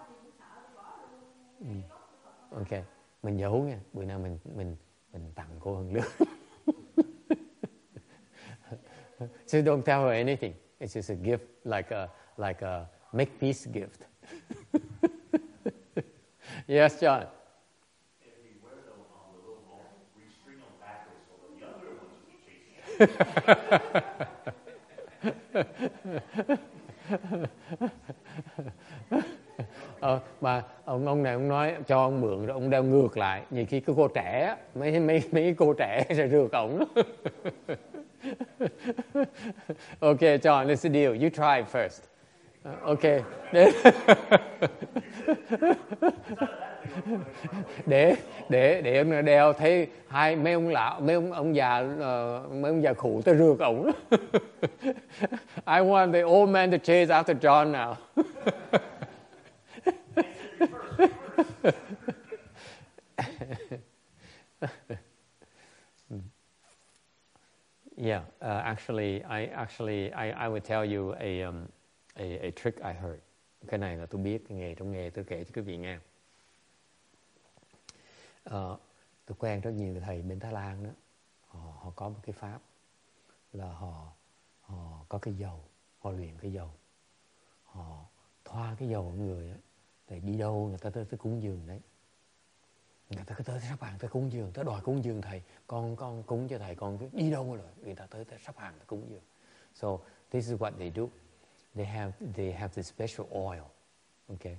[1.61, 1.66] Ừ.
[2.51, 2.68] ok.
[3.22, 3.78] Mình giấu nha.
[3.93, 4.76] Bữa nào mình mình
[5.12, 6.05] mình tặng cô hơn nữa.
[9.47, 10.53] so don't tell her anything.
[10.80, 14.01] It's just a gift, like a like a make peace gift.
[16.68, 17.26] Yes, John.
[30.01, 33.42] Ờ, mà ông ông này ông nói cho ông mượn rồi ông đeo ngược lại.
[33.51, 36.84] Nhiều khi cái cô trẻ mấy mấy mấy cô trẻ sẽ rượt ổng.
[40.01, 41.22] Okay John let's deal.
[41.22, 42.10] You try first.
[42.63, 43.01] Ờ, ok.
[47.87, 48.17] Để
[48.49, 52.53] để để để ông đeo thấy hai mấy ông lão mấy ông ông già uh,
[52.53, 53.91] mấy ông già khủ tới rượt ổng.
[55.67, 57.95] I want the old man to chase after John now.
[68.03, 71.69] Yeah, uh, actually, I actually I, I would tell you a, um,
[72.21, 73.21] a a trick I heard.
[73.66, 75.99] Cái này là tôi biết nghề trong nghề tôi kể cho quý vị nghe.
[78.49, 78.81] Uh,
[79.27, 80.91] tôi quen rất nhiều thầy bên Thái Lan đó.
[81.47, 82.61] Họ, họ có một cái pháp
[83.53, 84.12] là họ
[84.61, 85.64] họ có cái dầu,
[85.99, 86.71] họ luyện cái dầu,
[87.64, 88.05] họ
[88.45, 89.57] thoa cái dầu ở người á,
[90.09, 91.81] để đi đâu người ta tới, tới cúng dường đấy
[93.11, 95.97] người ta cứ tới sắp hàng tới cúng dường tới đòi cúng dường thầy con
[95.97, 98.75] con cúng cho thầy con cứ đi đâu rồi người ta tới tới sắp hàng
[98.79, 99.23] tới cúng dường
[99.75, 99.99] so
[100.31, 101.03] this is what they do
[101.75, 103.71] they have they have this special oil
[104.33, 104.59] okay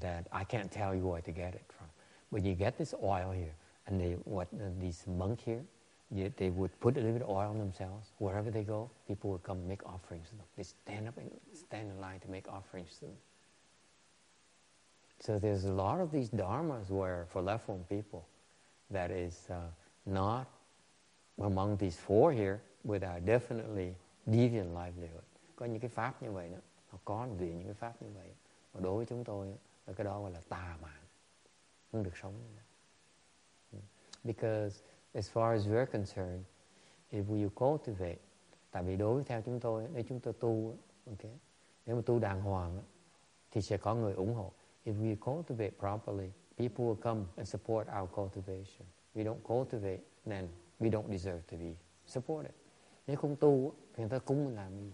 [0.00, 1.86] that I can't tell you where to get it from.
[2.30, 3.54] But you get this oil here
[3.86, 5.62] and they what uh, these monk here
[6.10, 8.12] they, they would put a little bit of oil on themselves.
[8.18, 10.46] Wherever they go people would come make offerings to them.
[10.56, 13.16] They stand up and stand in line to make offerings to them.
[15.20, 18.26] So there's a lot of these dharmas where, for left form people,
[18.90, 19.56] that is uh,
[20.06, 20.48] not
[21.40, 23.94] among these four here, are definitely
[24.30, 25.22] deviant livelihood.
[25.58, 26.58] Có những cái pháp như vậy đó,
[26.92, 28.34] nó có vì những cái pháp như vậy.
[28.74, 29.54] Mà đối với chúng tôi,
[29.86, 31.02] là cái đó gọi là tà mạng,
[31.92, 32.64] không được sống như vậy.
[33.72, 33.78] Ừ.
[34.24, 36.44] Because as far as we're concerned,
[37.10, 38.18] if we cultivate,
[38.70, 41.30] tại vì đối với theo chúng tôi, nếu chúng tôi tu, ok
[41.86, 42.82] nếu mà tu đàng hoàng,
[43.50, 44.52] thì sẽ có người ủng hộ.
[44.84, 48.86] if we cultivate properly, people will come and support our cultivation.
[49.14, 50.48] We don't cultivate, then
[50.80, 51.74] we don't deserve to be
[52.06, 52.52] supported.
[53.06, 54.92] Nếu không tu, thì người ta cúng làm gì?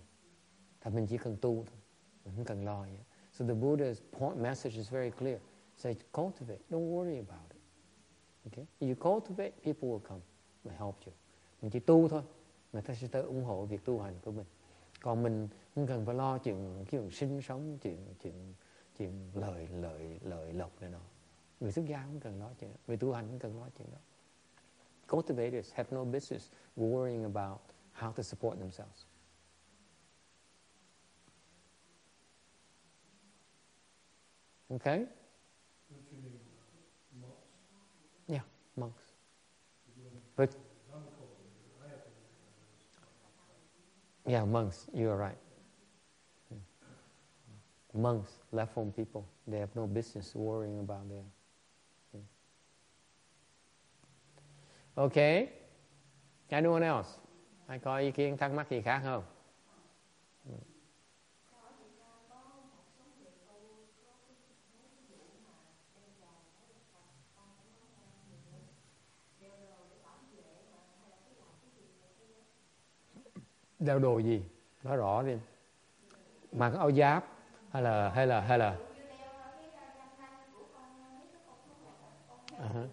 [0.85, 1.77] Thật mình chỉ cần tu thôi,
[2.25, 2.99] mình không cần lo gì.
[3.33, 5.39] So the Buddha's point message is very clear.
[5.77, 7.61] Say, cultivate, don't worry about it.
[8.47, 8.67] Okay?
[8.81, 10.21] If you cultivate, people will come
[10.65, 11.13] and help you.
[11.63, 12.23] Mình chỉ tu thôi,
[12.73, 14.47] người ta sẽ tới ủng hộ việc tu hành của mình.
[15.03, 18.55] Còn mình không cần phải lo chuyện, chuyện sinh sống, chuyện chuyện
[18.99, 21.01] chuyện lợi lợi lợi lộc này nọ
[21.61, 23.89] người xuất gia không cần lo chuyện đó người tu hành không cần lo chuyện
[23.93, 23.99] đó
[25.09, 27.61] cultivators have no business worrying about
[27.95, 29.05] how to support themselves
[34.75, 35.07] okay
[38.29, 38.43] yeah
[38.77, 39.03] monks
[40.37, 40.51] but
[44.27, 45.39] yeah monks you are right
[46.49, 46.59] hmm.
[47.95, 51.25] monks, left form people, they have no business worrying about them.
[52.13, 52.21] Hmm.
[54.99, 55.49] Okay.
[56.51, 57.09] Anyone else?
[57.67, 59.25] Ai có ý kiến thắc mắc gì khác không?
[73.85, 74.43] Đeo đồ gì
[74.83, 75.37] nói rõ đi
[76.53, 77.25] mặc áo giáp
[77.71, 78.77] hay là hay là hay là
[82.59, 82.89] uh-huh.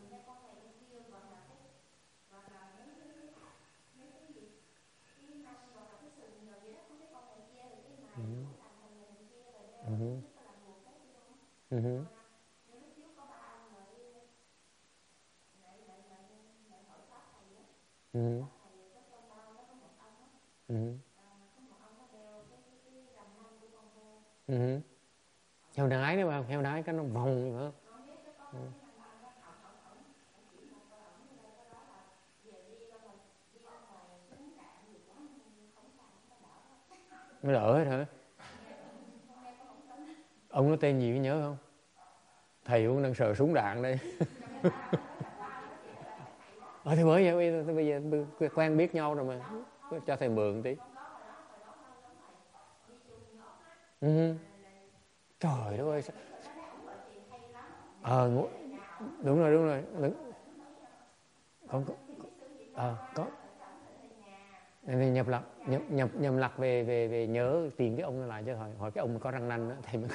[8.17, 8.43] Mm-hmm.
[9.87, 10.19] Mm-hmm.
[11.71, 12.05] Mm-hmm.
[18.13, 18.60] mm-hmm.
[20.71, 20.77] Ừ.
[24.47, 24.79] ừ.
[25.75, 27.71] heo đái đấy không heo đái cái nó vòng nữa
[28.51, 28.59] ừ.
[37.41, 38.05] nó đỡ hết hả?
[40.49, 41.57] Ông nó tên gì có nhớ không?
[42.65, 43.99] Thầy cũng đang sợ súng đạn đây.
[46.83, 48.01] Ờ thì mới vậy bây giờ
[48.55, 49.39] quen biết nhau rồi mà
[49.99, 50.75] cho thầy mượn tí.
[54.01, 54.35] Ừ.
[55.39, 56.01] trời đất ơi
[58.01, 58.33] ờ à,
[59.23, 59.83] đúng rồi đúng rồi.
[60.01, 60.13] Đúng.
[61.67, 61.93] không có
[62.73, 63.25] à, có.
[64.87, 68.53] Nhập lạc nhập nhập nhập lạc về về về nhớ tìm cái ông lại chứ
[68.53, 70.09] hỏi hỏi cái ông có răng nanh đó thầy mới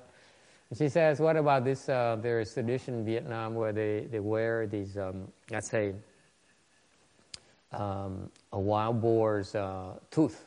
[0.76, 1.88] she says, what about this?
[1.88, 5.94] Uh, there is tradition in Vietnam where they, they wear these, um, let's say,
[7.72, 10.44] um, a wild boar's uh, tooth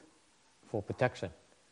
[0.67, 1.29] for protection.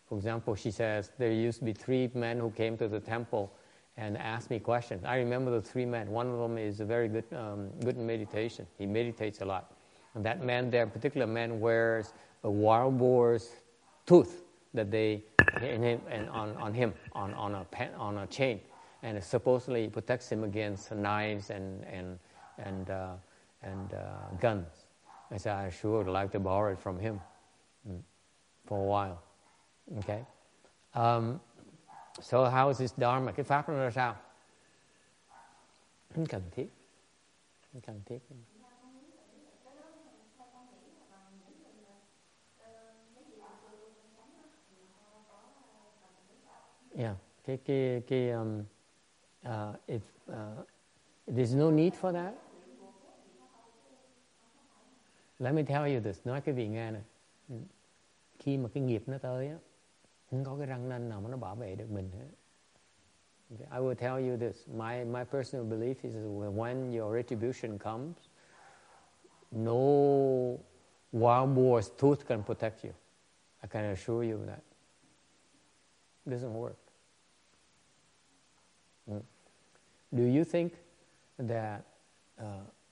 [0.07, 3.53] For example, she says there used to be three men who came to the temple
[3.95, 5.05] and asked me questions.
[5.05, 6.09] I remember the three men.
[6.09, 8.67] One of them is a very good, um, good in meditation.
[8.77, 9.73] He meditates a lot.
[10.15, 12.13] And that man there, particular man, wears
[12.43, 13.49] a wild boar's
[14.05, 14.40] tooth
[14.73, 15.23] that they
[15.61, 18.59] in him and on, on him on, on a pen, on a chain,
[19.03, 22.19] and it supposedly protects him against knives and and
[22.57, 23.13] and uh,
[23.63, 24.67] and uh, guns.
[25.31, 27.19] I said I sure would like to borrow it from him
[27.87, 27.99] mm,
[28.65, 29.21] for a while.
[29.99, 30.25] Okay.
[30.93, 31.39] Um,
[32.21, 33.31] so how is this dharma?
[33.31, 34.15] Cái pháp nó ra sao?
[36.15, 36.67] Không cần thiết.
[37.73, 38.19] Không cần thiết.
[46.95, 48.63] Yeah, cái cái cái um,
[49.47, 50.65] uh, if uh,
[51.27, 52.33] there's no need for that.
[55.39, 57.01] Let me tell you this, nói cái vị nghe này.
[58.39, 59.57] Khi mà cái nghiệp nó tới á,
[60.29, 62.27] không có cái răng nanh nào mà nó bảo vệ được mình hết.
[63.59, 64.67] I will tell you this.
[64.67, 66.15] My my personal belief is
[66.55, 68.15] when your retribution comes,
[69.51, 70.57] no
[71.11, 72.91] wild boar's tooth can protect you.
[73.63, 74.63] I can assure you that.
[76.25, 76.80] It doesn't work.
[80.11, 80.73] Do you think
[81.37, 81.81] that
[82.39, 82.45] uh,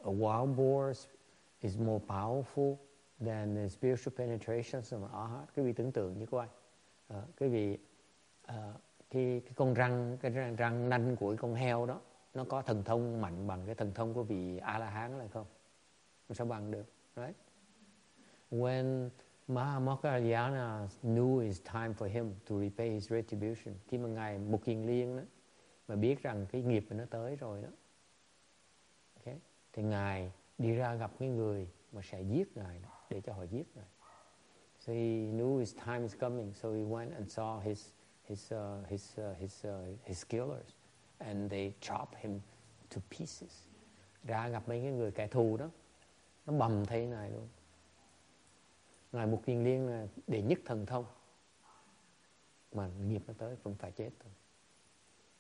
[0.05, 0.93] a wild boar
[1.61, 2.77] is more powerful
[3.25, 5.47] than the spiritual penetration of an arhat?
[5.55, 6.47] Quý vị tưởng tượng như coi.
[7.13, 7.77] Uh, quý vị,
[8.47, 8.53] uh,
[9.09, 12.01] cái, cái con răng, cái răng, răng nanh của con heo đó,
[12.33, 15.45] nó có thần thông mạnh bằng cái thần thông của vị A-la-hán là không?
[16.29, 16.85] Nó sao bằng được?
[17.15, 17.35] Right?
[18.51, 19.09] When
[19.47, 23.75] Mahamokkalayana knew it's time for him to repay his retribution.
[23.87, 25.23] Khi mà Ngài Mục Kiền Liên đó,
[25.89, 27.69] mà biết rằng cái nghiệp nó tới rồi đó.
[29.15, 29.39] Okay.
[29.73, 33.43] Thì Ngài đi ra gặp cái người mà sẽ giết Ngài đó, để cho họ
[33.43, 33.85] giết Ngài.
[34.79, 37.89] So he knew his time is coming, so he went and saw his
[38.23, 40.75] his uh, his uh, his uh, his killers,
[41.17, 42.39] and they chop him
[42.95, 43.67] to pieces.
[44.23, 45.69] Ra gặp mấy cái người kẻ thù đó,
[46.45, 47.47] nó bầm thay này luôn.
[49.11, 51.05] Ngài Mục Kiền Liên là để nhất thần thông
[52.71, 54.31] mà nghiệp nó tới vẫn phải chết thôi.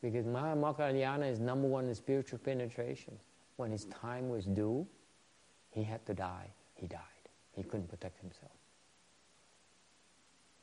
[0.01, 3.13] Because Mahamokkhalana is number one in spiritual penetration.
[3.57, 4.85] When his time was due,
[5.71, 6.47] he had to die.
[6.75, 7.23] He died.
[7.51, 8.51] He couldn't protect himself.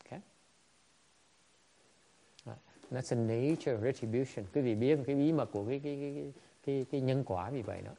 [0.07, 0.23] Okay?
[2.47, 2.59] Right.
[2.91, 4.47] That's the nature of retribution.
[4.55, 6.33] Quý vị biết cái bí mật của cái cái cái
[6.63, 7.93] cái, cái nhân quả vì vậy đó.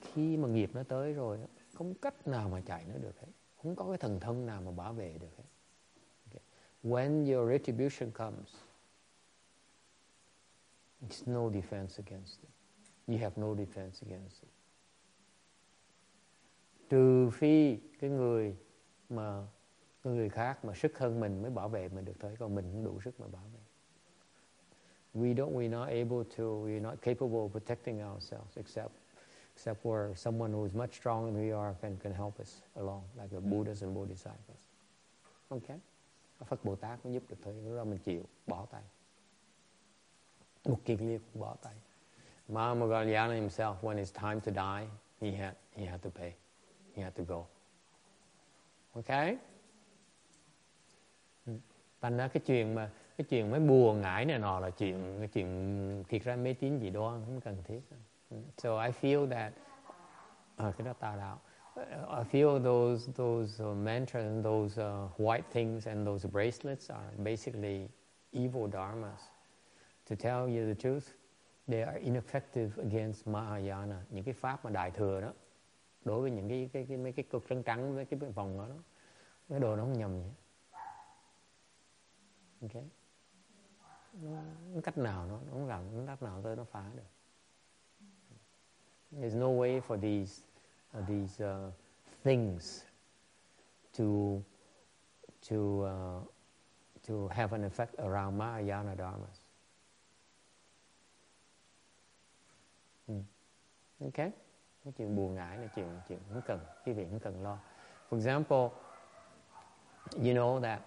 [0.00, 1.38] Khi mà nghiệp nó tới rồi,
[1.72, 3.28] không cách nào mà chạy nó được hết.
[3.62, 5.44] Không có cái thần thông nào mà bảo vệ được hết.
[6.26, 6.42] Okay.
[6.82, 8.54] When your retribution comes,
[11.06, 12.50] it's no defense against it.
[13.06, 14.48] You have no defense against it.
[16.88, 18.56] Trừ phi cái người
[19.08, 19.46] mà
[20.04, 22.84] người khác mà sức hơn mình mới bảo vệ mình được thôi, còn mình không
[22.84, 23.60] đủ sức mà bảo vệ.
[25.22, 28.92] We don't, we're not able to, we're not capable of protecting ourselves except
[29.56, 33.02] except where someone who is much stronger than we are can, can help us along,
[33.16, 34.66] like the Buddhas and Bodhisattvas.
[35.48, 35.78] Okay?
[36.46, 38.82] Phật Bồ Tát mới giúp được thôi, lúc đó mình chịu, bỏ tay.
[40.64, 41.56] Liệt cũng bỏ
[43.34, 44.86] himself, when it's time to die,
[45.20, 46.32] he had, he had to pay.
[46.94, 47.46] He had to go.
[48.94, 49.36] Okay?
[52.00, 55.28] Thành ra cái chuyện mà cái chuyện mấy bùa ngải này nọ là chuyện cái
[55.28, 57.80] chuyện thiệt ra mê tín gì đó không cần thiết.
[58.58, 59.52] So I feel that
[60.68, 61.40] uh, cái đó tà đạo.
[62.20, 67.88] I feel those those uh, mantras those uh, white things and those bracelets are basically
[68.32, 69.33] evil dharmas.
[70.10, 71.04] To tell you the truth,
[71.68, 74.02] they are ineffective against Mahayana.
[74.10, 75.32] Những cái pháp mà đại thừa đó,
[76.04, 78.68] đối với những cái cái, cái mấy cái cục trắng trắng với cái vòng đó,
[78.68, 78.76] đó
[79.48, 80.30] cái đồ nó không nhầm nhỉ?
[82.62, 82.84] Okay.
[84.74, 87.02] Nó, cách nào nó, nó không làm, nó cách nào tới nó phá được.
[89.12, 90.42] There's no way for these
[90.98, 91.72] uh, these uh,
[92.24, 92.84] things
[93.98, 94.04] to
[95.48, 96.22] to uh,
[97.08, 99.40] to have an effect around Mahayana dharmas.
[103.06, 103.22] Hmm
[104.10, 104.30] khác
[104.84, 107.58] Cái chuyện buồn ngại là chuyện chuyện không cần, quý vị không cần lo.
[108.10, 108.68] For example,
[110.16, 110.80] you know that,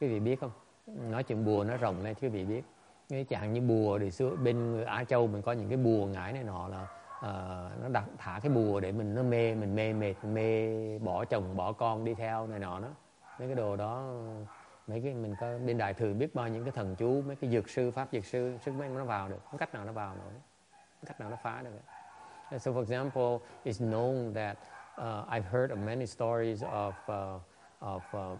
[0.00, 0.50] quý vị biết không?
[0.86, 2.62] Nói chuyện bùa nó rộng lên, quý vị biết.
[3.08, 6.32] Cái chẳng như bùa thì xưa bên Á Châu mình có những cái bùa ngải
[6.32, 6.86] này nọ là
[7.18, 11.24] uh, nó đặt thả cái bùa để mình nó mê mình mê mệt mê bỏ
[11.24, 12.88] chồng bỏ con đi theo này nọ đó
[13.38, 14.14] mấy cái đồ đó
[14.86, 17.50] mấy cái mình có bên đại thừa biết bao những cái thần chú mấy cái
[17.50, 20.16] dược sư pháp dược sư sức mấy nó vào được không cách nào nó vào
[20.16, 20.32] nổi
[20.72, 21.70] không cách nào nó phá được
[22.58, 24.58] so for example it's known that
[24.98, 27.38] uh, I've heard of many stories of uh,
[27.80, 28.36] of uh,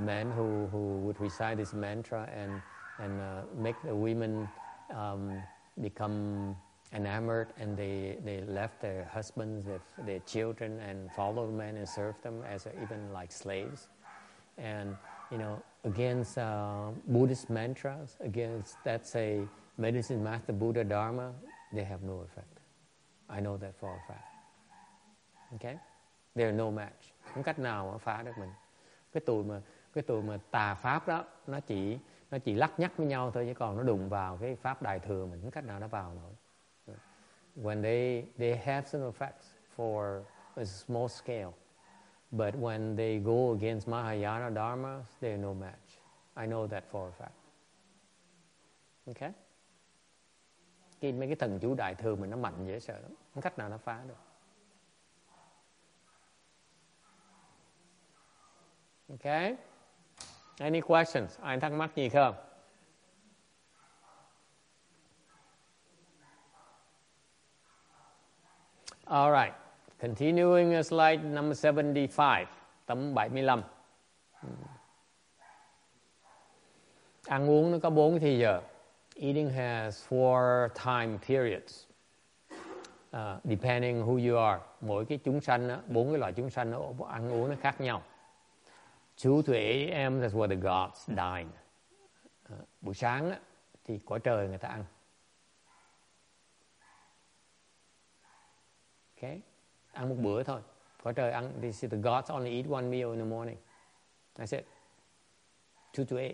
[0.00, 2.62] men who who would recite this mantra and
[2.98, 4.48] and uh, make the women
[4.94, 5.42] um,
[5.80, 6.56] become
[6.92, 12.22] enamored and they, they left their husbands, their, their children, and followed men and served
[12.22, 13.88] them as even like slaves.
[14.58, 14.96] And,
[15.30, 19.40] you know, against uh, Buddhist mantras, against, let's say,
[19.76, 21.32] medicine master Buddha Dharma,
[21.72, 22.55] they have no effect.
[23.28, 24.36] I know that for a fact.
[25.52, 25.76] Okay?
[26.34, 27.14] They're no match.
[27.34, 28.50] Không cách nào mà phá được mình.
[29.12, 29.60] Cái tụi mà
[29.92, 31.98] cái tụi mà tà pháp đó nó chỉ
[32.30, 34.98] nó chỉ lắc nhắc với nhau thôi chứ còn nó đụng vào cái pháp đại
[34.98, 36.32] thừa mình không cách nào nó vào nổi.
[37.56, 39.46] When they they have some effects
[39.76, 40.22] for
[40.56, 41.52] a small scale,
[42.30, 45.98] but when they go against Mahayana Dharma, they're no match.
[46.34, 47.32] I know that for a fact.
[49.06, 49.32] Okay?
[51.00, 53.58] Cái mấy cái thần chủ đại thừa mình nó mạnh dễ sợ lắm, không cách
[53.58, 54.14] nào nó phá được.
[59.08, 59.56] Okay?
[60.58, 61.40] Any questions?
[61.40, 62.34] Ai thắc mắc gì không?
[69.04, 69.54] All right.
[69.98, 72.46] Continuing slide number 75,
[72.86, 73.62] tấm 75.
[77.26, 78.62] Ăn uống nó có bốn thì giờ.
[79.18, 81.86] Eating has four time periods.
[83.12, 84.60] Uh, depending who you are.
[84.80, 86.78] Mỗi cái chúng sanh, đó, bốn cái loại chúng sanh nó
[87.08, 88.02] ăn uống nó khác nhau.
[89.24, 90.20] 2 to 8 a.m.
[90.20, 91.48] that's where the gods dine.
[92.52, 93.36] Uh, buổi sáng đó,
[93.84, 94.84] thì quả trời người ta ăn.
[99.16, 99.40] Okay?
[99.92, 100.60] Ăn một bữa thôi.
[101.02, 101.52] Quả trời ăn.
[101.60, 103.56] They say the gods only eat one meal in the morning.
[104.34, 104.66] That's it.
[105.92, 106.32] 2 to 8.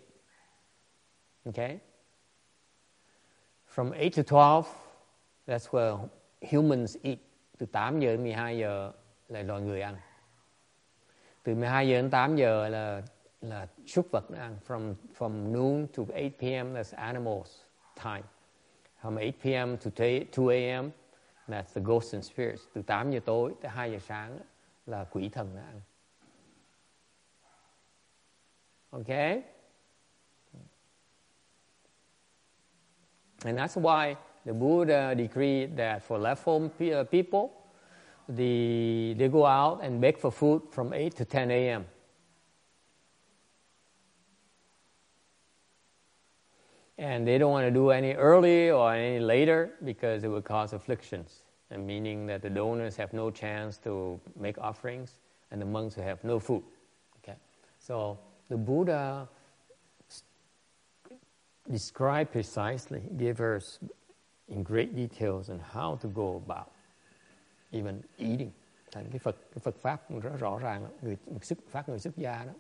[1.45, 1.79] Okay?
[3.75, 4.67] From 8 to 12,
[5.47, 5.99] that's where
[6.51, 7.19] humans eat.
[7.59, 8.93] Từ 8 giờ đến 12 giờ
[9.29, 9.97] là loài người ăn
[11.43, 13.03] từ 12 giờ đến 8 giờ là
[13.41, 16.75] là súc vật nó ăn from from noon to 8 p.m.
[16.75, 17.51] that's animals
[18.05, 18.23] time
[19.03, 19.77] from 8 p.m.
[19.77, 20.91] to 2 a.m.
[21.49, 24.39] that's the ghosts and spirits từ 8 giờ tối tới 2 giờ sáng
[24.87, 25.81] là quỷ thần nó ăn
[28.91, 29.43] okay
[33.45, 37.63] and that's why the Buddha decreed that for left home uh, people
[38.29, 41.87] the, they go out and beg for food from 8 to 10 a.m.
[46.99, 50.73] And they don't want to do any early or any later because it would cause
[50.73, 55.19] afflictions, and meaning that the donors have no chance to make offerings
[55.51, 56.63] and the monks will have no food.
[57.19, 57.37] Okay?
[57.79, 59.29] So the Buddha
[61.73, 63.79] described precisely, gave us
[64.49, 66.69] in great details on how to go about
[67.71, 68.51] even eating
[68.93, 72.17] thành cái Phật cái Phật pháp cũng rất rõ ràng người sức phát người xuất
[72.17, 72.53] gia đó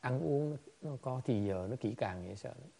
[0.00, 2.70] ăn uống nó, nó có thì giờ nó kỹ càng dễ sợ lắm.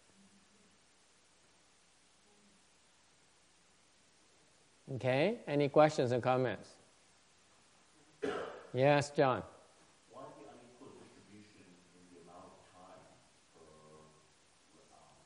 [4.91, 6.67] Okay, any questions or comments?
[8.73, 9.41] Yes, John.
[10.09, 13.01] Why the unequal distribution in the amount of time
[13.53, 14.09] per, um,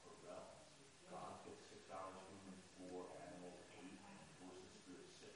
[0.04, 0.60] per realms?
[1.12, 3.96] God gets six hours, humans four, animals eight,
[4.40, 5.32] versus spirit six.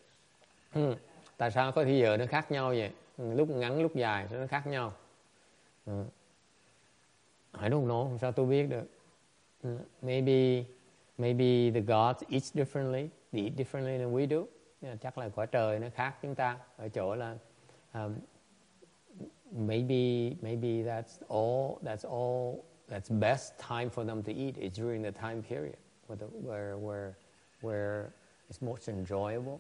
[0.78, 0.96] Ừ.
[1.38, 2.92] Tại sao có thì giờ nó khác nhau vậy?
[3.18, 4.94] Ừ, lúc ngắn lúc dài nó khác nhau.
[5.86, 6.04] Ừ.
[7.62, 8.86] I don't know, sao tôi biết được?
[9.64, 9.78] Ừ.
[10.02, 10.64] Maybe
[11.18, 14.38] maybe the gods eat differently, they eat differently than we do.
[15.02, 17.38] Chắc là quả trời nó khác chúng ta ở chỗ là
[17.94, 18.16] um,
[19.52, 25.04] maybe maybe that's all that's all that's best time for them to eat is during
[25.04, 25.76] the time period
[26.08, 27.14] where the, where where
[27.62, 28.06] where
[28.50, 29.60] it's most enjoyable.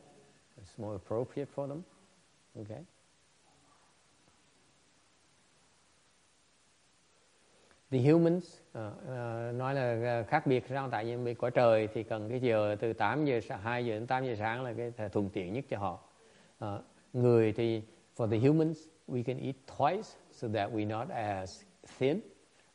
[0.57, 1.83] It's more appropriate for them.
[2.59, 2.83] Okay?
[7.91, 8.43] The humans,
[8.77, 10.89] uh, uh, nói là à, khác biệt sao?
[10.89, 14.25] Tại vì quả trời thì cần cái giờ từ 8 giờ 2 giờ đến 8
[14.25, 15.99] giờ sáng là cái thuận tiện nhất cho họ.
[16.65, 16.81] Uh,
[17.13, 17.81] người thì
[18.17, 18.77] for the humans
[19.07, 21.63] we can eat twice so that we not as
[21.97, 22.19] thin.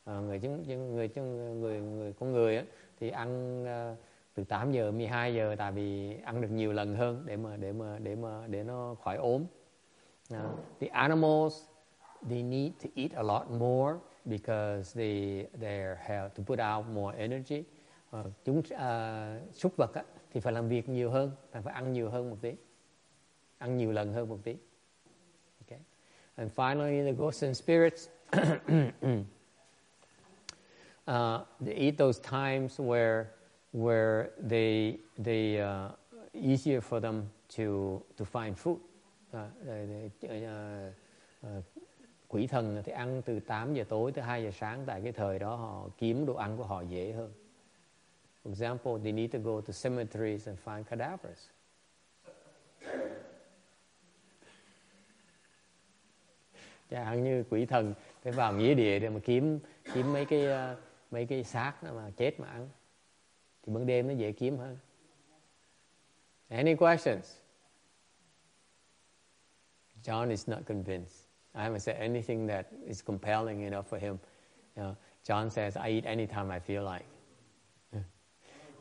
[0.09, 2.63] Uh, người chúng người chúng người người con người á,
[2.99, 3.97] thì ăn uh,
[4.33, 7.73] từ 8 giờ 12 giờ tại vì ăn được nhiều lần hơn để mà để
[7.73, 9.45] mà để mà để nó khỏi ốm.
[10.33, 10.39] Uh,
[10.79, 11.63] the animals
[12.29, 17.17] they need to eat a lot more because they they have to put out more
[17.17, 17.63] energy.
[18.19, 22.09] Uh, chúng uh, súc vật á, thì phải làm việc nhiều hơn, phải ăn nhiều
[22.09, 22.53] hơn một tí,
[23.57, 24.55] ăn nhiều lần hơn một tí.
[25.65, 25.79] Okay.
[26.35, 28.09] And finally, the ghosts and spirits.
[31.07, 33.25] uh, they eat those times where
[33.73, 35.91] where they they uh,
[36.33, 38.77] easier for them to to find food.
[39.33, 41.63] Uh, they, they, uh, uh,
[42.27, 45.39] quỷ thần thì ăn từ 8 giờ tối tới 2 giờ sáng tại cái thời
[45.39, 47.31] đó họ kiếm đồ ăn của họ dễ hơn.
[48.43, 51.49] For example, they need to go to cemeteries and find cadavers.
[56.89, 57.93] Chẳng như quỷ thần
[58.23, 59.59] phải vào nghĩa địa để mà kiếm
[59.93, 60.77] kiếm mấy cái uh,
[61.11, 62.69] mấy cái xác mà chết mà ăn
[63.63, 64.77] thì ban đêm nó dễ kiếm hơn.
[66.49, 67.33] Any questions?
[70.03, 71.27] John is not convinced.
[71.55, 74.17] I haven't said anything that is compelling enough for him.
[74.75, 77.05] You know, John says, I eat anytime I feel like.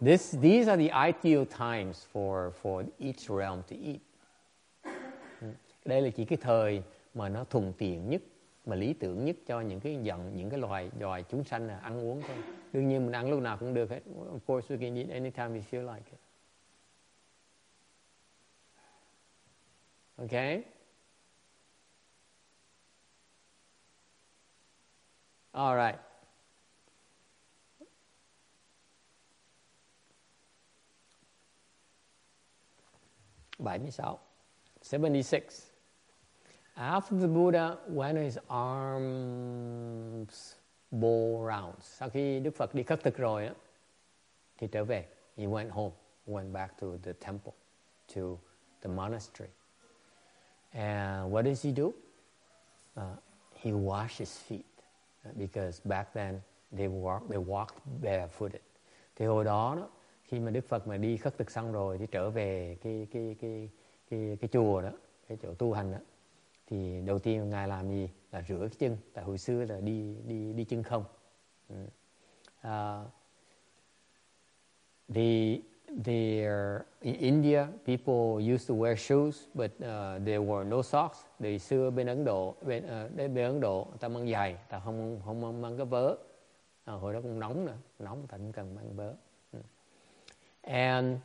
[0.01, 4.01] This, these are the ideal times for, for each realm to eat.
[5.85, 6.83] Đây là chỉ cái thời
[7.15, 8.23] mà nó thuận tiện nhất,
[8.65, 11.79] mà lý tưởng nhất cho những cái giận, những cái loài loài chúng sanh là
[11.79, 12.37] ăn uống thôi.
[12.73, 14.01] Đương nhiên mình ăn lúc nào cũng được hết.
[14.17, 16.19] Of course we can eat anytime we feel like it.
[20.17, 20.63] Okay?
[25.53, 26.01] All right.
[33.59, 34.19] Bảy mươi sáu.
[34.93, 35.72] 76.
[36.77, 40.55] After the Buddha went his arms
[40.91, 43.55] bore rounds, Sau khi Đức Phật đi khất thực rồi đó,
[44.59, 45.09] thì trở về.
[45.37, 45.95] He went home,
[46.27, 47.53] went back to the temple,
[48.15, 48.39] to
[48.83, 49.51] the monastery.
[50.73, 51.93] And what does he do?
[52.97, 53.17] Uh,
[53.55, 54.63] he washed his feet
[55.37, 56.41] because back then
[56.77, 58.61] they walk they walked barefooted.
[59.17, 59.89] Thì hồi đó, đó
[60.25, 63.37] khi mà Đức Phật mà đi khất thực xong rồi thì trở về cái cái
[63.41, 63.71] cái
[64.11, 64.91] cái cái chùa đó,
[65.29, 65.99] cái chỗ tu hành đó
[66.73, 70.15] thì đầu tiên ngài làm gì là rửa cái chân tại hồi xưa là đi
[70.27, 71.05] đi đi chân không.
[71.69, 71.77] Ừ.
[72.61, 73.09] À, uh,
[75.15, 75.59] the
[76.05, 76.45] the
[77.01, 81.19] in India people used to wear shoes but uh, there were no socks.
[81.39, 85.21] thì xưa bên Ấn Độ bên uh, bên Ấn Độ ta mang giày, ta không
[85.25, 86.17] không mang, mang cái vớ.
[86.85, 89.15] À, hồi đó cũng nóng nữa, nóng ta cũng cần mang vớ.
[89.53, 89.59] Ừ.
[90.63, 91.19] And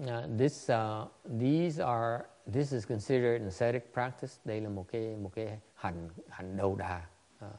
[0.00, 1.08] uh, this uh,
[1.40, 4.32] these are this is considered an ascetic practice.
[4.44, 7.06] Đây là một cái một cái hành hành đầu đà.
[7.44, 7.50] Uh,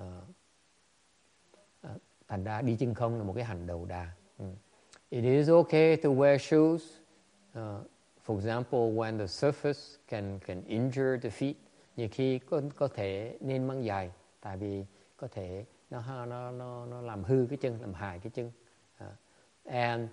[0.00, 0.04] uh,
[2.28, 4.10] thành ra đi chân không là một cái hành đầu đà.
[4.38, 4.54] Mm.
[5.10, 6.82] It is okay to wear shoes.
[7.58, 7.86] Uh,
[8.26, 11.54] for example, when the surface can can injure the feet.
[11.96, 14.10] Nhiều khi có có thể nên mang giày,
[14.40, 14.84] tại vì
[15.16, 18.50] có thể nó nó nó nó làm hư cái chân, làm hại cái chân.
[19.04, 19.10] Uh,
[19.64, 20.08] and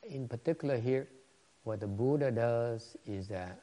[0.00, 1.04] in particular here,
[1.64, 3.56] what the Buddha does is that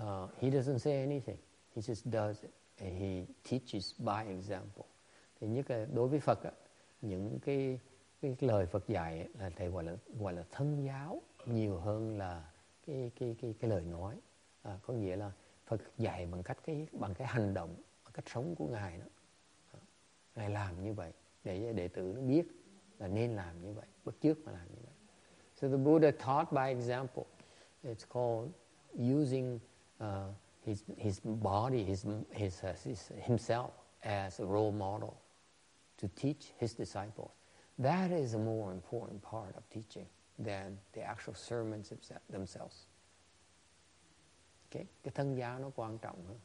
[0.00, 1.38] uh, he doesn't say anything.
[1.74, 2.50] He just does it.
[2.80, 4.84] And he teaches by example.
[5.40, 6.38] Thì nhất là đối với Phật,
[7.02, 7.78] những cái
[8.20, 12.50] cái lời Phật dạy là thầy gọi là gọi là thân giáo nhiều hơn là
[12.86, 14.16] cái cái cái cái lời nói.
[14.62, 15.32] À, có nghĩa là
[15.66, 19.06] Phật dạy bằng cách cái bằng cái hành động, bằng cách sống của ngài đó.
[19.72, 19.80] À,
[20.34, 21.12] ngài làm như vậy
[21.44, 22.42] để đệ tử nó biết
[22.98, 24.94] là nên làm như vậy, bất trước mà làm như vậy.
[25.60, 27.24] So the Buddha taught by example.
[27.84, 28.52] It's called
[28.96, 29.60] using
[30.00, 30.28] uh,
[30.64, 35.20] his his body, his his, uh, his himself as a role model
[35.98, 37.30] to teach his disciples.
[37.78, 40.06] That is a more important part of teaching
[40.38, 41.92] than the actual sermons
[42.30, 42.86] themselves.
[44.70, 44.86] Okay?
[45.02, 46.38] Cái thân giáo nó quan trọng hơn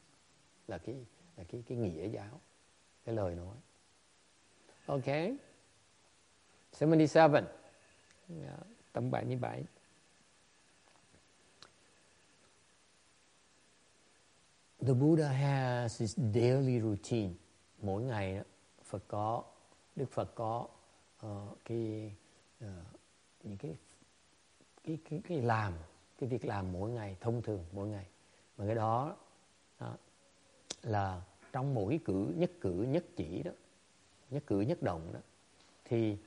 [0.68, 0.96] là cái
[1.38, 2.42] là cái cái nghĩa giáo,
[3.06, 3.56] cái lời nói.
[4.86, 5.36] Okay?
[6.80, 7.44] 77.
[8.30, 8.60] Yeah,
[8.94, 9.64] tấm 77.
[14.86, 17.34] The Buddha has his daily routine.
[17.82, 18.42] Mỗi ngày
[18.84, 19.44] Phật có
[19.96, 20.68] Đức Phật có
[21.26, 22.12] uh, cái
[22.64, 22.70] uh,
[23.44, 23.76] những cái
[24.84, 25.74] cái cái cái làm
[26.20, 28.06] cái việc làm mỗi ngày thông thường mỗi ngày
[28.58, 29.16] mà cái đó,
[29.80, 29.98] đó
[30.84, 31.22] là
[31.52, 33.52] trong mỗi cử nhất cử nhất chỉ đó
[34.30, 35.20] nhất cử nhất động đó
[35.86, 36.18] thì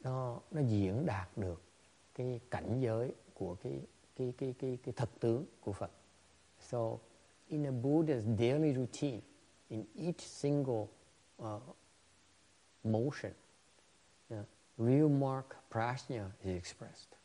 [0.00, 1.62] nó nó diễn đạt được
[2.14, 3.80] cái cảnh giới của cái
[4.16, 5.90] cái cái cái cái thật tướng của Phật.
[6.60, 6.96] So
[7.50, 9.22] in a Buddha's daily routine,
[9.70, 10.90] in each single
[11.42, 11.58] uh,
[12.84, 13.34] motion,
[14.30, 14.38] yeah,
[14.78, 17.16] real mark prajna is expressed.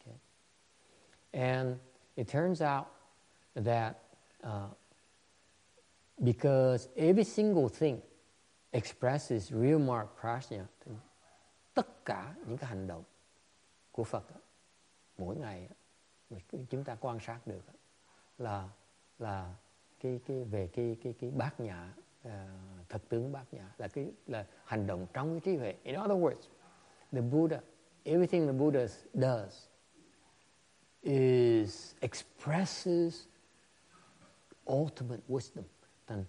[0.00, 0.16] Okay?
[1.32, 1.78] And
[2.16, 2.90] it turns out
[3.54, 4.00] that
[4.44, 4.66] uh,
[6.22, 8.02] because every single thing
[8.72, 10.66] expresses real mark prajna,
[11.74, 13.02] tất cả những cái hành động
[13.92, 14.24] của Phật
[15.18, 15.68] mỗi ngày
[16.70, 17.62] chúng ta quan sát được
[18.38, 18.68] là
[19.18, 19.54] là
[20.00, 22.48] cái cái về cái cái cái bát nhã à,
[22.80, 25.74] uh, thực tướng bát nhã là cái là hành động trong cái trí huệ.
[25.82, 26.42] In other words,
[27.12, 27.60] the Buddha,
[28.04, 29.66] everything the Buddha does
[31.02, 33.26] is expresses
[34.66, 35.62] ultimate wisdom.
[36.06, 36.24] Thành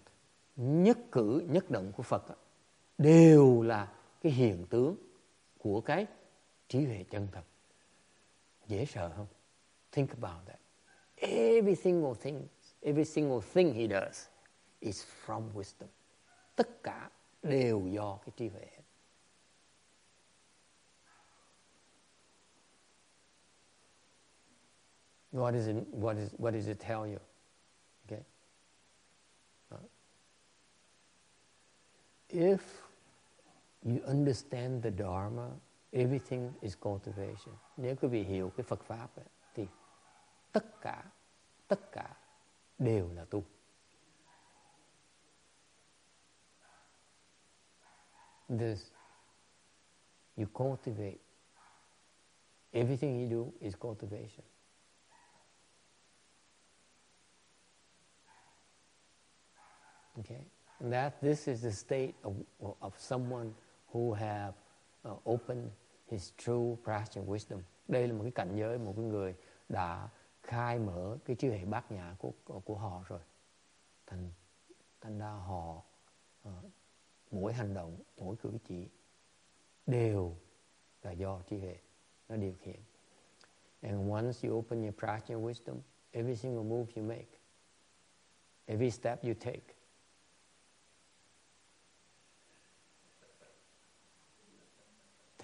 [0.56, 2.24] nhất cử nhất động của Phật
[2.98, 4.96] đều là cái hiện tướng
[5.58, 6.06] của cái
[6.68, 7.44] trí huệ chân thật
[8.68, 9.28] dễ sợ không
[9.92, 10.60] think about that
[11.24, 12.48] every single thing
[12.82, 14.28] every single thing he does
[14.82, 15.90] is from wisdom
[16.56, 17.10] tất cả
[17.44, 18.68] đều do cái trí huệ
[25.34, 27.20] What does it, what, is, what does it tell you?
[28.06, 28.22] Okay?
[32.30, 32.62] If
[33.84, 35.50] you understand the Dharma,
[35.91, 37.56] everything is cultivation.
[37.78, 39.26] Nếu quý vị hiểu cái Phật Pháp ấy,
[39.56, 39.68] thì
[40.52, 41.04] tất cả,
[41.74, 42.16] tất cả
[42.80, 43.44] đều là tu.
[48.50, 48.91] This,
[50.38, 51.18] you cultivate.
[52.72, 54.45] Everything you do is cultivation.
[60.20, 60.45] Okay,
[60.80, 62.34] and that this is the state of,
[62.82, 63.54] of someone
[63.94, 64.54] who have
[65.06, 65.72] uh, opened
[66.12, 67.60] his true practice wisdom.
[67.88, 69.36] Đây là một cái cảnh giới một cái người
[69.70, 70.10] đã
[70.44, 72.32] khai mở cái trí hệ bát nhã của
[72.65, 73.20] của họ rồi.
[74.06, 74.32] Thành
[75.02, 75.84] thành ra họ
[76.49, 76.53] uh,
[77.32, 78.90] mỗi hành động, mỗi cử chỉ
[79.86, 80.38] đều
[81.02, 81.78] là do trí hệ
[82.30, 82.80] nó điều khiển.
[83.82, 85.76] And once you open your practice wisdom,
[86.11, 87.28] every single move you make,
[88.65, 89.76] every step you take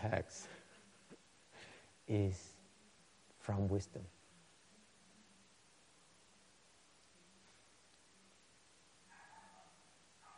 [0.02, 0.48] text
[2.08, 2.36] is
[3.40, 4.04] from wisdom.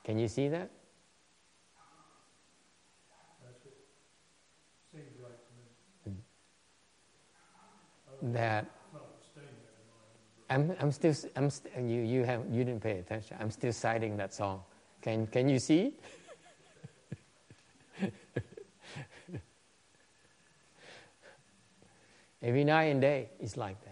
[0.03, 0.69] Can you see that?
[8.23, 8.69] That.
[10.49, 13.37] I'm, I'm still, I'm st- you, you have, you didn't pay attention.
[13.39, 14.61] I'm still citing that song.
[15.01, 15.93] Can, can you see?
[22.41, 23.90] Every night and day it's like that.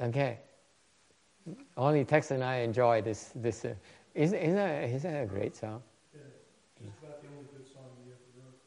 [0.00, 0.38] Okay.
[1.76, 3.32] Only Tex and I enjoy this.
[3.34, 3.74] This uh,
[4.14, 5.82] is isn't that, isn't that a great song?
[6.14, 6.20] Yeah,
[6.88, 8.58] it's about the only good song you ever wrote.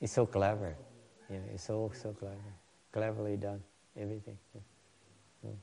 [0.00, 0.74] It's so clever.
[1.30, 2.36] Yeah, it's so so clever,
[2.92, 3.62] cleverly done.
[3.96, 4.36] Everything.
[4.54, 5.50] Yeah.
[5.50, 5.56] Mm.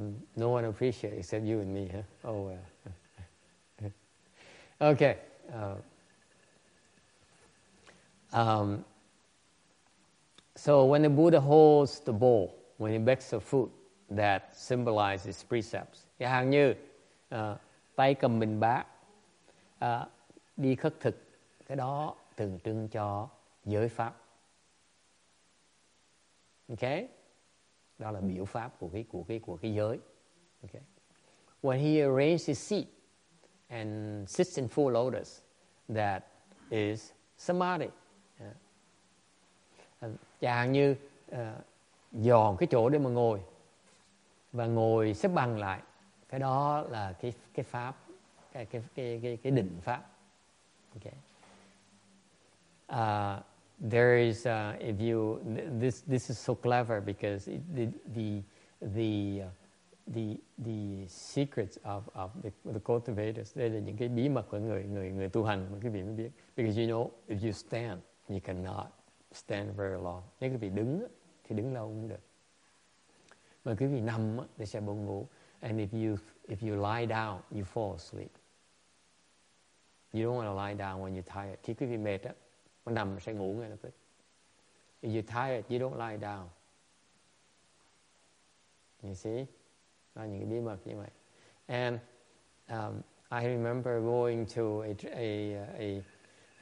[0.00, 0.14] Mm.
[0.36, 1.90] No one appreciates except you and me.
[1.92, 2.02] Huh?
[2.24, 2.56] Oh
[3.80, 3.90] well.
[4.92, 5.18] okay.
[5.52, 5.74] Uh,
[8.32, 8.84] um,
[10.56, 13.70] so when the Buddha holds the bowl, when he begs for food,
[14.16, 16.06] that symbolizes precepts.
[16.18, 16.74] Chẳng hạn như
[17.34, 17.38] uh,
[17.96, 18.86] tay cầm bình bát,
[19.84, 20.08] uh,
[20.56, 21.16] đi khất thực,
[21.66, 23.28] cái đó tượng trưng cho
[23.64, 24.16] giới pháp.
[26.68, 26.90] Ok,
[27.98, 29.98] Đó là biểu pháp của cái của cái của cái giới.
[30.62, 30.82] Okay?
[31.62, 32.84] When he arranges his seat
[33.68, 35.40] and sits in full lotus,
[35.94, 36.22] that
[36.70, 37.88] is samadhi.
[38.40, 40.16] Yeah.
[40.40, 40.96] Chẳng hạn như
[41.30, 41.64] ờ, uh,
[42.12, 43.40] dòn cái chỗ để mà ngồi
[44.52, 45.80] và ngồi xếp bằng lại,
[46.28, 47.96] cái đó là cái cái pháp,
[48.52, 50.06] cái cái cái cái, cái định pháp.
[50.94, 51.14] Okay.
[52.88, 53.42] Uh,
[53.90, 55.40] there is uh, if you
[55.80, 58.42] this this is so clever because it, the the
[58.80, 59.50] the uh,
[60.14, 64.58] the the secrets of of the, the cultivators đây là những cái bí mật của
[64.58, 67.52] người người người tu hành mà quý vị mới biết because you know if you
[67.52, 68.86] stand you cannot
[69.32, 71.06] stand very long nếu quý vị đứng
[71.44, 72.20] thì đứng lâu cũng được
[73.64, 75.26] mà quý vị nằm thì sẽ buồn ngủ.
[75.60, 76.16] And if you
[76.48, 78.30] if you lie down you fall asleep.
[80.12, 81.58] You don't want to lie down when you're tired.
[81.62, 82.32] Khi quý vị mệt á
[82.84, 83.94] mà nằm sẽ ngủ ngay lập tức.
[85.02, 86.46] If you're tired you don't lie down.
[89.02, 89.46] You see?
[90.14, 91.10] Đó những cái bí mật như vậy.
[91.66, 91.98] And
[92.68, 96.02] um, I remember going to a a a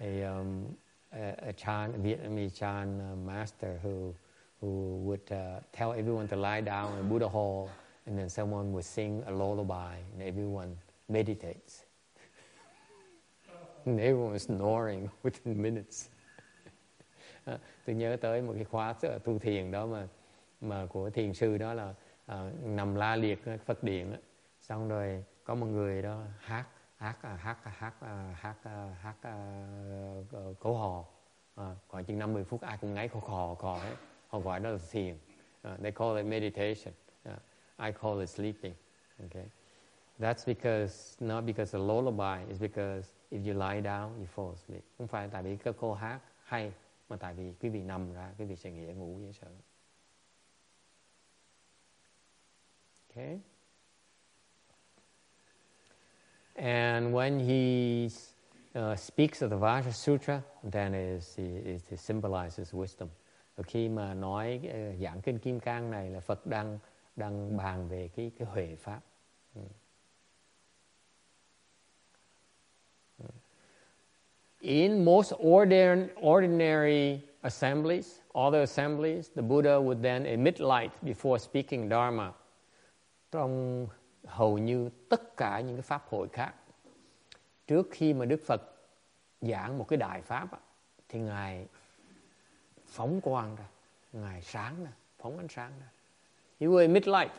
[0.00, 0.66] a, um,
[1.10, 4.12] a, a Chan a Vietnamese Chan uh, master who
[4.60, 7.70] who would uh, tell everyone to lie down in Buddha hall,
[8.06, 10.76] and then someone would sing a lullaby, and everyone
[11.08, 11.84] meditates.
[13.86, 16.08] and everyone was snoring within minutes.
[17.46, 18.94] À, tôi nhớ tới một cái khóa
[19.24, 20.08] tu thiền đó mà
[20.60, 21.94] mà của thiền sư đó là
[22.26, 24.16] à, nằm la liệt Phật điện đó.
[24.60, 26.66] xong rồi có một người đó hát
[26.96, 27.94] hát ờ, hát hát
[28.34, 28.56] hát hát,
[29.00, 29.16] hát
[30.38, 31.04] uh, cổ hò
[31.54, 33.94] à, khoảng chừng 50 phút ai cũng ngáy khò khò khò hết
[34.32, 35.14] đó là thiền
[35.64, 36.94] uh, they call it meditation.
[37.26, 37.32] Uh,
[37.78, 38.74] I call it sleeping
[39.24, 39.46] okay?
[40.18, 44.82] That's because not because a lullaby is because if you lie down you fall asleep.
[44.98, 46.72] Không phải tại vì cái cô hát hay
[47.08, 49.48] mà tại vì quý vị nằm ra quý vị sẽ nghĩ ngủ dễ sợ
[53.18, 53.40] okay?
[56.54, 58.10] And when he
[58.74, 63.08] uh, speaks of the Vajra Sutra, then is, is, it symbolizes wisdom.
[63.58, 66.78] Và khi mà nói ờ, giảng kinh Kim Cang này là Phật đang
[67.16, 69.00] đang bàn về cái cái huệ pháp.
[69.54, 69.60] Ừ.
[73.18, 73.24] Ừ.
[74.60, 81.88] In most ordinary, ordinary assemblies, other assemblies, the Buddha would then emit light before speaking
[81.88, 82.32] Dharma.
[83.30, 83.86] Trong
[84.24, 86.54] hầu như tất cả những cái pháp hội khác,
[87.66, 88.62] trước khi mà Đức Phật
[89.40, 90.48] giảng một cái đại pháp
[91.08, 91.66] thì ngài
[92.88, 93.64] phóng quang ra,
[94.12, 95.86] ngài sáng ra, phóng ánh sáng ra.
[96.60, 97.32] He will emit light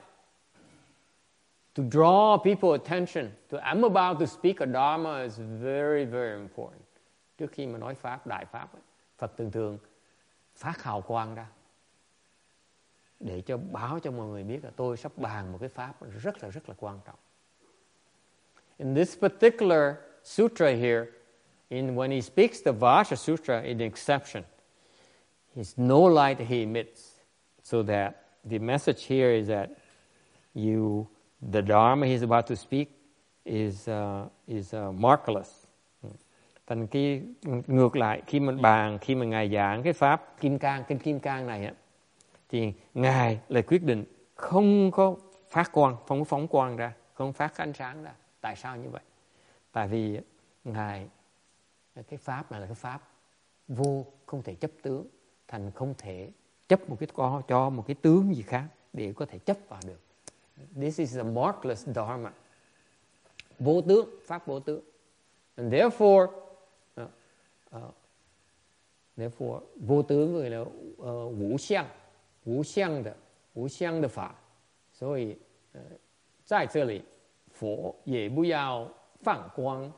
[1.75, 6.81] to draw people attention to I'm about to speak a dharma is very very important.
[7.37, 8.69] Trước khi mà nói pháp đại pháp,
[9.17, 9.77] Phật thường thường
[10.55, 11.47] phát hào quang ra
[13.19, 16.43] để cho báo cho mọi người biết là tôi sắp bàn một cái pháp rất
[16.43, 17.19] là rất là quan trọng.
[18.77, 21.05] In this particular sutra here,
[21.69, 24.43] in when he speaks the Vasha Sutra, in exception,
[25.55, 27.19] is no light he emits,
[27.63, 28.13] so that
[28.49, 29.69] the message here is that
[30.55, 31.07] you,
[31.51, 32.89] the Dharma he's about to speak
[33.45, 35.65] is uh, is uh, markless.
[36.67, 37.21] Thành cái
[37.67, 41.19] ngược lại khi mình bàn khi mà ngài giảng cái pháp kim cang kinh kim
[41.19, 41.73] cang này á
[42.49, 44.03] thì ngài lại quyết định
[44.35, 45.15] không có
[45.49, 48.11] phát quang không có phóng quang ra không phát ánh sáng ra.
[48.41, 49.01] Tại sao như vậy?
[49.71, 50.19] Tại vì
[50.63, 51.07] ngài
[51.95, 53.01] cái pháp này là cái pháp
[53.67, 55.05] vô không thể chấp tướng
[55.48, 56.30] thành không thể
[56.68, 59.80] chấp một cái co cho một cái tướng gì khác để có thể chấp vào
[59.86, 60.00] được
[60.80, 62.32] this is a markless dharma
[63.58, 64.80] vô tướng pháp vô tướng
[65.56, 66.26] and therefore
[67.02, 67.10] uh,
[67.76, 67.94] uh,
[69.16, 71.86] therefore vô tướng người là uh, ngũ xiang
[72.46, 73.16] 无相的
[73.54, 74.34] 无相的法，
[74.92, 75.38] 所以
[75.72, 75.80] 呃，
[76.44, 77.02] 在这里
[77.52, 78.86] 佛也不要
[79.22, 79.90] 放光。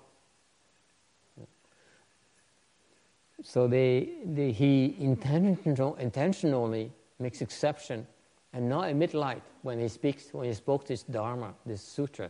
[3.43, 8.05] So they, they, he intentional, intentionally makes exception
[8.53, 12.29] and not emit light when he speaks when he spoke this dharma, this sutra,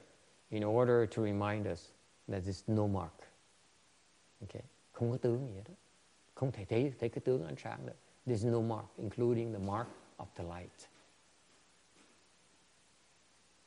[0.52, 1.92] in order to remind us
[2.28, 3.14] that there's no mark.
[4.44, 4.64] Okay,
[4.94, 5.62] không có gì
[6.36, 7.96] không thể thấy thấy cái tướng ánh sáng được.
[8.26, 10.88] There's no mark, including the mark of the light.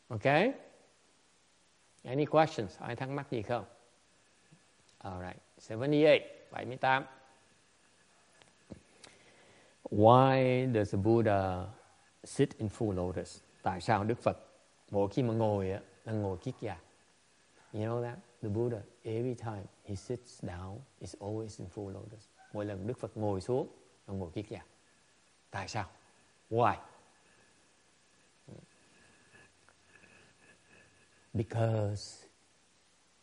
[0.09, 0.53] Okay?
[2.03, 2.79] Any questions?
[2.79, 3.65] Ai thắc mắc gì không?
[4.99, 5.37] Alright,
[5.69, 7.05] 78, 78.
[9.91, 11.67] Why does the Buddha
[12.25, 13.41] sit in full lotus?
[13.63, 14.39] Tại sao Đức Phật
[14.91, 16.77] mỗi khi mà ngồi á, là ngồi kiết già?
[17.73, 18.19] You know that?
[18.43, 22.29] The Buddha, every time he sits down, is always in full lotus.
[22.53, 23.69] Mỗi lần Đức Phật ngồi xuống,
[24.07, 24.65] là ngồi kiết già.
[25.51, 25.85] Tại sao?
[26.51, 26.77] Why?
[31.33, 32.27] Because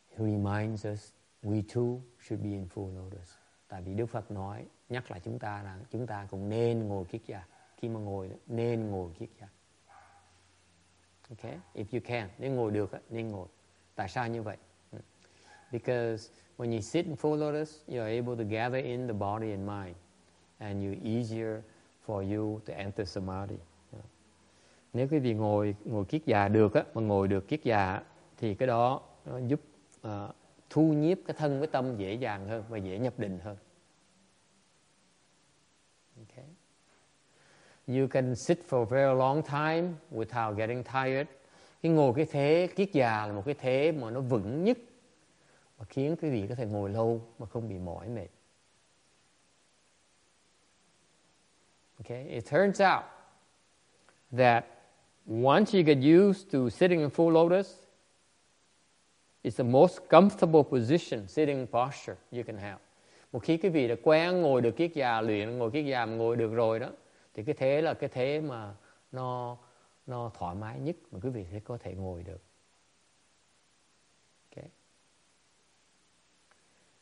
[0.10, 1.12] he reminds us
[1.44, 3.36] we too should be in full lotus.
[3.68, 7.05] Tại vì Đức Phật nói nhắc lại chúng ta là chúng ta cũng nên ngồi
[7.05, 7.45] kiết già.
[7.77, 9.47] Khi mà ngồi nên ngồi kiết già.
[11.30, 11.59] Okay?
[11.73, 13.47] If you can, nếu ngồi được nên ngồi.
[13.95, 14.57] Tại sao như vậy?
[15.72, 19.51] Because when you sit in full lotus, you are able to gather in the body
[19.51, 19.95] and mind,
[20.57, 21.59] and you easier
[22.05, 23.55] for you to enter samadhi.
[24.93, 28.01] Nếu quý vị ngồi ngồi kiết già được á, mà ngồi được kiết già
[28.38, 29.61] thì cái đó nó giúp
[30.07, 30.35] uh,
[30.69, 33.57] thu nhiếp cái thân với tâm dễ dàng hơn và dễ nhập định hơn.
[36.18, 36.45] Okay.
[37.91, 41.27] You can sit for a very long time without getting tired.
[41.81, 44.77] Cái ngồi cái thế kiết già là một cái thế mà nó vững nhất
[45.77, 48.27] và khiến quý vị có thể ngồi lâu mà không bị mỏi mệt.
[51.99, 53.03] Okay, it turns out
[54.38, 54.65] that
[55.27, 57.73] once you get used to sitting in full lotus,
[59.43, 62.80] it's the most comfortable position, sitting posture you can have.
[63.31, 66.13] Một khi quý vị đã quen ngồi được kiết già, luyện ngồi kiết già mà
[66.13, 66.89] ngồi được rồi đó,
[67.34, 68.74] thì cái thế là cái thế mà
[69.12, 69.58] nó
[70.08, 72.41] nó thoải mái nhất mà quý vị sẽ có thể ngồi được.
[74.49, 74.70] Okay.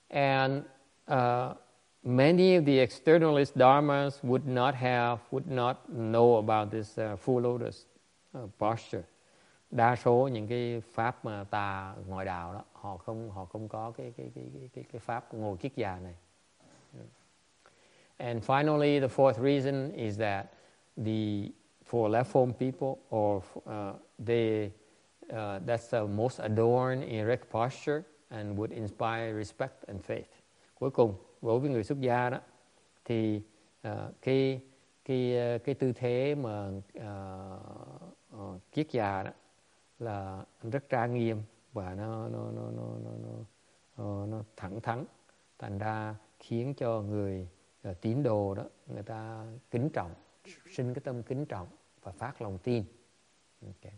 [0.09, 0.63] And
[1.11, 1.57] uh,
[2.03, 7.39] many of the externalist dharmas would not have, would not know about this uh, full
[7.39, 7.85] lotus
[8.37, 9.03] uh, posture.
[9.71, 13.91] Đa số những cái pháp mà tà ngoại đạo đó, họ không họ không có
[13.91, 16.15] cái cái cái cái cái, cái pháp ngồi kiết già này.
[18.19, 20.53] And finally, the fourth reason is that
[20.97, 21.51] the
[21.83, 24.71] for left form people, or uh, they
[25.33, 30.29] uh, that's the most adorned erect posture and would inspire respect and faith.
[30.79, 32.39] Cuối cùng, đối với người xuất gia đó
[33.05, 33.41] thì
[33.87, 34.61] uh, cái
[35.05, 36.67] cái ờ, cái tư thế mà
[36.97, 39.31] uh, uh, kiết già đó
[39.99, 41.41] là rất trang nghiêm
[41.73, 43.45] và nó nó nó nó nó,
[43.97, 45.05] nó nó thẳng thắn
[45.59, 47.47] thành ra khiến cho người
[47.83, 50.13] rồi tín đồ đó, người ta kính trọng,
[50.71, 51.67] sinh cái tâm kính trọng
[52.01, 52.83] và phát lòng tin.
[53.65, 53.93] Okay.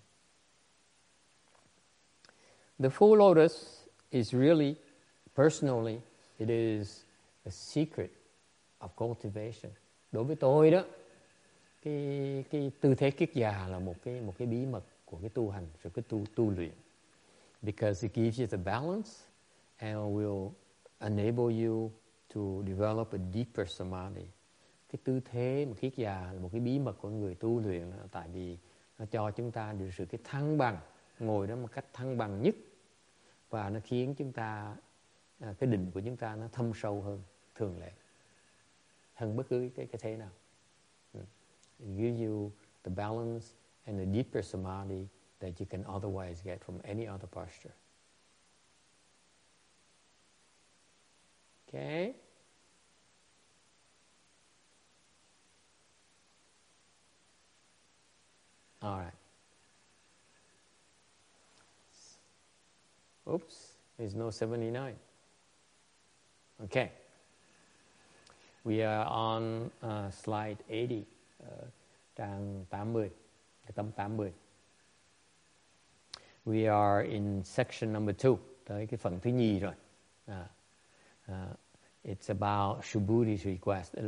[2.81, 4.75] the full lotus is really,
[5.35, 6.01] personally,
[6.39, 7.05] it is
[7.45, 8.09] a secret
[8.79, 9.71] of cultivation.
[10.11, 10.83] Đối với tôi đó,
[11.81, 15.29] cái cái tư thế kiết già là một cái một cái bí mật của cái
[15.29, 16.73] tu hành rồi cái tu tu luyện.
[17.61, 19.09] Because it gives you the balance
[19.77, 20.51] and will
[20.99, 21.91] enable you
[22.35, 24.25] to develop a deeper samadhi.
[24.89, 27.91] Cái tư thế mà khiết già là một cái bí mật của người tu luyện
[28.11, 28.57] tại vì
[28.99, 30.79] nó cho chúng ta được sự cái thăng bằng,
[31.19, 32.55] ngồi đó một cách thăng bằng nhất,
[33.49, 34.75] và nó khiến chúng ta
[35.39, 37.21] à, cái định của chúng ta nó thâm sâu hơn
[37.55, 37.91] thường lệ.
[39.13, 40.31] Hơn bất cứ cái cái thế nào.
[41.13, 41.19] Ừ.
[41.79, 42.51] It gives you
[42.83, 43.45] the balance
[43.85, 45.07] and the deeper samadhi
[45.39, 47.73] that you can otherwise get from any other posture.
[51.73, 52.13] Okay?
[58.81, 59.13] All right.
[63.31, 63.55] Oops,
[63.97, 64.95] there's no 79.
[66.63, 66.91] Okay.
[68.63, 71.05] We are on uh, slide 80,
[71.41, 71.45] uh,
[72.17, 73.09] trang 80,
[73.73, 74.33] tấm 80.
[76.45, 79.73] We are in section number two, tới cái phần thứ nhì rồi.
[80.27, 81.57] Uh,
[82.03, 84.01] it's about Subhudi's request, uh,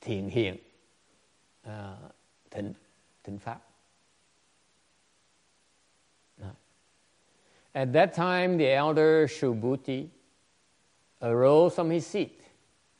[0.00, 0.56] thiện hiện
[3.24, 3.58] thịnh pháp.
[7.74, 10.08] At that time, the elder Subhuti
[11.22, 12.40] arose from his seat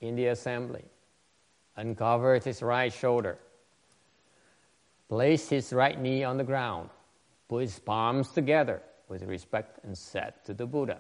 [0.01, 0.85] in the assembly,
[1.77, 3.39] uncovered his right shoulder,
[5.09, 6.91] placed his right knee on the ground,
[7.49, 10.99] put his palms together with respect, and said to the Buddha,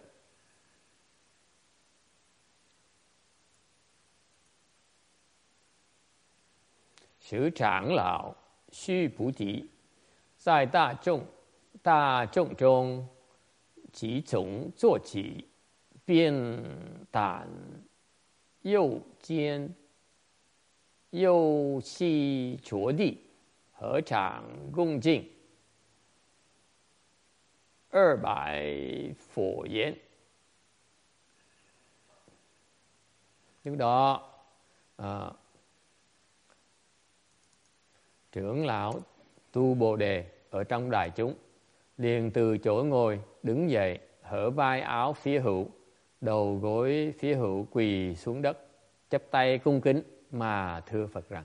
[7.21, 8.35] 舍长老，
[8.73, 9.69] 须菩提
[10.39, 11.27] 在大众
[11.83, 13.07] 大众中
[13.93, 15.47] 即从做起，
[16.07, 16.33] 便
[17.11, 17.47] 胆
[18.63, 19.75] 右肩
[21.11, 23.19] 右膝着地，
[23.73, 25.29] 合掌恭敬，
[27.90, 28.74] 二百
[29.34, 29.94] 佛言。
[33.64, 34.30] lúc đó
[34.96, 35.32] à,
[38.32, 38.94] trưởng lão
[39.52, 41.34] tu bồ đề ở trong đại chúng
[41.98, 45.68] liền từ chỗ ngồi đứng dậy hở vai áo phía hữu
[46.22, 48.58] đầu gối phía hữu quỳ xuống đất
[49.10, 51.44] chắp tay cung kính mà thưa phật rằng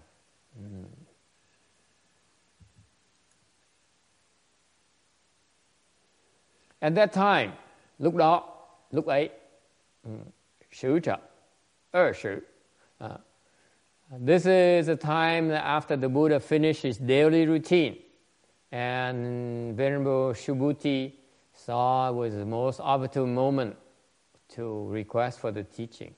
[6.83, 7.51] At that time,
[7.99, 8.57] lúc đó,
[8.91, 9.29] lúc ấy,
[10.71, 11.17] sử trợ,
[11.91, 12.11] er.
[13.03, 13.09] Uh,
[14.25, 17.95] this is a time after the Buddha finished his daily routine,
[18.71, 21.11] and Venerable Subhuti
[21.53, 23.75] saw was the most opportune moment
[24.57, 26.11] to request for the teaching.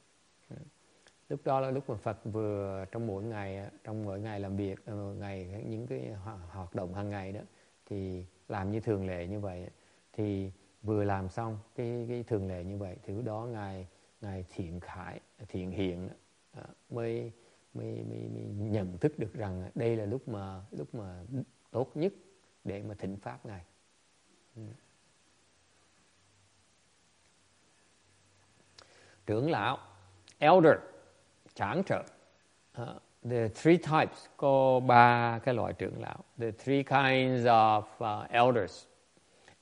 [1.29, 4.79] Lúc đó là lúc mà Phật vừa trong mỗi ngày, trong mỗi ngày làm việc,
[5.19, 6.13] ngày những cái
[6.49, 7.41] hoạt động hàng ngày đó,
[7.89, 9.67] thì làm như thường lệ như vậy,
[10.15, 10.51] thì
[10.83, 13.87] vừa làm xong cái cái thường lệ như vậy, thì lúc đó ngài
[14.21, 16.09] ngài thiện khải, thiện hiện
[16.89, 17.31] mới
[17.73, 21.23] mới, mới, mới nhận thức được rằng đây là lúc mà lúc mà
[21.71, 22.13] tốt nhất
[22.63, 23.61] để mà thịnh pháp ngài.
[24.55, 24.61] Ừ.
[29.25, 29.77] Trưởng lão,
[30.37, 30.75] elder,
[31.53, 32.03] tráng trợ.
[32.81, 32.87] Uh,
[33.23, 36.23] the three types có ba cái loại trưởng lão.
[36.37, 38.85] The three kinds of uh, elders.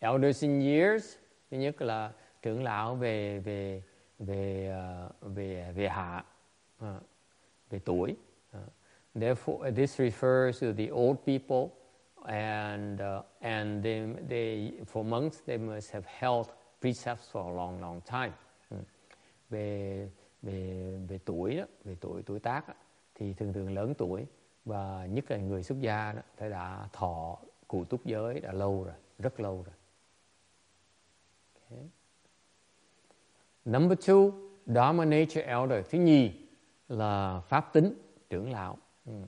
[0.03, 1.15] Elders in years,
[1.51, 2.11] thứ nhất là
[2.41, 3.81] trưởng lão về về
[4.19, 6.25] về ờ, về về hạ,
[6.77, 6.99] ờ,
[7.69, 8.15] về tuổi.
[8.51, 8.59] Ờ.
[9.15, 11.67] Therefore, this refers to the old people
[12.25, 16.47] and uh, and they, they for monks they must have held
[16.81, 18.31] precepts for a long long time.
[18.69, 18.77] Ừ.
[19.49, 20.09] Về
[20.41, 22.73] về về tuổi đó, về tuổi tuổi tác đó,
[23.15, 24.25] thì thường thường lớn tuổi
[24.65, 28.83] và nhất là người xuất gia đó phải đã thọ cụ túc giới đã lâu
[28.83, 29.75] rồi rất lâu rồi
[33.65, 34.31] number two
[34.65, 35.85] dharma nature elder.
[35.89, 36.31] Thứ nhì
[36.89, 37.93] là pháp tính
[38.29, 38.77] trưởng lão.
[39.05, 39.25] Mm.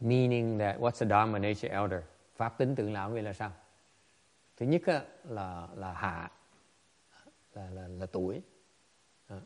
[0.00, 2.02] meaning that what's a dharma nature elder?
[2.36, 3.52] Pháp tính trưởng lão nghĩa là sao?
[4.56, 6.30] Thứ nhất á, là là hạ
[7.54, 8.42] là là, là tuổi.
[9.28, 9.40] À.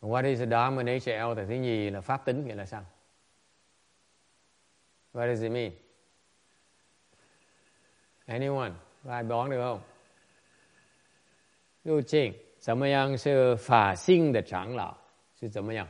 [0.00, 1.48] what is a dharma nature elder?
[1.48, 2.84] Thứ nhì là pháp tính nghĩa là sao?
[5.12, 5.72] What does it mean?
[8.29, 8.71] Anyone?
[9.03, 9.81] Có ai đoán được không?
[11.83, 14.95] 入境怎么样是法性的长老？
[15.39, 15.87] 是怎么样？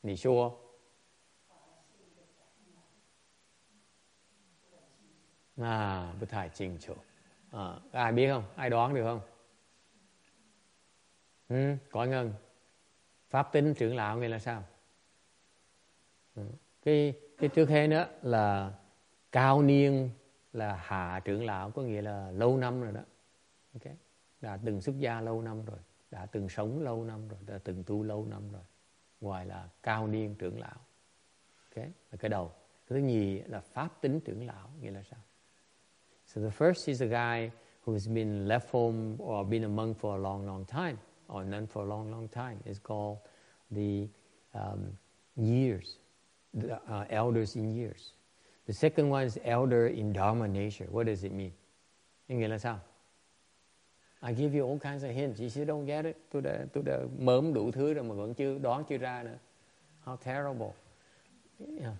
[0.00, 0.60] 你说。
[5.56, 6.94] À, bất thải trình chủ.
[7.50, 8.44] À, ai biết không?
[8.56, 9.20] Ai đoán được không?
[11.48, 12.34] Ừ, có ngân.
[13.30, 14.64] Pháp tính trưởng lão nghĩa là sao?
[16.34, 16.42] Ừ.
[16.82, 18.72] Cái, cái trước hết nữa là
[19.32, 20.10] cao niên
[20.53, 23.01] là hạ trưởng lão có nghĩa là lâu năm rồi đó.
[23.73, 23.95] Okay.
[24.41, 25.79] Đã từng xuất gia lâu năm rồi,
[26.11, 28.61] đã từng sống lâu năm rồi, đã từng tu lâu năm rồi.
[29.21, 30.77] Ngoài là cao niên trưởng lão.
[31.69, 31.91] Okay.
[32.11, 32.51] Là cái đầu.
[32.87, 35.19] Cái thứ nhì là pháp tính trưởng lão nghĩa là sao?
[36.25, 37.51] So the first is a guy
[37.85, 40.97] who's been left home or been a monk for a long, long time,
[41.33, 42.57] or nun for a long, long time.
[42.65, 43.17] It's called
[43.71, 44.07] the
[44.53, 44.79] um,
[45.35, 45.97] years,
[46.53, 48.13] the uh, elders in years.
[48.69, 50.85] The second one is elder in Dharma nature.
[50.91, 51.51] What does it mean?
[52.29, 52.79] Nghĩa là sao?
[54.21, 55.39] I give you all kinds of hints.
[55.39, 56.17] You still don't get it.
[56.31, 59.37] Tôi đã, tôi đã mớm đủ thứ rồi mà vẫn chưa đoán chưa ra nữa.
[60.05, 60.73] How terrible.
[61.59, 61.93] Yeah.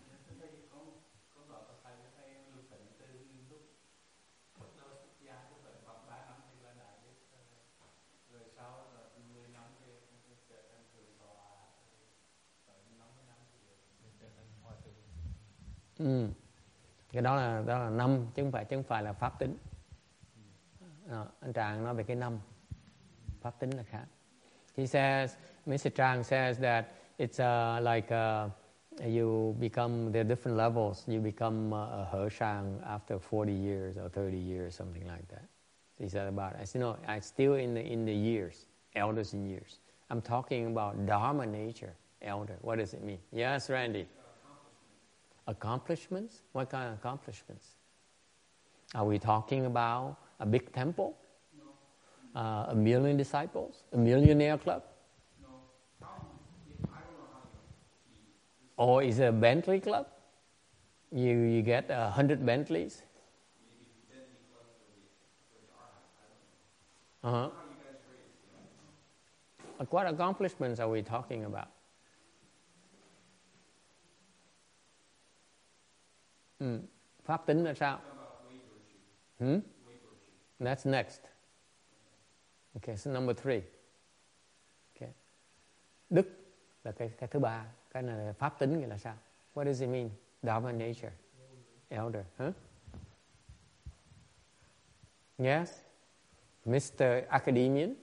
[16.00, 16.49] Mm
[17.12, 19.58] cái đó là đó là năm chứ không phải chứ không phải là pháp tính.
[21.10, 22.40] À, anh Trang nói về cái năm.
[23.42, 24.06] Pháp tính là khác.
[24.78, 25.90] He says Mr.
[25.96, 26.86] Trang says that
[27.18, 28.50] it's uh, like uh,
[29.16, 31.08] you become there are different levels.
[31.08, 35.44] You become uh, a Hershang after 40 years or 30 years something like that.
[36.00, 38.66] He said about I said no I still in the in the years
[38.96, 39.80] elders in years.
[40.10, 42.58] I'm talking about Dharma nature elder.
[42.62, 43.20] What does it mean?
[43.32, 44.08] Yes Randy.
[45.50, 46.44] Accomplishments?
[46.52, 47.70] What kind of accomplishments?
[48.94, 51.18] Are we talking about a big temple?
[51.58, 52.40] No.
[52.40, 53.84] Uh, a million disciples?
[53.94, 54.84] A millionaire club?
[55.42, 56.08] No.
[58.78, 60.06] Or is it a Bentley club?
[61.12, 63.02] You, you get a hundred Bentleys?
[67.24, 67.50] Uh-huh.
[69.90, 71.70] What accomplishments are we talking about?
[76.60, 76.80] Ừ.
[77.24, 78.02] Pháp tính là sao?
[79.40, 79.60] Hmm?
[80.60, 81.20] That's next.
[82.76, 83.62] Okay, so number three.
[84.96, 85.14] Okay.
[86.10, 86.28] Đức
[86.84, 87.66] là cái cái thứ ba.
[87.92, 89.18] Cái này là pháp tính nghĩa là sao?
[89.54, 90.10] What does it mean?
[90.42, 91.12] Dharma nature.
[91.90, 92.24] Elder.
[92.38, 92.54] Huh?
[95.38, 95.70] Yes?
[96.66, 97.26] Mr.
[97.30, 97.96] Academian?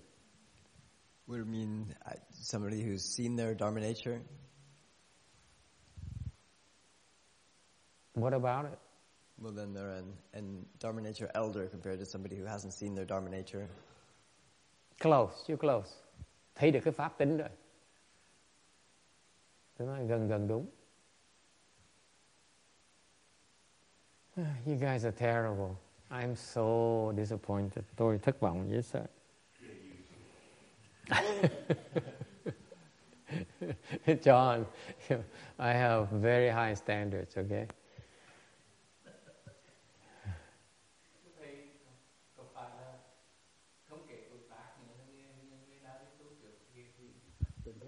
[1.27, 4.21] Would mean uh, somebody who's seen their Dharma nature?
[8.17, 8.79] What about it?
[9.39, 13.05] Well, then they're an, an Dharma nature elder compared to somebody who hasn't seen their
[13.05, 13.69] Dharma nature.
[14.99, 15.91] Close, you're close.
[16.55, 17.49] Thấy được cái pháp tính rồi.
[19.79, 20.67] Tôi nói gần gần đúng.
[24.67, 25.77] You guys are terrible.
[26.11, 27.85] I'm so disappointed.
[27.97, 29.07] Tôi thất vọng dễ sợ.
[34.23, 34.65] John,
[35.59, 37.67] I have very high standards, okay?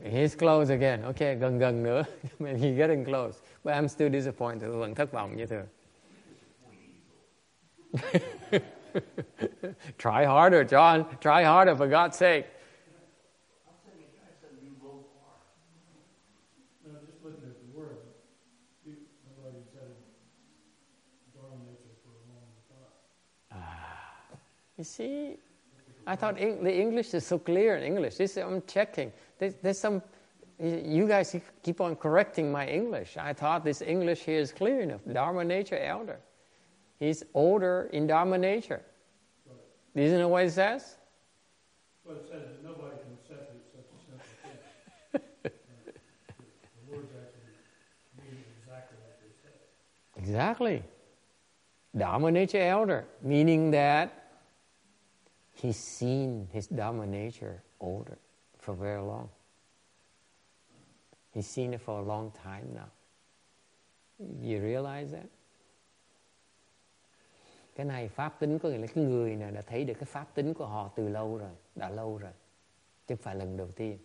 [0.03, 1.05] He's close again.
[1.05, 2.05] Okay, gần gần nữa.
[2.39, 3.43] He's getting close.
[3.65, 4.71] But I'm still disappointed.
[4.71, 5.67] Vẫn thất vọng như thường.
[9.99, 11.05] Try harder, John.
[11.21, 12.47] Try harder, for God's sake.
[23.51, 24.37] Ah.
[24.77, 25.37] You see,
[26.07, 28.17] I thought the English is so clear in English.
[28.17, 29.13] This I'm checking.
[29.39, 30.03] There's, there's some.
[30.61, 33.17] You guys keep on correcting my English.
[33.17, 35.01] I thought this English here is clear enough.
[35.13, 36.19] Dharma nature elder.
[36.99, 38.83] He's older in Dharma nature.
[39.47, 40.03] Right.
[40.05, 40.97] Isn't it what it says?
[42.05, 43.99] Well, it says that nobody can it such a simple
[44.43, 45.21] thing.
[45.43, 47.55] the words actually
[48.19, 50.21] mean exactly what they say.
[50.21, 50.83] Exactly.
[51.97, 54.31] Dharma nature elder, meaning that
[55.55, 58.19] he's seen his Dharma nature older
[58.69, 59.29] for very long.
[61.35, 62.91] He's seen it for a long time now.
[64.19, 65.27] You realize that?
[67.75, 70.35] Cái này pháp tính có nghĩa là cái người này đã thấy được cái pháp
[70.35, 72.33] tính của họ từ lâu rồi, đã lâu rồi.
[73.07, 73.99] Chứ không phải lần đầu tiên.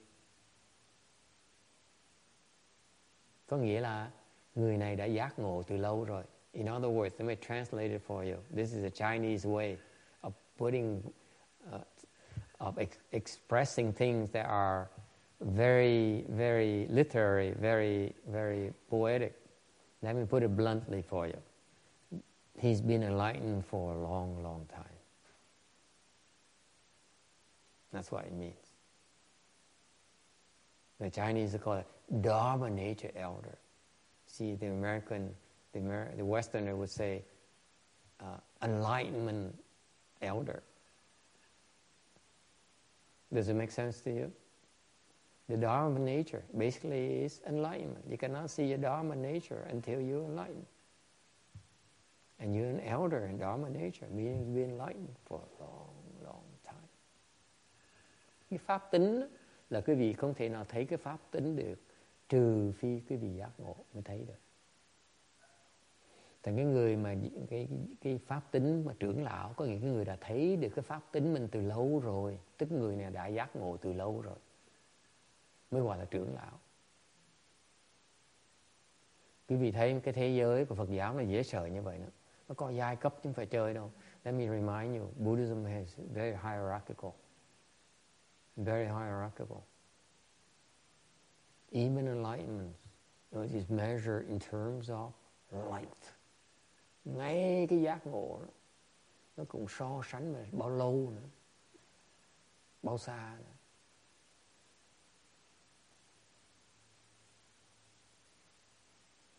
[3.48, 4.12] Có nghĩa là
[4.56, 6.24] người này đã giác ngộ từ lâu rồi.
[6.52, 8.42] In other words, let me translate it for you.
[8.56, 9.78] This is a Chinese way
[10.22, 11.02] of putting,
[11.76, 11.82] uh,
[12.64, 14.90] of ex- expressing things that are
[15.42, 19.36] very, very literary, very, very poetic.
[20.02, 21.38] Let me put it bluntly for you.
[22.58, 24.86] He's been enlightened for a long, long time.
[27.92, 28.54] That's what it means.
[31.00, 31.88] The Chinese call it
[32.22, 33.58] Dharma nature elder.
[34.26, 35.32] See, the American,
[35.74, 37.24] the, Amer- the Westerner would say
[38.22, 39.54] uh, enlightenment
[40.22, 40.64] elder.
[43.34, 44.32] Does it make sense to you?
[45.50, 48.06] The Dharma nature basically is enlightenment.
[48.10, 50.66] You cannot see your Dharma nature until you enlighten.
[52.40, 55.90] And you're an elder in Dharma nature, meaning you've been enlightened for a long,
[56.24, 56.88] long time.
[58.50, 59.28] Cái pháp tính
[59.70, 61.80] là quý vị không thể nào thấy cái pháp tính được
[62.30, 64.43] trừ phi quý vị giác ngộ mới thấy được.
[66.44, 67.16] Thành cái người mà
[67.50, 67.68] cái,
[68.02, 71.02] cái pháp tính mà trưởng lão có nghĩa cái người đã thấy được cái pháp
[71.12, 74.38] tính mình từ lâu rồi, tức người này đã giác ngộ từ lâu rồi
[75.72, 76.60] mới gọi là trưởng lão.
[79.48, 82.10] Quý vị thấy cái thế giới của Phật giáo là dễ sợ như vậy nữa.
[82.48, 83.92] Nó có giai cấp chứ không phải chơi đâu.
[84.24, 87.12] Let me remind you, Buddhism is very hierarchical.
[88.56, 89.58] Very hierarchical.
[91.72, 92.74] Even enlightenment
[93.32, 95.12] is measured in terms of
[95.52, 96.13] light.
[97.04, 98.48] Ngay cái giác ngộ đó,
[99.36, 101.30] nó cũng so sánh mà bao lâu nữa.
[102.82, 103.46] Bao xa nữa.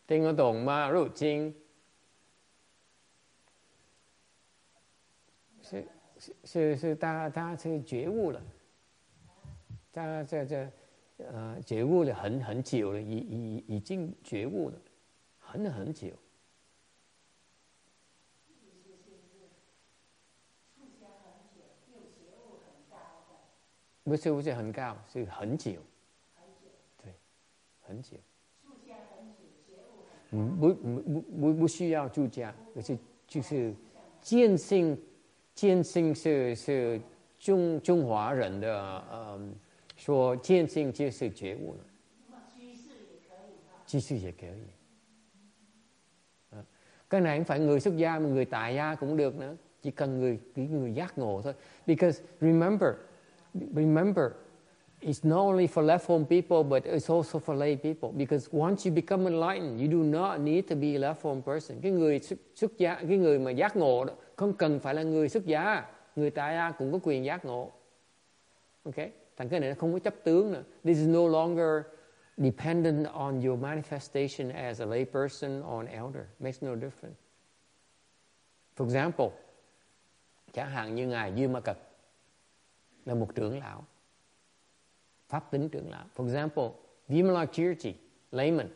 [0.07, 0.89] Nghe 聽得懂嗎？
[0.91, 1.55] 入經
[5.63, 5.87] 是
[6.19, 8.41] 是是是，他他是覺悟了，
[9.91, 10.71] 他這這
[11.17, 14.79] 呃覺悟了很很久了，已已已經覺悟了，
[15.39, 16.15] 很很久。
[24.04, 25.72] 不是不是很高，是很久，
[27.02, 27.12] 对，
[27.80, 28.16] 很久。
[30.30, 31.00] 不不
[31.40, 32.96] 不不需要住家，而是
[33.26, 33.74] 就是
[34.20, 34.96] 见性，
[35.54, 37.00] 见性是是
[37.38, 39.54] 中中华人的嗯，
[39.96, 41.84] 说见性就是觉悟了。
[43.86, 44.70] 居士也可以。
[46.52, 46.62] À,
[47.08, 49.90] cái này không phải người xuất gia mà người tại gia cũng được nữa, chỉ
[49.90, 51.54] cần người người giác ngộ thôi.
[51.86, 52.94] Because remember,
[53.73, 54.35] remember
[55.01, 58.11] it's not only for left home people, but it's also for lay people.
[58.11, 61.81] Because once you become enlightened, you do not need to be a left home person.
[61.81, 65.03] Cái người xuất, xuất gia, cái người mà giác ngộ đó, không cần phải là
[65.03, 65.85] người xuất gia.
[66.15, 67.71] Người tại gia cũng có quyền giác ngộ.
[68.83, 68.95] Ok?
[69.37, 70.63] Thành cái này nó không có chấp tướng nữa.
[70.83, 71.81] This is no longer
[72.37, 76.23] dependent on your manifestation as a lay person or an elder.
[76.39, 77.19] Makes no difference.
[78.77, 79.29] For example,
[80.53, 81.77] chẳng hạn như Ngài Duy Ma Cật
[83.05, 83.85] là một trưởng lão
[85.29, 86.05] pháp tính trưởng lão.
[86.15, 86.69] For example,
[87.07, 87.93] Vimalakirti,
[88.31, 88.69] layman,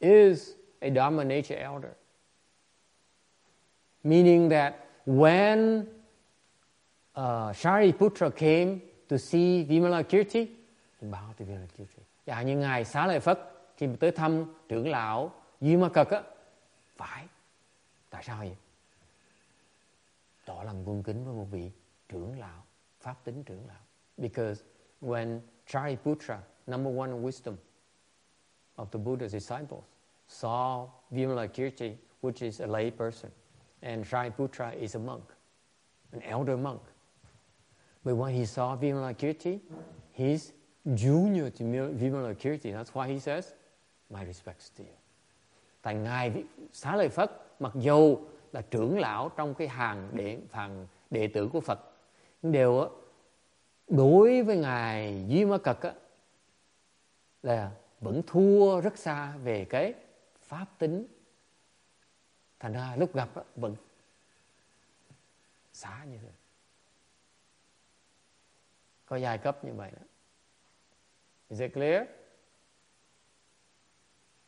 [0.00, 0.50] is
[0.80, 1.92] a Dharma nature elder.
[4.04, 4.74] Meaning that
[5.06, 5.86] when
[7.16, 8.78] uh, Shariputra came
[9.08, 10.46] to see Vimalakirti,
[11.00, 12.02] thì báo to Vimalakirti.
[12.26, 13.38] Dạ như Ngài Xá Lợi Phất
[13.76, 15.76] khi mà tới thăm trưởng lão Duy
[16.10, 16.22] á,
[16.96, 17.26] phải.
[18.10, 18.56] Tại sao vậy?
[20.44, 21.70] Tỏ lòng cung kính với một vị
[22.08, 22.64] trưởng lão,
[23.02, 23.80] pháp tính trưởng lão.
[24.18, 24.62] Because
[25.00, 27.56] when Shariputra, number one in wisdom
[28.76, 29.84] of the Buddha's disciples,
[30.28, 33.30] saw Vimalakirti, which is a lay person,
[33.82, 35.24] and Shariputra is a monk,
[36.12, 36.80] an elder monk.
[38.04, 39.60] But when he saw Vimalakirti,
[40.12, 40.52] he's
[40.94, 42.72] junior to Vimalakirti.
[42.72, 43.54] That's why he says,
[44.10, 44.96] My respects to you.
[45.82, 47.30] Tại Ngài Xá Lợi Phất,
[47.60, 48.18] mặc dù
[48.52, 51.91] là trưởng lão trong cái hàng đệ, hàng đệ tử của Phật,
[52.42, 52.90] đều
[53.88, 55.94] đối với ngài Duy Ma Cật á,
[57.42, 59.94] là vẫn thua rất xa về cái
[60.40, 61.06] pháp tính.
[62.58, 63.76] Thành ra lúc gặp á, vẫn
[65.72, 66.30] xá như thế.
[69.06, 70.02] Có giai cấp như vậy đó.
[71.48, 72.06] Is it clear?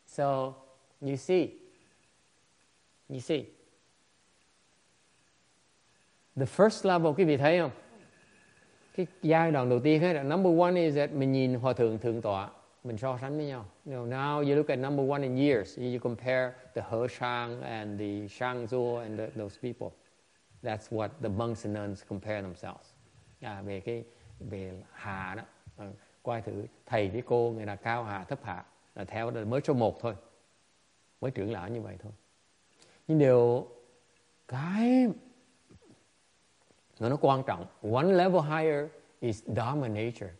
[0.07, 0.53] So
[1.01, 1.49] you see
[3.09, 3.45] you see
[6.35, 7.84] the first level quý vị thấy không?
[8.97, 12.21] Cái giai đoạn đầu tiên là number one is that mình nhìn hòa thượng thượng
[12.21, 12.49] tọa
[12.85, 13.65] mình so sánh với nhau.
[13.85, 17.61] You know, now you look at number one in years you compare the He Shang
[17.61, 19.89] and the Shangzhou and the, those people.
[20.63, 22.93] That's what the monks and nuns compare themselves.
[23.41, 24.03] À, về cái
[24.39, 25.43] về hạ đó.
[25.77, 25.91] Ừ, à,
[26.23, 28.63] coi thử thầy với cô người là cao hạ thấp hạ
[28.95, 30.15] là theo là mới số một thôi.
[31.21, 32.11] Mới trưởng lão như vậy thôi.
[33.07, 33.67] Nhưng điều
[34.47, 35.07] cái
[36.99, 38.89] nó nó quan trọng one level higher
[39.19, 40.31] is Dharma nature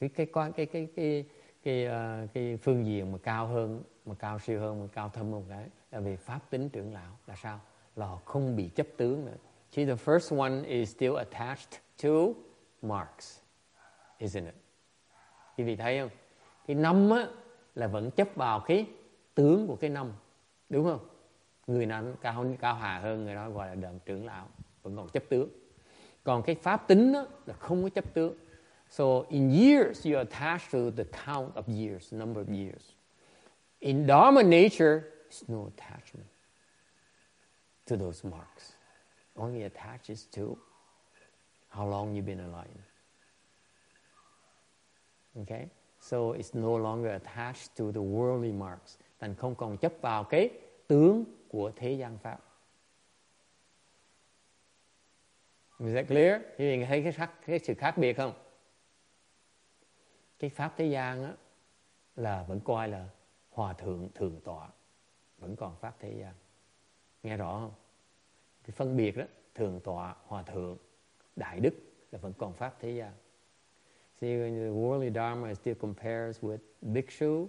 [0.00, 1.24] cái cái cái cái cái cái
[1.62, 5.32] cái, uh, cái phương diện mà cao hơn mà cao siêu hơn mà cao thâm
[5.32, 7.60] hơn cái là về pháp tính trưởng lão là sao
[7.96, 9.36] là không bị chấp tướng nữa
[9.72, 12.34] See, the first one is still attached to
[12.82, 13.40] marks,
[14.18, 14.54] isn't it?
[15.56, 16.10] Quý vị thấy không?
[16.66, 17.26] Cái năm á,
[17.74, 18.86] là vẫn chấp vào cái
[19.34, 20.12] tướng của cái năm,
[20.68, 21.08] đúng không?
[21.66, 24.48] Người nào cao cao hà hơn người đó gọi là đợt trưởng lão,
[24.82, 25.48] vẫn còn chấp tướng.
[26.24, 28.34] Còn cái pháp tính đó, là không có chấp tướng.
[28.90, 32.92] So in years you attach to the count of years, number of years.
[33.80, 36.28] In Dharma nature, there's no attachment
[37.86, 38.72] to those marks.
[39.34, 40.56] Only attaches to
[41.68, 42.92] how long you've been alive
[45.40, 45.68] Okay?
[46.00, 48.96] So it's no longer attached to the worldly marks.
[49.20, 50.50] Thành không còn chấp vào cái
[50.86, 52.38] tướng của thế gian pháp.
[55.86, 56.40] Is that clear?
[56.58, 58.32] Quý vị thấy cái, khác, cái sự khác biệt không?
[60.38, 61.34] Cái pháp thế gian á,
[62.16, 63.08] là vẫn coi là
[63.50, 64.68] hòa thượng thường tọa.
[65.38, 66.34] Vẫn còn pháp thế gian.
[67.22, 67.74] Nghe rõ không?
[68.64, 70.78] Cái phân biệt đó, thường tọa, hòa thượng,
[71.36, 71.74] đại đức
[72.10, 73.12] là vẫn còn pháp thế gian.
[74.20, 77.48] See, the worldly dharma still compares with bhikshu,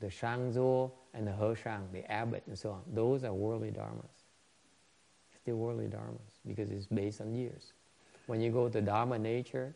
[0.00, 2.82] the shangzu and the hoshang, the abbot, and so on.
[2.94, 4.24] Those are worldly dharmas.
[5.42, 7.72] Still worldly dharmas because it's based on years.
[8.26, 9.72] When you go to dharma nature,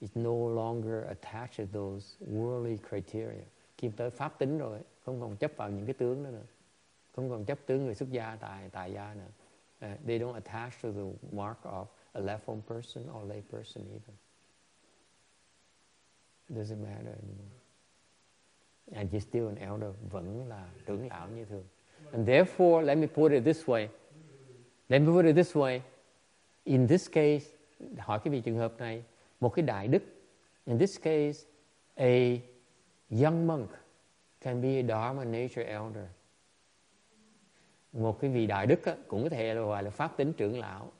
[0.00, 3.44] it's no longer attached to those worldly criteria.
[3.78, 6.46] Kim tới pháp tính rồi, không còn chấp vào những cái tướng đó nữa.
[7.16, 9.30] Không còn chấp tướng người xuất gia, tài, tài gia nữa.
[9.86, 11.02] Uh, they don't attach to the
[11.32, 14.14] mark of a left-home person or lay person even.
[16.48, 17.56] It doesn't matter anymore.
[18.92, 21.64] And you're still an elder, vẫn là trưởng lão như thường.
[22.12, 23.88] And therefore, let me put it this way.
[24.88, 25.80] Let me put it this way.
[26.66, 27.44] In this case,
[27.98, 29.02] hỏi cái vị trường hợp này,
[29.40, 30.02] một cái đại đức,
[30.64, 31.48] in this case,
[31.94, 32.38] a
[33.10, 33.70] young monk
[34.40, 36.04] can be a Dharma nature elder.
[37.92, 40.58] Một cái vị đại đức á, cũng có thể là gọi là pháp tính trưởng
[40.58, 40.92] lão.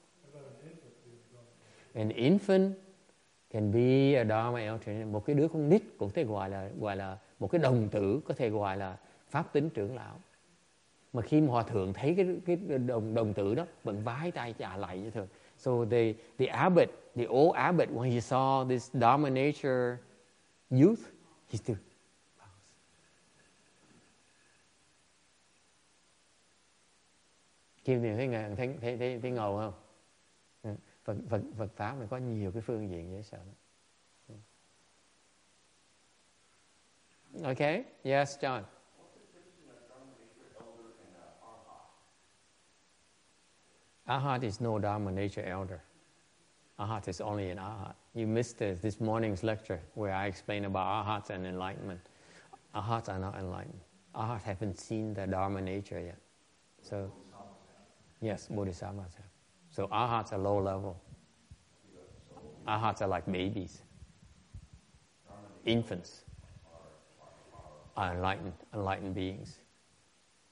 [1.94, 2.72] An infant
[3.50, 5.06] can be a Dharma elder.
[5.06, 7.88] Một cái đứa con nít cũng có thể gọi là gọi là một cái đồng
[7.88, 8.96] tử có thể gọi là
[9.28, 10.20] pháp tính trưởng lão.
[11.12, 14.54] Mà khi mà hòa thượng thấy cái cái đồng đồng tử đó vẫn vái tay
[14.58, 15.28] trả lại như thường.
[15.58, 19.98] So the the abbot, the old abbot, when he saw this dominator
[20.70, 21.10] youth,
[21.48, 21.76] he still
[22.38, 22.48] bows.
[27.84, 29.74] Kim thì thấy thấy thấy thấy, thấy ngầu không?
[30.62, 30.70] Ừ.
[31.04, 33.38] Phật Phật Phật pháp này có nhiều cái phương diện dễ sợ.
[34.28, 34.34] Ừ.
[37.44, 37.84] Okay.
[38.02, 38.62] Yes, John.
[44.08, 45.82] Ahat is no Dharma nature elder.
[46.78, 47.94] Ahat is only an Ahat.
[48.14, 52.00] You missed this, this morning's lecture where I explained about Ahats and enlightenment.
[52.74, 53.80] Ahats are not enlightened.
[54.14, 56.18] Ahats haven't seen the Dharma nature yet.
[56.82, 57.10] So,
[58.20, 59.26] yes, Bodhisattvas have.
[59.70, 61.00] So Ahats are low level.
[62.66, 63.82] Ahats are like babies,
[65.64, 66.22] infants,
[67.96, 69.58] are enlightened, enlightened beings.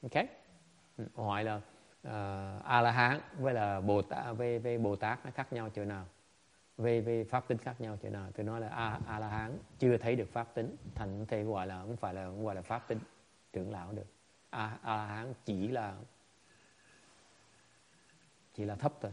[0.05, 0.29] Okay?
[0.97, 1.03] Hmm.
[1.17, 1.61] Oh, Hỏi là
[2.05, 5.53] Ờ, uh, a la hán với là bồ tát với, với bồ tát nó khác
[5.53, 6.05] nhau chỗ nào?
[6.77, 8.29] Về về pháp tính khác nhau chỗ nào?
[8.35, 11.67] Tôi nói là a a la hán chưa thấy được pháp tính thành thể gọi
[11.67, 12.99] là không phải là không gọi là pháp tính
[13.53, 14.07] trưởng lão được.
[14.49, 15.95] A a la hán chỉ là
[18.53, 19.11] chỉ là thấp thôi.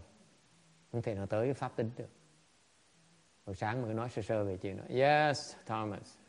[0.93, 2.11] Không thể nào tới pháp tính được.
[3.47, 4.85] Hồi sáng mới nói sơ sơ về chuyện đó.
[4.89, 6.22] Yes Thomas.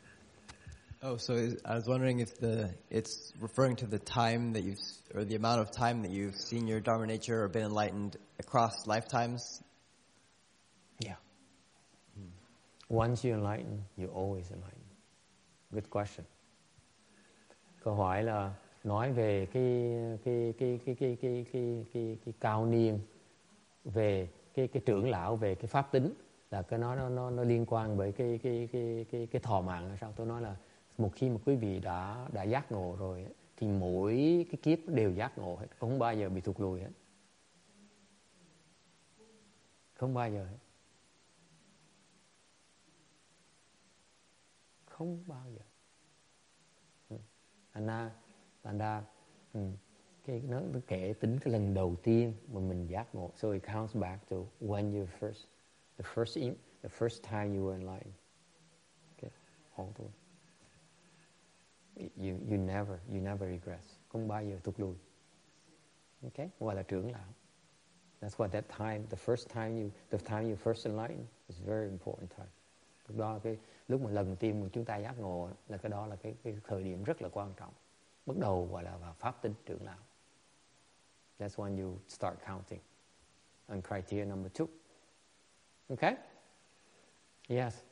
[1.06, 4.80] Oh, so is- I was wondering if the it's referring to the time that you've
[5.14, 8.86] or the amount of time that you've seen your Dharma nature or been enlightened across
[8.86, 9.62] lifetimes.
[11.00, 11.16] Yeah.
[12.88, 14.84] Once you enlighten, you always enlighten.
[15.72, 16.24] Good question.
[17.82, 18.54] Câu hỏi là
[18.84, 19.92] nói về cái
[20.24, 23.00] cái cái cái cái cái cái cái, cái cao niên
[23.84, 26.14] về cái cái trưởng lão về cái pháp tính
[26.50, 29.60] là cái nó nó nó, nó liên quan bởi cái cái cái cái cái thọ
[29.60, 30.56] mạng sao tôi nói là
[30.98, 33.26] một khi mà quý vị đã đã giác ngộ rồi
[33.56, 35.66] thì mỗi cái kiếp đều giác ngộ hết.
[35.78, 36.90] Không bao giờ bị thụt lùi hết.
[39.94, 40.58] Không bao giờ hết.
[44.86, 45.62] Không bao giờ.
[47.08, 47.16] Ừ.
[47.72, 48.10] Thành ra
[48.62, 49.02] thành ra
[49.52, 49.60] ừ.
[50.24, 53.30] cái nó, nó kể tính cái lần đầu tiên mà mình giác ngộ.
[53.36, 55.44] So it counts back to when you first
[55.98, 58.14] the first the first time you were enlightened.
[59.16, 59.30] Okay
[59.76, 60.23] all the way
[61.96, 63.96] you you never you never regress.
[64.08, 64.94] Không bao giờ thụt lùi.
[66.22, 67.34] Okay gọi là trưởng lão.
[68.20, 71.90] That's what that time the first time you the time you first enlighten is very
[71.90, 72.48] important time.
[73.08, 73.58] Lúc đó cái
[73.88, 76.56] lúc mà lần tiên mà chúng ta giác ngộ là cái đó là cái, cái
[76.64, 77.72] thời điểm rất là quan trọng.
[78.26, 79.98] Bắt đầu gọi là vào pháp tính trưởng lão.
[81.38, 82.80] That's when you start counting.
[83.66, 84.66] On criteria number two.
[85.88, 86.16] Okay
[87.48, 87.82] yes.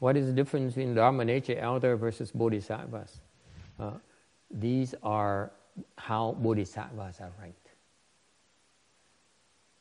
[0.00, 3.20] What is the difference between Dharma nature elder versus bodhisattvas?
[3.78, 3.92] Uh,
[4.50, 5.50] these are
[5.96, 7.70] how bodhisattvas are ranked.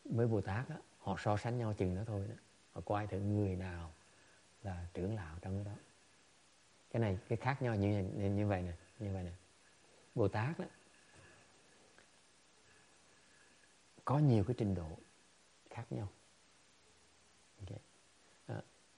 [0.06, 2.36] Với Bồ Tát á, họ so sánh nhau chừng đó thôi đó.
[2.72, 3.92] Họ coi thử người nào
[4.64, 5.80] là trưởng lão trong cái đó.
[6.92, 9.32] Cái này cái khác nhau như như, như vậy nè, như vậy nè.
[10.16, 10.66] Bồ Tát đó
[14.06, 14.98] có nhiều cái trình độ
[15.70, 16.08] khác nhau.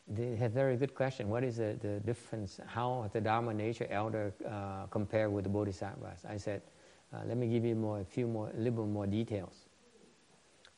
[0.10, 1.30] They have very good question.
[1.30, 2.62] What is the, the difference?
[2.66, 6.26] How the Dharma nature elder uh, compare with the Bodhisattvas?
[6.30, 6.62] I said,
[7.14, 9.66] uh, let me give you more, a few more, a little more details.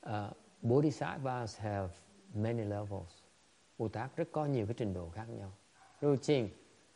[0.04, 0.30] Uh,
[0.64, 1.92] Bodhisattvas have
[2.36, 3.10] many levels.
[3.78, 5.52] Bồ Tát rất có nhiều cái trình độ khác nhau.
[6.02, 6.50] Lưu trình,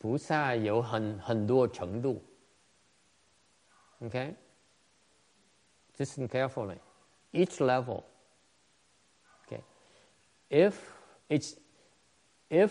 [0.03, 2.15] Bồ Sa có hình hình đua 程 độ.
[4.01, 4.33] Okay?
[5.97, 6.77] Listen carefully.
[7.31, 8.03] Each level.
[9.45, 9.61] Okay.
[10.49, 10.71] If
[11.29, 11.62] it's
[12.53, 12.69] if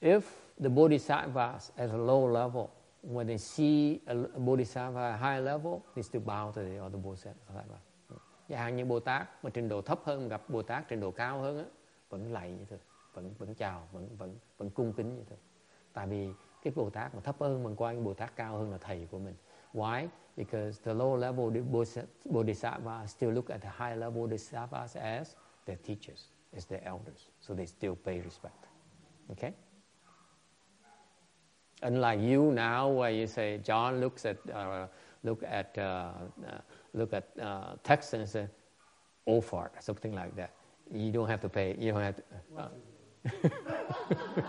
[0.00, 0.22] if
[0.60, 2.70] the bodhisattvas at a low level,
[3.02, 6.98] when they see a bodhisattva at a high level, they still bow to the other
[6.98, 7.64] bodhisattva.
[8.48, 11.10] Và hàng như Bồ Tát mà trình độ thấp hơn gặp Bồ Tát trình độ
[11.10, 11.64] cao hơn á,
[12.10, 12.78] vẫn lạy như thế,
[13.14, 15.36] vẫn vẫn chào, vẫn vẫn vẫn cung kính như thế.
[15.92, 16.32] Tại vì
[16.62, 19.18] cái Bồ Tát mà thấp hơn mình coi Bồ Tát cao hơn là thầy của
[19.18, 19.34] mình.
[19.74, 20.08] Why?
[20.36, 21.62] Because the low level
[22.24, 25.34] bodhisattva still look at the high level bodhisattvas as
[25.66, 28.66] their teachers as their elders, so they still pay respect.
[29.30, 29.54] Okay?
[31.82, 34.86] Unlike you now, where you say John looks at uh,
[35.22, 36.58] look at uh, uh,
[36.94, 38.46] look at uh, text and say,
[39.26, 40.52] "Oh fart," something like that.
[40.90, 41.76] You don't have to pay.
[41.78, 42.22] You don't have to.
[42.56, 42.68] Uh,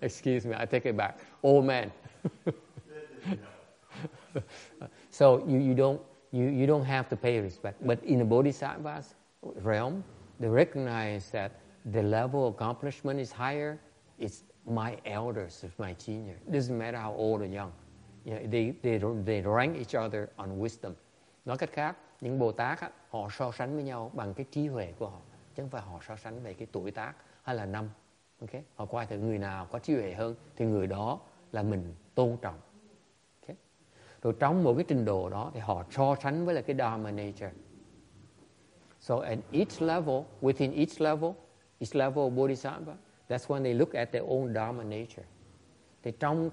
[0.00, 1.20] excuse me, I take it back.
[1.42, 1.92] Old man.
[5.10, 6.00] so you, you don't
[6.32, 7.86] you, you don't have to pay respect.
[7.86, 9.14] But in the bodhisattva's
[9.62, 10.04] realm,
[10.40, 11.52] they recognize that
[11.92, 13.78] the level of accomplishment is higher.
[14.18, 16.36] It's my elders, it's my senior.
[16.46, 17.72] It doesn't matter how old or young.
[18.24, 20.94] You know, they, they, they rank each other on wisdom.
[21.44, 24.66] Nói cách khác, những Bồ Tát á, họ so sánh với nhau bằng cái trí
[24.66, 25.20] huệ của họ,
[25.54, 27.90] chứ không phải họ so sánh về cái tuổi tác hay là năm.
[28.40, 28.62] Okay?
[28.74, 31.20] Họ coi thử người nào có trí huệ hơn thì người đó
[31.52, 32.58] là mình tôn trọng.
[34.22, 37.10] Rồi trong một cái trình độ đó thì họ so sánh với là cái Dharma
[37.10, 37.50] nature.
[39.00, 41.30] So at each level, within each level,
[41.78, 42.94] each level of Bodhisattva,
[43.28, 45.24] that's when they look at their own Dharma nature.
[46.02, 46.50] Thì trong,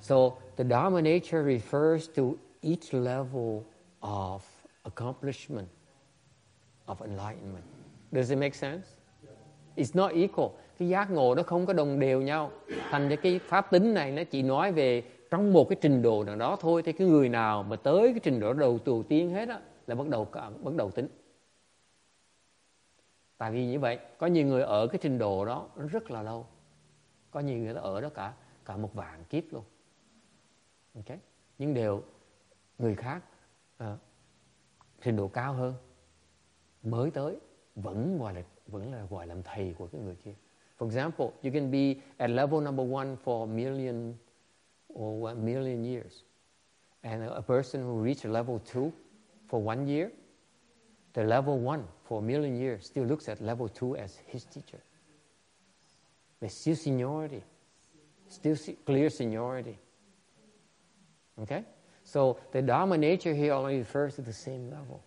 [0.00, 0.16] so
[0.56, 2.22] the Dharma nature refers to
[2.62, 3.62] each level
[4.00, 4.40] of
[4.82, 5.68] accomplishment,
[6.86, 7.64] of enlightenment.
[8.12, 8.86] Does it make sense?
[9.76, 10.48] It's not equal.
[10.78, 12.50] Cái giác ngộ nó không có đồng đều nhau.
[12.90, 16.24] Thành ra cái pháp tính này nó chỉ nói về trong một cái trình độ
[16.24, 19.30] nào đó thôi thì cái người nào mà tới cái trình độ đầu đầu tiên
[19.30, 20.28] hết á là bắt đầu
[20.62, 21.08] bắt đầu tính.
[23.38, 26.46] Tại vì như vậy có nhiều người ở cái trình độ đó rất là lâu.
[27.30, 28.34] Có nhiều người ở đó cả
[28.64, 29.64] cả một vạn kiếp luôn.
[30.94, 31.18] Ok?
[31.58, 32.02] Nhưng đều
[32.78, 33.22] người khác
[33.76, 33.96] à,
[35.02, 35.74] trình độ cao hơn
[36.82, 37.36] mới tới
[37.74, 40.34] vẫn gọi là vẫn là gọi làm thầy của cái người kia.
[40.78, 44.14] For example you can be at level number one for a million
[44.98, 46.24] or one million years.
[47.04, 48.92] And a person who reached level two
[49.46, 50.10] for one year,
[51.14, 54.80] the level one for a million years still looks at level two as his teacher.
[56.40, 57.42] There's still seniority,
[58.28, 59.78] still clear seniority.
[61.42, 61.64] Okay?
[62.02, 65.04] So the Dharma nature here only refers to the same level.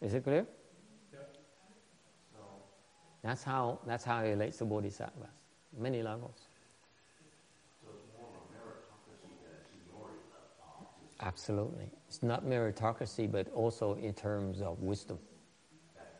[0.00, 0.44] Is it clear?
[3.22, 5.30] That's how that's how it relates to bodhisattvas.
[5.76, 6.45] Many levels.
[11.20, 11.90] Absolutely.
[12.08, 15.18] It's not meritocracy, but also in terms of wisdom.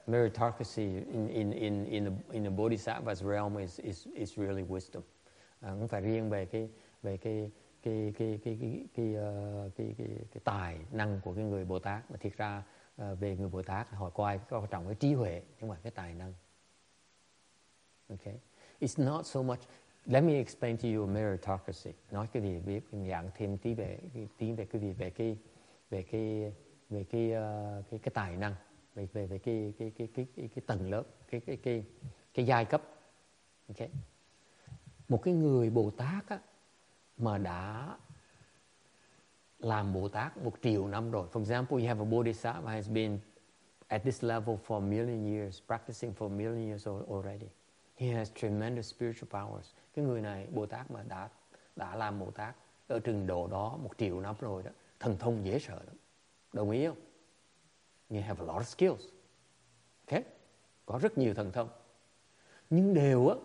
[0.08, 5.02] Meritocracy in, in, in, in, the, in the Bodhisattva's realm is, is, is really wisdom.
[5.60, 6.68] À, không phải riêng về cái
[7.02, 7.50] về cái
[7.82, 12.10] cái cái cái cái cái, uh, cái, cái, tài năng của cái người Bồ Tát
[12.10, 12.62] mà thiệt ra
[13.02, 15.92] uh, về người Bồ Tát họ coi có trọng cái trí huệ không phải cái
[15.92, 16.34] tài năng.
[18.08, 18.34] Okay,
[18.80, 19.60] it's not so much
[20.06, 21.92] Let me explain to you meritocracy.
[22.10, 23.98] Nói cái gì biết dạng thêm tí về
[24.38, 25.36] tí về cái gì về cái
[25.90, 26.52] về cái
[26.90, 28.54] về cái uh, cái, cái tài năng
[28.94, 31.84] về về về cái cái cái cái cái, cái tầng lớp cái cái cái
[32.34, 32.82] cái giai cấp
[33.68, 33.90] Okay?
[35.08, 36.38] Một cái người Bồ Tát á,
[37.16, 37.96] mà đã
[39.58, 41.28] làm Bồ Tát một triệu năm rồi.
[41.32, 43.18] For example, you have a Bodhisattva has been
[43.86, 47.46] at this level for a million years, practicing for a million years already.
[47.96, 49.72] He has tremendous spiritual powers.
[49.94, 51.28] Cái người này, Bồ Tát mà đã
[51.76, 52.56] đã làm Bồ Tát
[52.88, 54.70] ở trình độ đó một triệu năm rồi đó,
[55.00, 55.96] thần thông dễ sợ lắm.
[56.52, 56.96] Đồng ý không?
[58.10, 59.04] You have a lot of skills.
[60.06, 60.22] Okay?
[60.86, 61.68] Có rất nhiều thần thông.
[62.70, 63.36] Nhưng đều á,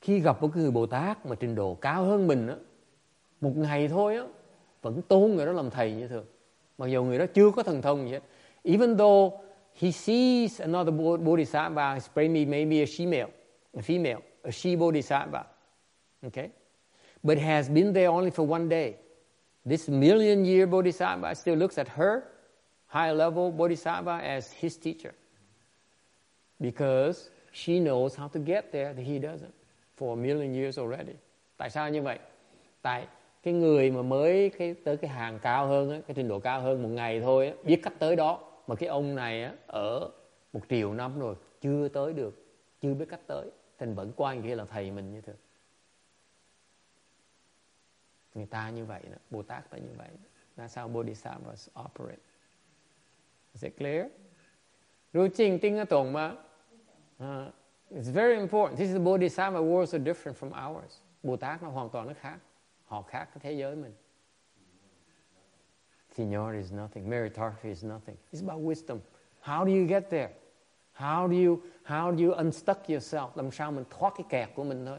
[0.00, 2.56] khi gặp một người Bồ Tát mà trình độ cao hơn mình á,
[3.40, 4.22] một ngày thôi á,
[4.82, 6.26] vẫn tôn người đó làm thầy như thường.
[6.78, 8.22] Mặc dù người đó chưa có thần thông gì hết.
[8.62, 9.34] Even though
[9.74, 13.30] he sees another bodhisattva, it's maybe, maybe a female,
[13.76, 15.46] a female, a she bodhisattva.
[16.26, 16.50] Okay?
[17.24, 18.96] But has been there only for one day.
[19.64, 22.24] This million year bodhisattva still looks at her,
[22.86, 25.14] high level bodhisattva, as his teacher.
[26.60, 29.54] Because she knows how to get there that he doesn't
[29.96, 31.16] for a million years already.
[31.56, 32.18] Tại sao như vậy?
[32.82, 33.06] Tại
[33.42, 36.82] cái người mà mới cái tới cái hàng cao hơn cái trình độ cao hơn
[36.82, 38.40] một ngày thôi biết cách tới đó
[38.72, 40.10] mà cái ông này á, ở
[40.52, 42.44] một triệu năm rồi chưa tới được
[42.80, 43.50] chưa biết cách tới.
[43.78, 45.32] Thành vẫn quan kia là thầy mình như thế.
[48.34, 50.08] Người ta như vậy đó, Bồ Tát là như vậy
[50.56, 52.22] là sao Bodhisattvas operate?
[53.54, 54.06] Is it clear?
[55.12, 56.30] Rồi trình tinh ở tổng mà.
[56.30, 57.54] Uh,
[57.90, 58.78] it's very important.
[58.78, 61.00] This is the Bodhisattva world so different from ours.
[61.22, 62.38] Bồ Tát nó hoàn toàn nó khác.
[62.84, 63.92] Họ khác cái thế giới mình.
[66.14, 67.06] Seniority is nothing.
[67.06, 68.16] Meritocracy is nothing.
[68.32, 69.02] It's about wisdom.
[69.40, 70.30] How do you get there?
[70.92, 73.36] How do you how do you unstuck yourself?
[73.36, 74.98] Làm sao mình thoát cái kẹt của mình thôi?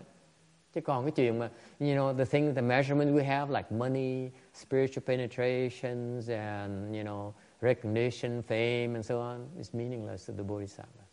[0.74, 1.50] Chứ còn cái chuyện mà
[1.80, 7.34] you know the thing the measurement we have like money spiritual penetrations and you know
[7.62, 11.08] recognition fame and so on is meaningless to the bodhisattvas.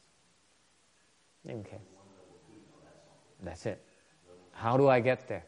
[1.47, 1.81] Okay.
[3.45, 3.79] That's it.
[4.53, 5.45] How do I get there?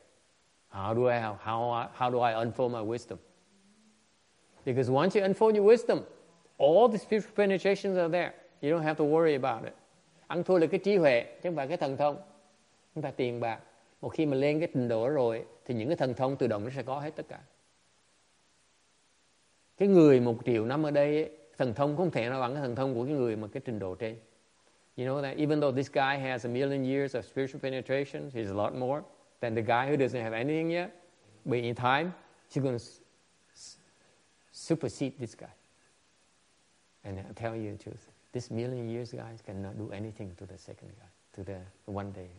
[0.68, 3.18] How do I how how do I unfold my wisdom
[4.64, 6.00] because once you unfold your wisdom,
[6.58, 8.32] all the spiritual penetrations are there.
[8.60, 9.74] You don't have to worry about it.
[10.26, 12.16] Ăn thua là cái trí huệ, chứ không phải cái thần thông.
[12.94, 13.58] Chúng ta tiền bạc.
[14.00, 16.64] Một khi mà lên cái trình độ rồi, thì những cái thần thông tự động
[16.64, 17.40] nó sẽ có hết tất cả.
[19.78, 22.74] Cái người một triệu năm ở đây thần thông không thể nào bằng cái thần
[22.74, 24.16] thông của cái người mà cái trình độ trên.
[24.96, 25.36] You know that?
[25.36, 29.02] Even though this guy has a million years of spiritual penetration he's a lot more
[29.40, 30.90] than the guy who doesn't have anything yet,
[31.44, 32.12] but in time,
[32.50, 32.84] he's going to
[34.52, 35.52] supersede this guy
[37.04, 40.56] and I'll tell you the truth this million years guys cannot do anything to the
[40.56, 42.30] second guy to the one day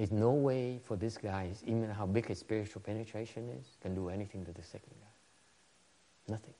[0.00, 4.08] There's no way for this guy, even how big his spiritual penetration is, can do
[4.08, 6.32] anything to the second guy.
[6.32, 6.54] Nothing.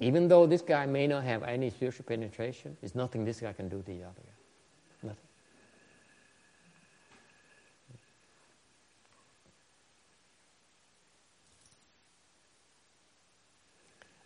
[0.00, 3.68] Even though this guy may not have any spiritual penetration, there's nothing this guy can
[3.68, 5.08] do to the other guy.
[5.08, 5.28] Nothing.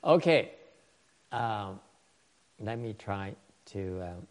[0.05, 0.51] Okay,
[1.33, 1.81] um,
[2.61, 3.35] let me try
[3.73, 4.03] to.
[4.03, 4.27] Um,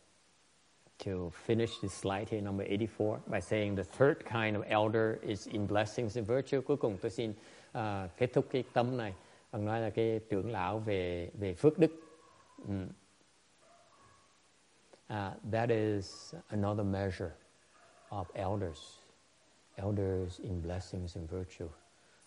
[1.00, 5.48] to finish this slide here, number 84, by saying the third kind of elder is
[5.48, 6.62] in blessings and virtue.
[6.62, 7.34] Cuối cùng tôi xin
[7.78, 9.14] uh, kết thúc cái tâm này
[9.52, 11.92] bằng nói là cái trưởng lão về về phước đức.
[12.68, 12.88] Mm.
[15.10, 17.32] Uh, that is another measure
[18.10, 18.80] of elders.
[19.76, 21.70] Elders in blessings and virtue.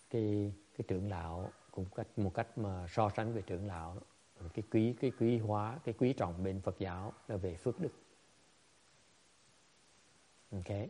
[0.09, 3.97] Cái cái trưởng lão cũng cách một cách mà so sánh về trưởng lão
[4.53, 7.91] cái quý cái quý hóa cái quý trọng bên Phật giáo là về phước đức
[10.51, 10.89] Okay?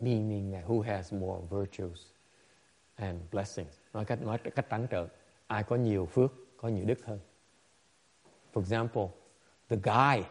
[0.00, 2.00] Meaning that who has more virtues
[2.94, 3.78] and blessings.
[3.92, 5.08] Nói cách nói cách trắng trợn,
[5.46, 7.20] ai có nhiều phước, có nhiều đức hơn.
[8.52, 9.08] For example,
[9.68, 10.26] the guy,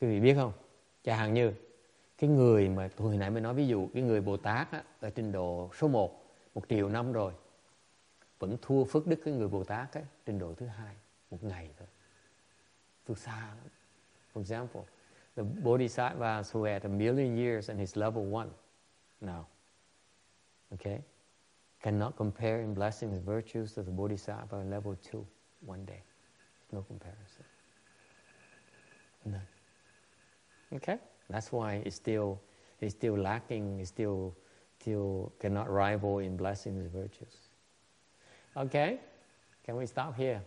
[0.00, 0.52] quý vị biết không?
[1.02, 1.52] cha hàng như
[2.18, 4.84] cái người mà tôi hồi nãy mới nói ví dụ cái người Bồ Tát á,
[5.00, 6.24] ở trình độ số 1
[6.54, 7.32] một triệu năm rồi
[8.38, 10.94] vẫn thua phước đức cái người Bồ Tát á, trình độ thứ hai
[11.30, 11.88] một ngày thôi.
[13.04, 13.68] Từ xa lắm.
[14.34, 14.82] For example,
[15.36, 18.48] the bodhisattva who had a million years and his level one
[19.20, 19.44] now,
[20.72, 21.00] okay,
[21.80, 25.24] cannot compare in blessings and virtues to the bodhisattva level two
[25.66, 26.00] one day.
[26.72, 27.44] No comparison.
[29.24, 29.46] None.
[30.72, 30.98] Okay?
[31.28, 32.38] That's why it's still,
[32.80, 34.34] it's still lacking, it's still,
[34.80, 37.36] still cannot rival in blessings and virtues.
[38.56, 38.98] Okay?
[39.66, 40.40] Can we stop here?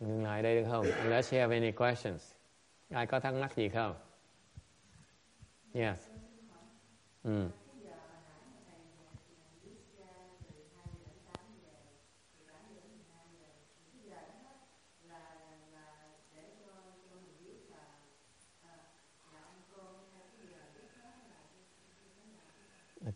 [0.00, 0.86] Ngừng lại đây được không?
[1.04, 2.38] Unless you have any questions.
[2.90, 3.94] ai có thắc mắc gì không
[5.72, 6.08] yes
[7.22, 7.48] ừ.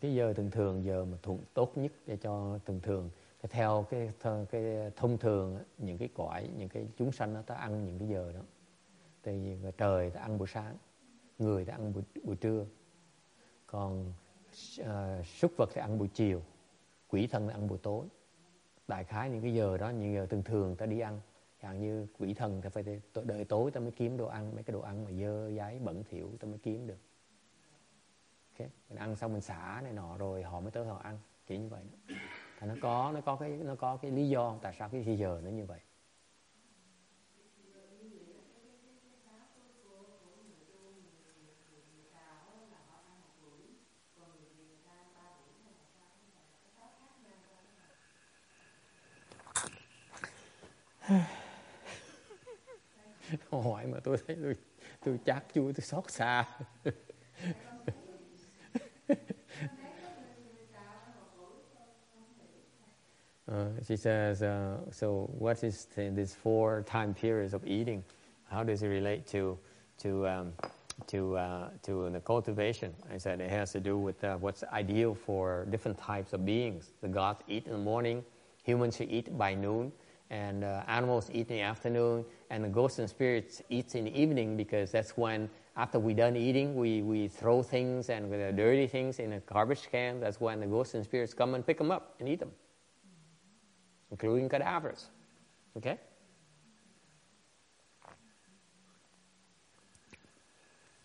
[0.01, 3.09] Cái giờ thường thường giờ mà thuận tốt nhất để cho thường thường.
[3.41, 7.41] Cái theo cái th- cái thông thường những cái cõi những cái chúng sanh nó
[7.41, 8.41] ta ăn những cái giờ đó.
[9.23, 10.77] Tại vì trời ta ăn buổi sáng
[11.39, 12.65] người ta ăn buổi, buổi trưa.
[13.67, 14.13] Còn
[14.81, 16.41] uh, súc vật thì ăn buổi chiều
[17.07, 18.05] quỷ thần thì ăn buổi tối.
[18.87, 21.19] Đại khái những cái giờ đó những giờ thường thường ta đi ăn.
[21.61, 24.73] Chẳng như quỷ thần thì phải đợi tối ta mới kiếm đồ ăn mấy cái
[24.73, 26.97] đồ ăn mà dơ giấy bẩn thỉu ta mới kiếm được
[28.53, 28.69] okay.
[28.89, 31.67] mình ăn xong mình xả này nọ rồi họ mới tới họ ăn, kiểu như
[31.69, 31.97] vậy đó.
[32.59, 35.41] Thì nó có nó có cái, nó có cái lý do tại sao cái giờ
[35.43, 35.79] nó như vậy
[53.51, 54.55] hỏi mà tôi thấy tôi
[55.05, 56.45] tôi chát chui tôi xót xa
[63.51, 68.03] Uh, she says, uh, so what is these four time periods of eating?
[68.49, 69.57] How does it relate to,
[69.99, 70.53] to, um,
[71.07, 72.93] to, uh, to the cultivation?
[73.11, 76.91] I said it has to do with uh, what's ideal for different types of beings.
[77.01, 78.23] The gods eat in the morning,
[78.63, 79.91] humans should eat by noon,
[80.29, 84.19] and uh, animals eat in the afternoon, and the ghosts and spirits eat in the
[84.19, 88.87] evening because that's when, after we're done eating, we, we throw things and the dirty
[88.87, 90.19] things in a garbage can.
[90.19, 92.51] That's when the ghosts and spirits come and pick them up and eat them
[94.13, 95.07] including cadavers.
[95.75, 95.97] Okay?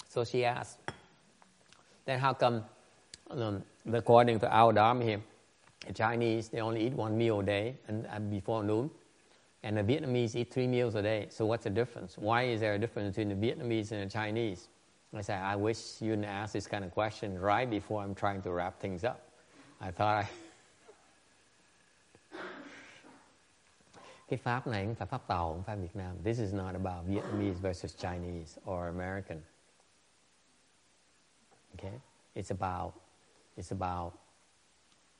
[0.09, 0.79] So she asked,
[2.05, 2.65] then how come,
[3.31, 5.23] um, according to our Dharma here,
[5.87, 8.91] the Chinese, they only eat one meal a day and, and before noon,
[9.63, 11.27] and the Vietnamese eat three meals a day.
[11.31, 12.17] So what's the difference?
[12.17, 14.69] Why is there a difference between the Vietnamese and the Chinese?
[15.17, 18.43] I said, I wish you didn't ask this kind of question right before I'm trying
[18.43, 19.21] to wrap things up.
[19.81, 20.29] I thought I
[24.29, 27.07] cái pháp này không phải pháp tàu không phải Việt Nam this is not about
[27.07, 29.41] Vietnamese versus Chinese or American
[31.75, 32.01] okay
[32.35, 32.95] it's about
[33.57, 34.13] it's about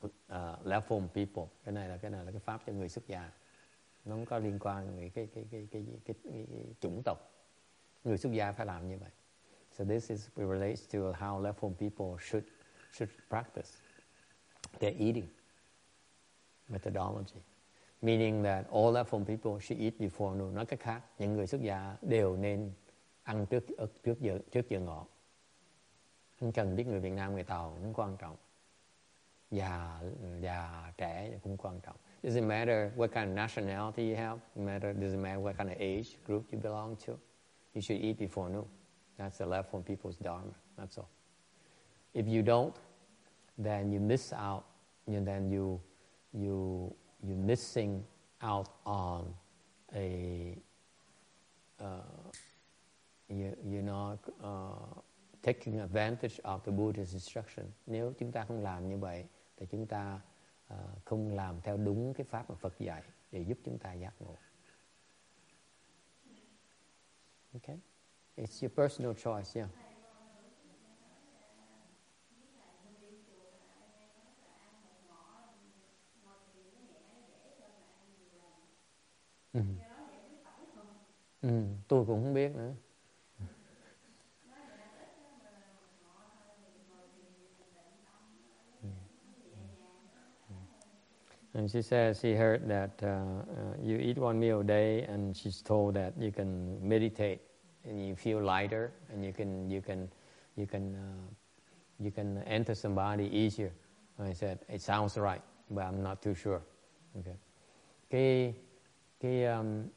[0.05, 3.29] uh, level people cái này là cái này là cái pháp cho người xuất gia
[4.05, 7.17] nó không có liên quan đến cái cái cái cái, cái, cái, cái chủng tộc
[8.03, 9.11] người xuất gia phải làm như vậy
[9.71, 12.47] so this is relates to how level people should
[12.91, 13.69] should practice
[14.79, 15.27] their eating
[16.67, 17.41] methodology
[18.01, 20.55] meaning that all level people should eat before noon.
[20.55, 22.71] Nói cách khác, những người xuất gia đều nên
[23.23, 23.65] ăn trước
[24.03, 25.05] trước giờ trước giờ ngọ.
[26.39, 28.35] Không cần biết người Việt Nam người Tàu cũng quan trọng.
[29.51, 30.01] Già
[30.41, 31.95] già trẻ cũng quan trọng.
[32.23, 34.39] Doesn't matter what kind of nationality you have.
[34.55, 37.17] Matter doesn't matter what kind of age group you belong to.
[37.73, 38.65] You should eat before noon.
[39.17, 40.53] That's the level people's dharma.
[40.77, 41.09] That's all.
[42.13, 42.75] If you don't,
[43.57, 44.65] then you miss out.
[45.07, 45.79] And then you
[46.33, 46.93] you
[47.25, 48.03] you're missing
[48.41, 49.33] out on
[49.95, 50.57] a
[51.79, 51.85] uh,
[53.29, 54.99] you, you're not uh,
[55.41, 57.65] taking advantage of the Buddha's instruction.
[57.87, 59.23] Nếu chúng ta không làm như vậy,
[59.57, 60.19] thì chúng ta
[60.69, 64.13] Ờ, không làm theo đúng cái pháp mà Phật dạy để giúp chúng ta giác
[64.21, 64.39] ngộ.
[67.55, 67.79] Okay,
[68.37, 69.69] it's your personal choice, yeah.
[79.53, 79.61] Ừ.
[81.41, 81.49] Ừ,
[81.87, 82.75] tôi cũng không biết nữa.
[91.53, 95.35] And she says she heard that uh, uh, you eat one meal a day, and
[95.35, 97.39] she's told that you can meditate
[97.85, 100.09] and you feel lighter, and you can you can
[100.55, 101.33] you can uh,
[101.99, 103.71] you can enter somebody easier.
[104.17, 106.61] And I said it sounds right, but I'm not too sure.
[107.17, 107.35] Okay.
[108.09, 108.53] Cái
[109.19, 109.89] cái um,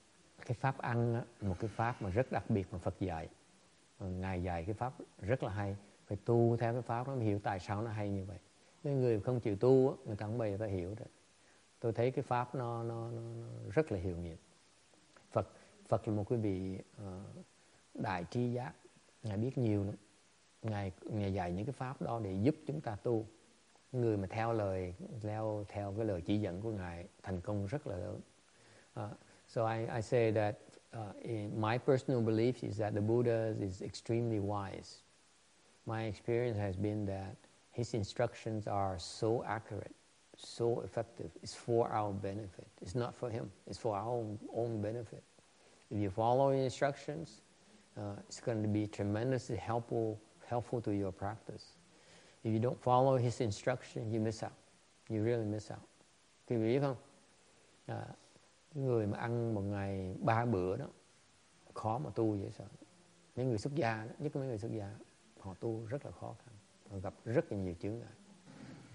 [0.47, 3.29] cái pháp ăn một cái pháp mà rất đặc biệt mà Phật dạy
[3.99, 5.77] ờ, ngài dạy cái pháp rất là hay
[6.07, 8.39] phải tu theo cái pháp đó mới hiểu tại sao nó hay như vậy
[8.83, 11.11] những người không chịu tu người ta không bao giờ ta hiểu được
[11.83, 14.37] tôi thấy cái pháp nó nó, nó, nó rất là hiệu nghiệm.
[15.33, 15.49] Phật
[15.89, 17.45] Phật là một cái vị uh,
[17.95, 18.73] đại tri giác.
[19.23, 19.95] Ngài biết nhiều lắm.
[20.63, 23.27] Ngài ngài dạy những cái pháp đó để giúp chúng ta tu.
[23.93, 27.87] Người mà theo lời theo theo cái lời chỉ dẫn của ngài thành công rất
[27.87, 28.21] là lớn.
[29.01, 29.17] Uh,
[29.49, 30.57] so I, I, say that
[30.97, 31.17] uh,
[31.57, 35.03] my personal belief is that the Buddha is extremely wise.
[35.87, 37.35] My experience has been that
[37.73, 39.93] his instructions are so accurate,
[40.37, 41.31] so effective.
[41.43, 42.67] It's for our benefit.
[42.81, 43.51] It's not for him.
[43.67, 45.23] It's for our own, own benefit.
[45.91, 47.43] If you follow the instructions,
[47.97, 51.77] uh, it's going to be tremendously helpful, helpful to your practice.
[52.45, 54.53] If you don't follow his instruction, you miss out.
[55.09, 55.87] You really miss out.
[56.49, 56.97] Quý vị biết không?
[57.87, 58.07] À,
[58.75, 60.87] người mà ăn một ngày ba bữa đó
[61.75, 62.65] khó mà tu dễ sợ.
[63.37, 64.91] Những người xuất gia đó, nhất là mấy người xuất gia,
[65.41, 66.55] họ tu rất là khó khăn,
[66.91, 68.13] họ gặp rất là nhiều chướng ngại.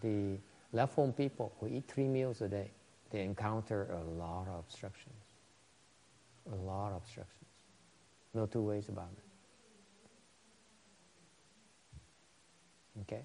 [0.02, 0.38] Thì
[0.78, 2.70] left home people who eat three meals a day,
[3.10, 5.22] they encounter a lot of obstructions.
[6.52, 7.50] A lot of obstructions.
[8.34, 9.24] No two ways about it.
[13.02, 13.24] Okay?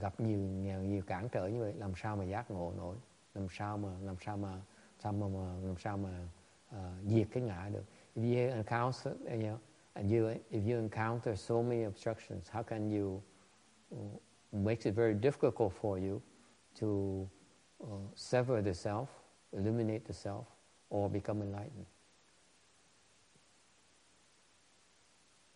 [0.00, 2.96] Gặp nhiều nhiều, nhiều cản trở như vậy làm sao mà giác ngộ nổi,
[3.34, 4.60] làm sao mà làm sao mà
[5.02, 5.26] sao mà,
[5.62, 6.28] làm sao mà
[6.76, 7.84] uh, diệt cái ngã được.
[8.16, 9.56] If you encounter, you know,
[9.94, 13.22] and you if you encounter so many obstructions, how can you
[13.94, 14.20] uh,
[14.52, 16.20] makes it very difficult for you
[16.80, 17.26] to
[17.82, 19.06] uh, sever the self,
[19.52, 20.44] eliminate the self,
[20.94, 21.86] or become enlightened.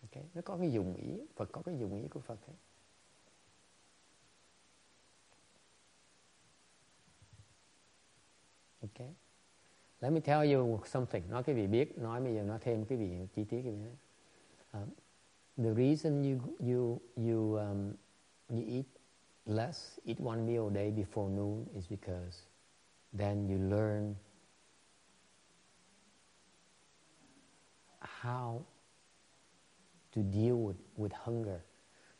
[0.03, 0.23] Okay.
[0.33, 2.55] Nó có cái dùng ý, Phật có cái dùng ý của Phật ấy.
[8.81, 9.13] Okay.
[9.99, 11.29] Let me tell you something.
[11.29, 13.89] Nói cái vị biết, nói bây giờ nói thêm cái vị chi tiết cái vị.
[14.71, 14.89] Um,
[15.57, 17.93] the reason you you you um,
[18.49, 18.85] you eat
[19.45, 22.47] less, eat one meal a day before noon is because
[23.17, 24.15] then you learn
[27.99, 28.61] how
[30.15, 31.59] to deal with, with hunger.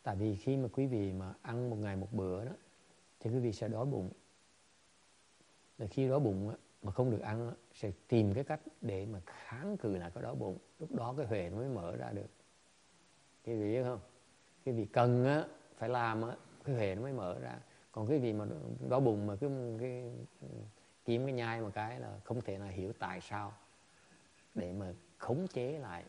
[0.04, 2.52] Tại vì khi mà quý vị mà ăn một ngày một bữa đó
[3.20, 4.12] thì quý vị sẽ đói bụng.
[5.78, 9.78] Và khi đói bụng mà không được ăn sẽ tìm cái cách để mà kháng
[9.78, 10.58] cự lại cái đói bụng.
[10.80, 12.30] Lúc đó cái huệ nó mới mở ra được.
[13.46, 14.00] Quý vị biết không?
[14.66, 15.48] Quý vị cần á,
[15.78, 16.36] phải làm á,
[16.66, 17.60] cái huệ nó mới mở ra.
[17.92, 18.46] Còn cái gì mà
[18.90, 20.12] đau bụng mà cứ cái,
[21.06, 23.54] kiếm cái nhai một cái là không thể nào hiểu tại sao
[24.56, 26.04] để mà khống chế lại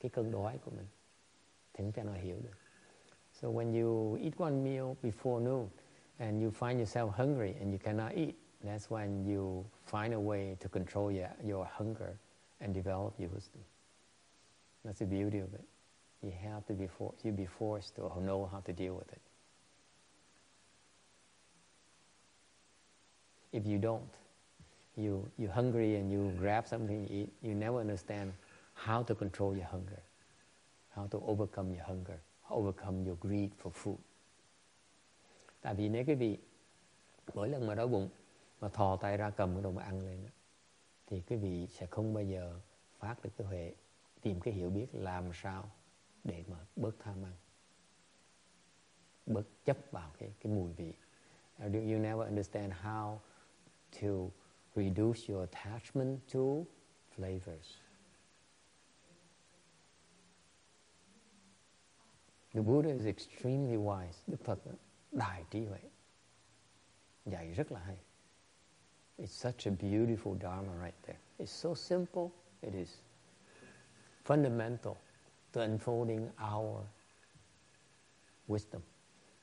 [0.00, 0.86] cái cơn đói của mình
[1.72, 2.56] thì không thể nào hiểu được.
[3.32, 5.68] So when you eat one meal before noon
[6.18, 10.56] and you find yourself hungry and you cannot eat, that's when you find a way
[10.60, 12.16] to control your, your hunger
[12.60, 13.62] and develop your wisdom.
[14.84, 15.64] That's the beauty of it.
[16.22, 19.20] You have to be for, you be forced to know how to deal with it.
[23.56, 24.10] If you don't,
[24.96, 28.32] you you're hungry and you grab something you eat, you never understand
[28.74, 30.02] how to control your hunger,
[30.96, 32.18] how to overcome your hunger,
[32.50, 33.96] overcome your greed for food.
[35.60, 36.38] Tại vì nếu quý vị
[37.34, 38.08] mỗi lần mà đói bụng
[38.60, 40.30] mà thò tay ra cầm cái đồ mà ăn lên đó,
[41.06, 42.60] thì quý vị sẽ không bao giờ
[42.98, 43.74] phát được cái huệ
[44.22, 45.70] tìm cái hiểu biết làm sao
[46.24, 47.32] để mà bớt tham ăn
[49.26, 50.92] bớt chấp vào cái cái mùi vị
[51.58, 53.16] you never understand how
[53.92, 54.32] to
[54.74, 56.66] reduce your attachment to
[57.16, 57.76] flavors
[62.56, 64.22] The Buddha is extremely wise.
[64.26, 64.58] Đức Phật
[65.12, 65.80] đại trí huệ.
[67.26, 67.96] Dạy rất là hay.
[69.18, 71.18] It's such a beautiful Dharma right there.
[71.38, 72.30] It's so simple.
[72.62, 72.88] It is
[74.24, 74.96] fundamental
[75.52, 76.86] to unfolding our
[78.48, 78.80] wisdom.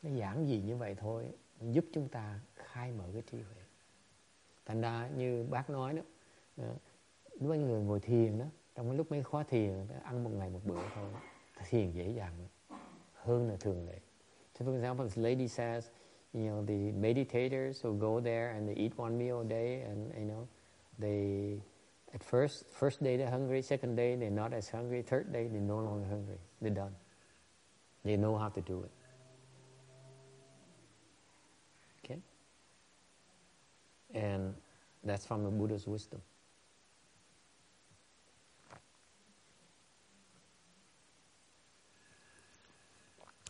[0.04, 3.63] Nó giản dị như vậy thôi, giúp chúng ta khai mở cái trí huệ.
[4.66, 6.02] Thành ra như bác nói đó,
[6.58, 6.76] ờ,
[7.40, 8.46] mấy người ngồi thiền đó,
[8.76, 11.06] trong cái lúc mấy khóa thiền, ăn một ngày một bữa thôi,
[11.70, 12.34] thiền dễ dàng
[13.14, 14.00] hơn là thường lệ.
[14.60, 15.90] So for example, this lady says,
[16.34, 20.14] you know, the meditators who go there and they eat one meal a day and,
[20.14, 20.48] you know,
[21.00, 21.60] they,
[22.14, 25.62] at first, first day they're hungry, second day they're not as hungry, third day they're
[25.62, 26.38] no longer hungry.
[26.62, 26.96] They're done.
[28.04, 28.92] They know how to do it.
[34.14, 34.54] And
[35.04, 36.22] that's from the Buddha's wisdom.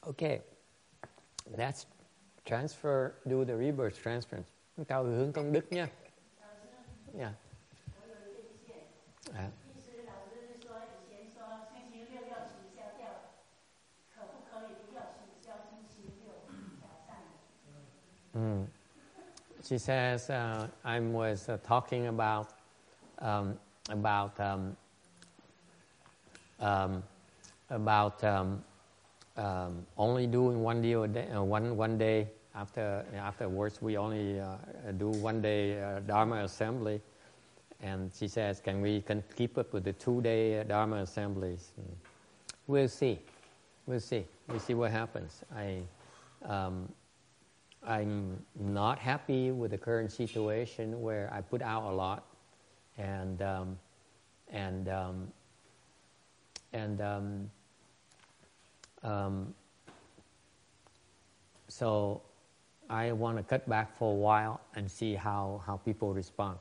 [0.07, 0.41] Okay,
[1.55, 1.85] that's
[2.45, 4.49] transfer, do the rebirth transference.
[4.75, 5.87] Chúng hướng công đức nha.
[7.13, 7.33] Yeah.
[9.33, 9.51] À.
[18.33, 18.72] Mm.
[19.73, 22.51] She says, uh, I was uh, talking about
[23.17, 23.57] um,
[23.89, 24.77] about um,
[26.59, 27.01] um,
[27.71, 28.63] about um,
[29.35, 34.39] um, only doing one deal a day, uh, one one day after afterwards we only
[34.39, 34.57] uh,
[34.99, 37.01] do one day uh, Dharma assembly,
[37.81, 41.71] and she says, can we can keep up with the two day Dharma assemblies?
[42.67, 43.17] We'll see,
[43.87, 45.43] we'll see, we'll see what happens.
[45.51, 45.81] I.
[47.85, 52.23] Um, I'm not happy with the current situation where I put out a lot,
[52.97, 53.77] and um,
[54.47, 55.27] and um,
[56.71, 57.51] and um,
[59.03, 59.53] um,
[61.67, 62.21] so
[62.89, 66.57] I want to cut back for a while and see how how people respond.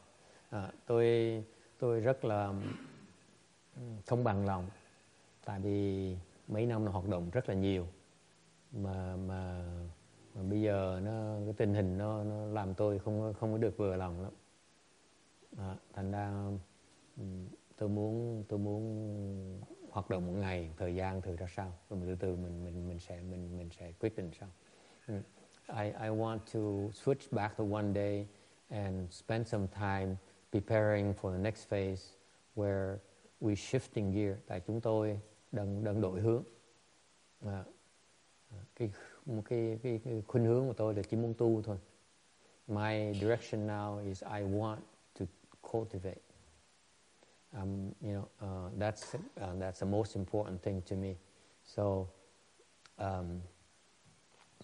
[0.51, 1.43] À, tôi
[1.79, 2.53] tôi rất là
[4.07, 4.67] không bằng lòng
[5.45, 6.17] tại vì
[6.49, 7.87] mấy năm hoạt động rất là nhiều
[8.73, 9.65] mà mà
[10.35, 13.77] mà bây giờ nó cái tình hình nó nó làm tôi không không có được
[13.77, 14.33] vừa lòng lắm.
[15.57, 16.51] À, thành ra
[17.17, 17.25] ừ,
[17.77, 19.61] tôi muốn tôi muốn
[19.91, 22.89] hoạt động một ngày thời gian thử ra sao rồi mình từ từ mình mình
[22.89, 24.49] mình sẽ mình mình sẽ quyết định sau.
[25.07, 25.15] Ừ.
[25.69, 26.61] I I want to
[26.91, 28.27] switch back to one day
[28.69, 30.17] and spend some time
[30.53, 32.17] preparing for the next phase
[32.57, 32.97] where
[33.41, 35.21] we shifting gear tại chúng tôi
[35.53, 36.45] đang đang đổi hướng.
[37.47, 37.65] À,
[38.75, 38.91] cái
[39.27, 41.77] một cái, cái cái khuynh hướng của tôi là chỉ muốn tu thôi.
[42.69, 44.79] My direction now is I want
[45.19, 45.27] to
[45.73, 46.23] cultivate.
[47.53, 51.15] Um, you know, uh, that's uh, that's the most important thing to me.
[51.65, 52.09] So,
[52.99, 53.43] um,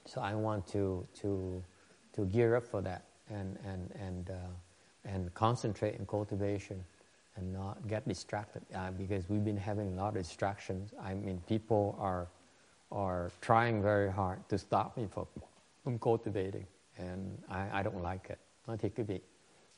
[0.07, 1.63] so I want to to
[2.17, 4.35] to gear up for that and and and uh,
[5.05, 6.85] and concentrate in cultivation
[7.37, 10.93] and not get distracted uh, because we've been having a lot of distractions.
[11.03, 12.29] I mean, people are
[12.91, 15.05] are trying very hard to stop me
[15.85, 16.65] from cultivating,
[16.97, 18.39] and I I don't like it.
[18.67, 19.21] Nói thiệt quý vị,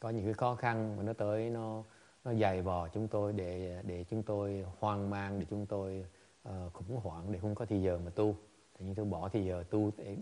[0.00, 1.82] có những cái khó khăn mà nó tới nó
[2.24, 6.04] nó dày vò chúng tôi để để chúng tôi hoang mang để chúng tôi
[6.48, 8.36] uh, khủng hoảng để không có thì giờ mà tu.
[8.78, 10.16] Thì như tôi bỏ thì giờ tu để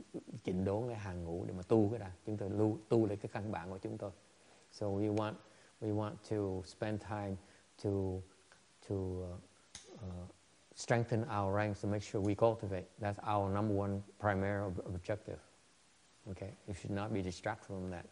[0.44, 2.12] chỉnh đốn cái hàng ngũ để mà tu cái đã.
[2.26, 4.10] Chúng tôi lưu tu lấy cái căn bản của chúng tôi.
[4.72, 5.34] So we want
[5.80, 7.36] we want to spend time
[7.84, 7.90] to
[8.88, 9.40] to uh,
[9.94, 10.30] uh,
[10.78, 12.86] strengthen our ranks to make sure we cultivate.
[13.00, 15.38] That's our number one primary ob- objective
[16.30, 16.50] okay?
[16.66, 18.04] You should not be distracted from that.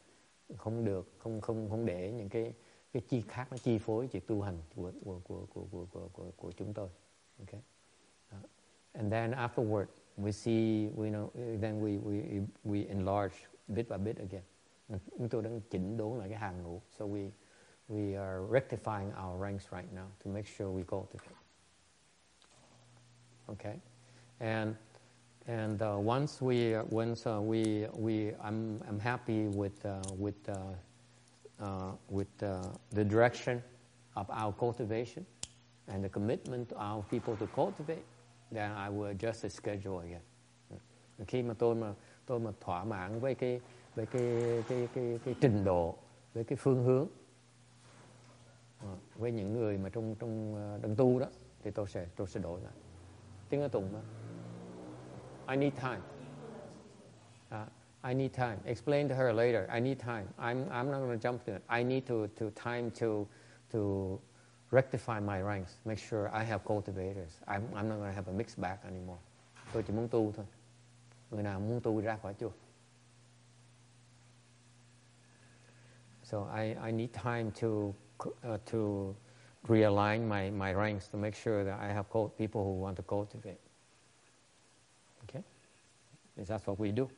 [0.57, 2.55] Không được không không không để những cái
[2.93, 6.09] cái chi khác nó chi phối việc tu hành của của của của của của,
[6.13, 6.89] của, của chúng tôi
[7.39, 7.61] okay?
[8.31, 8.51] Uh,
[8.93, 9.87] and then afterward
[10.17, 11.29] we see we know
[11.61, 13.37] then we we we enlarge
[13.69, 14.43] bit by bit again.
[15.19, 16.81] Chúng tôi đang chỉnh đốn lại cái hàng ngũ.
[16.99, 17.31] So we
[17.89, 21.46] we are rectifying our ranks right now to make sure we cultivate
[23.49, 23.77] okay
[24.41, 24.77] and
[25.47, 30.49] and uh, once we uh, once uh, we we I'm I'm happy with uh, with
[30.49, 33.63] uh, uh, with uh, the direction
[34.17, 35.25] of our cultivation
[35.89, 38.05] and the commitment of our people to cultivate,
[38.51, 40.23] then I will adjust the schedule again.
[41.27, 41.95] Khi mà tôi mà
[42.27, 43.61] tôi mà thỏa mãn với cái
[43.95, 45.97] với cái cái cái, cái trình độ
[46.35, 47.07] với cái phương hướng
[48.81, 51.27] ờ, với những người mà trong trong ờ, đang tu đó
[51.65, 52.73] thì tôi sẽ tôi sẽ đổi lại.
[53.49, 54.01] Tiếng ở tùng đó.
[55.47, 56.01] I need time.
[57.51, 57.69] Uh,
[58.03, 58.59] I need time.
[58.65, 59.67] Explain to her later.
[59.69, 60.27] I need time.
[60.39, 61.63] I'm, I'm not going to jump to it.
[61.69, 63.27] I need to, to time to,
[63.73, 64.21] to
[64.71, 65.73] rectify my ranks.
[65.85, 67.41] Make sure I have cultivators.
[67.47, 69.19] I'm, I'm not going to have a mixed bag anymore.
[69.73, 70.47] Tôi chỉ muốn tu thôi.
[71.31, 72.51] Người nào muốn tu ra khỏi chùa.
[76.23, 77.95] So I, I need time to,
[78.43, 79.15] uh, to
[79.69, 83.59] realign my, my ranks to make sure that I have people who want to cultivate.
[85.25, 85.43] Okay?
[86.35, 87.11] Because that's what we do.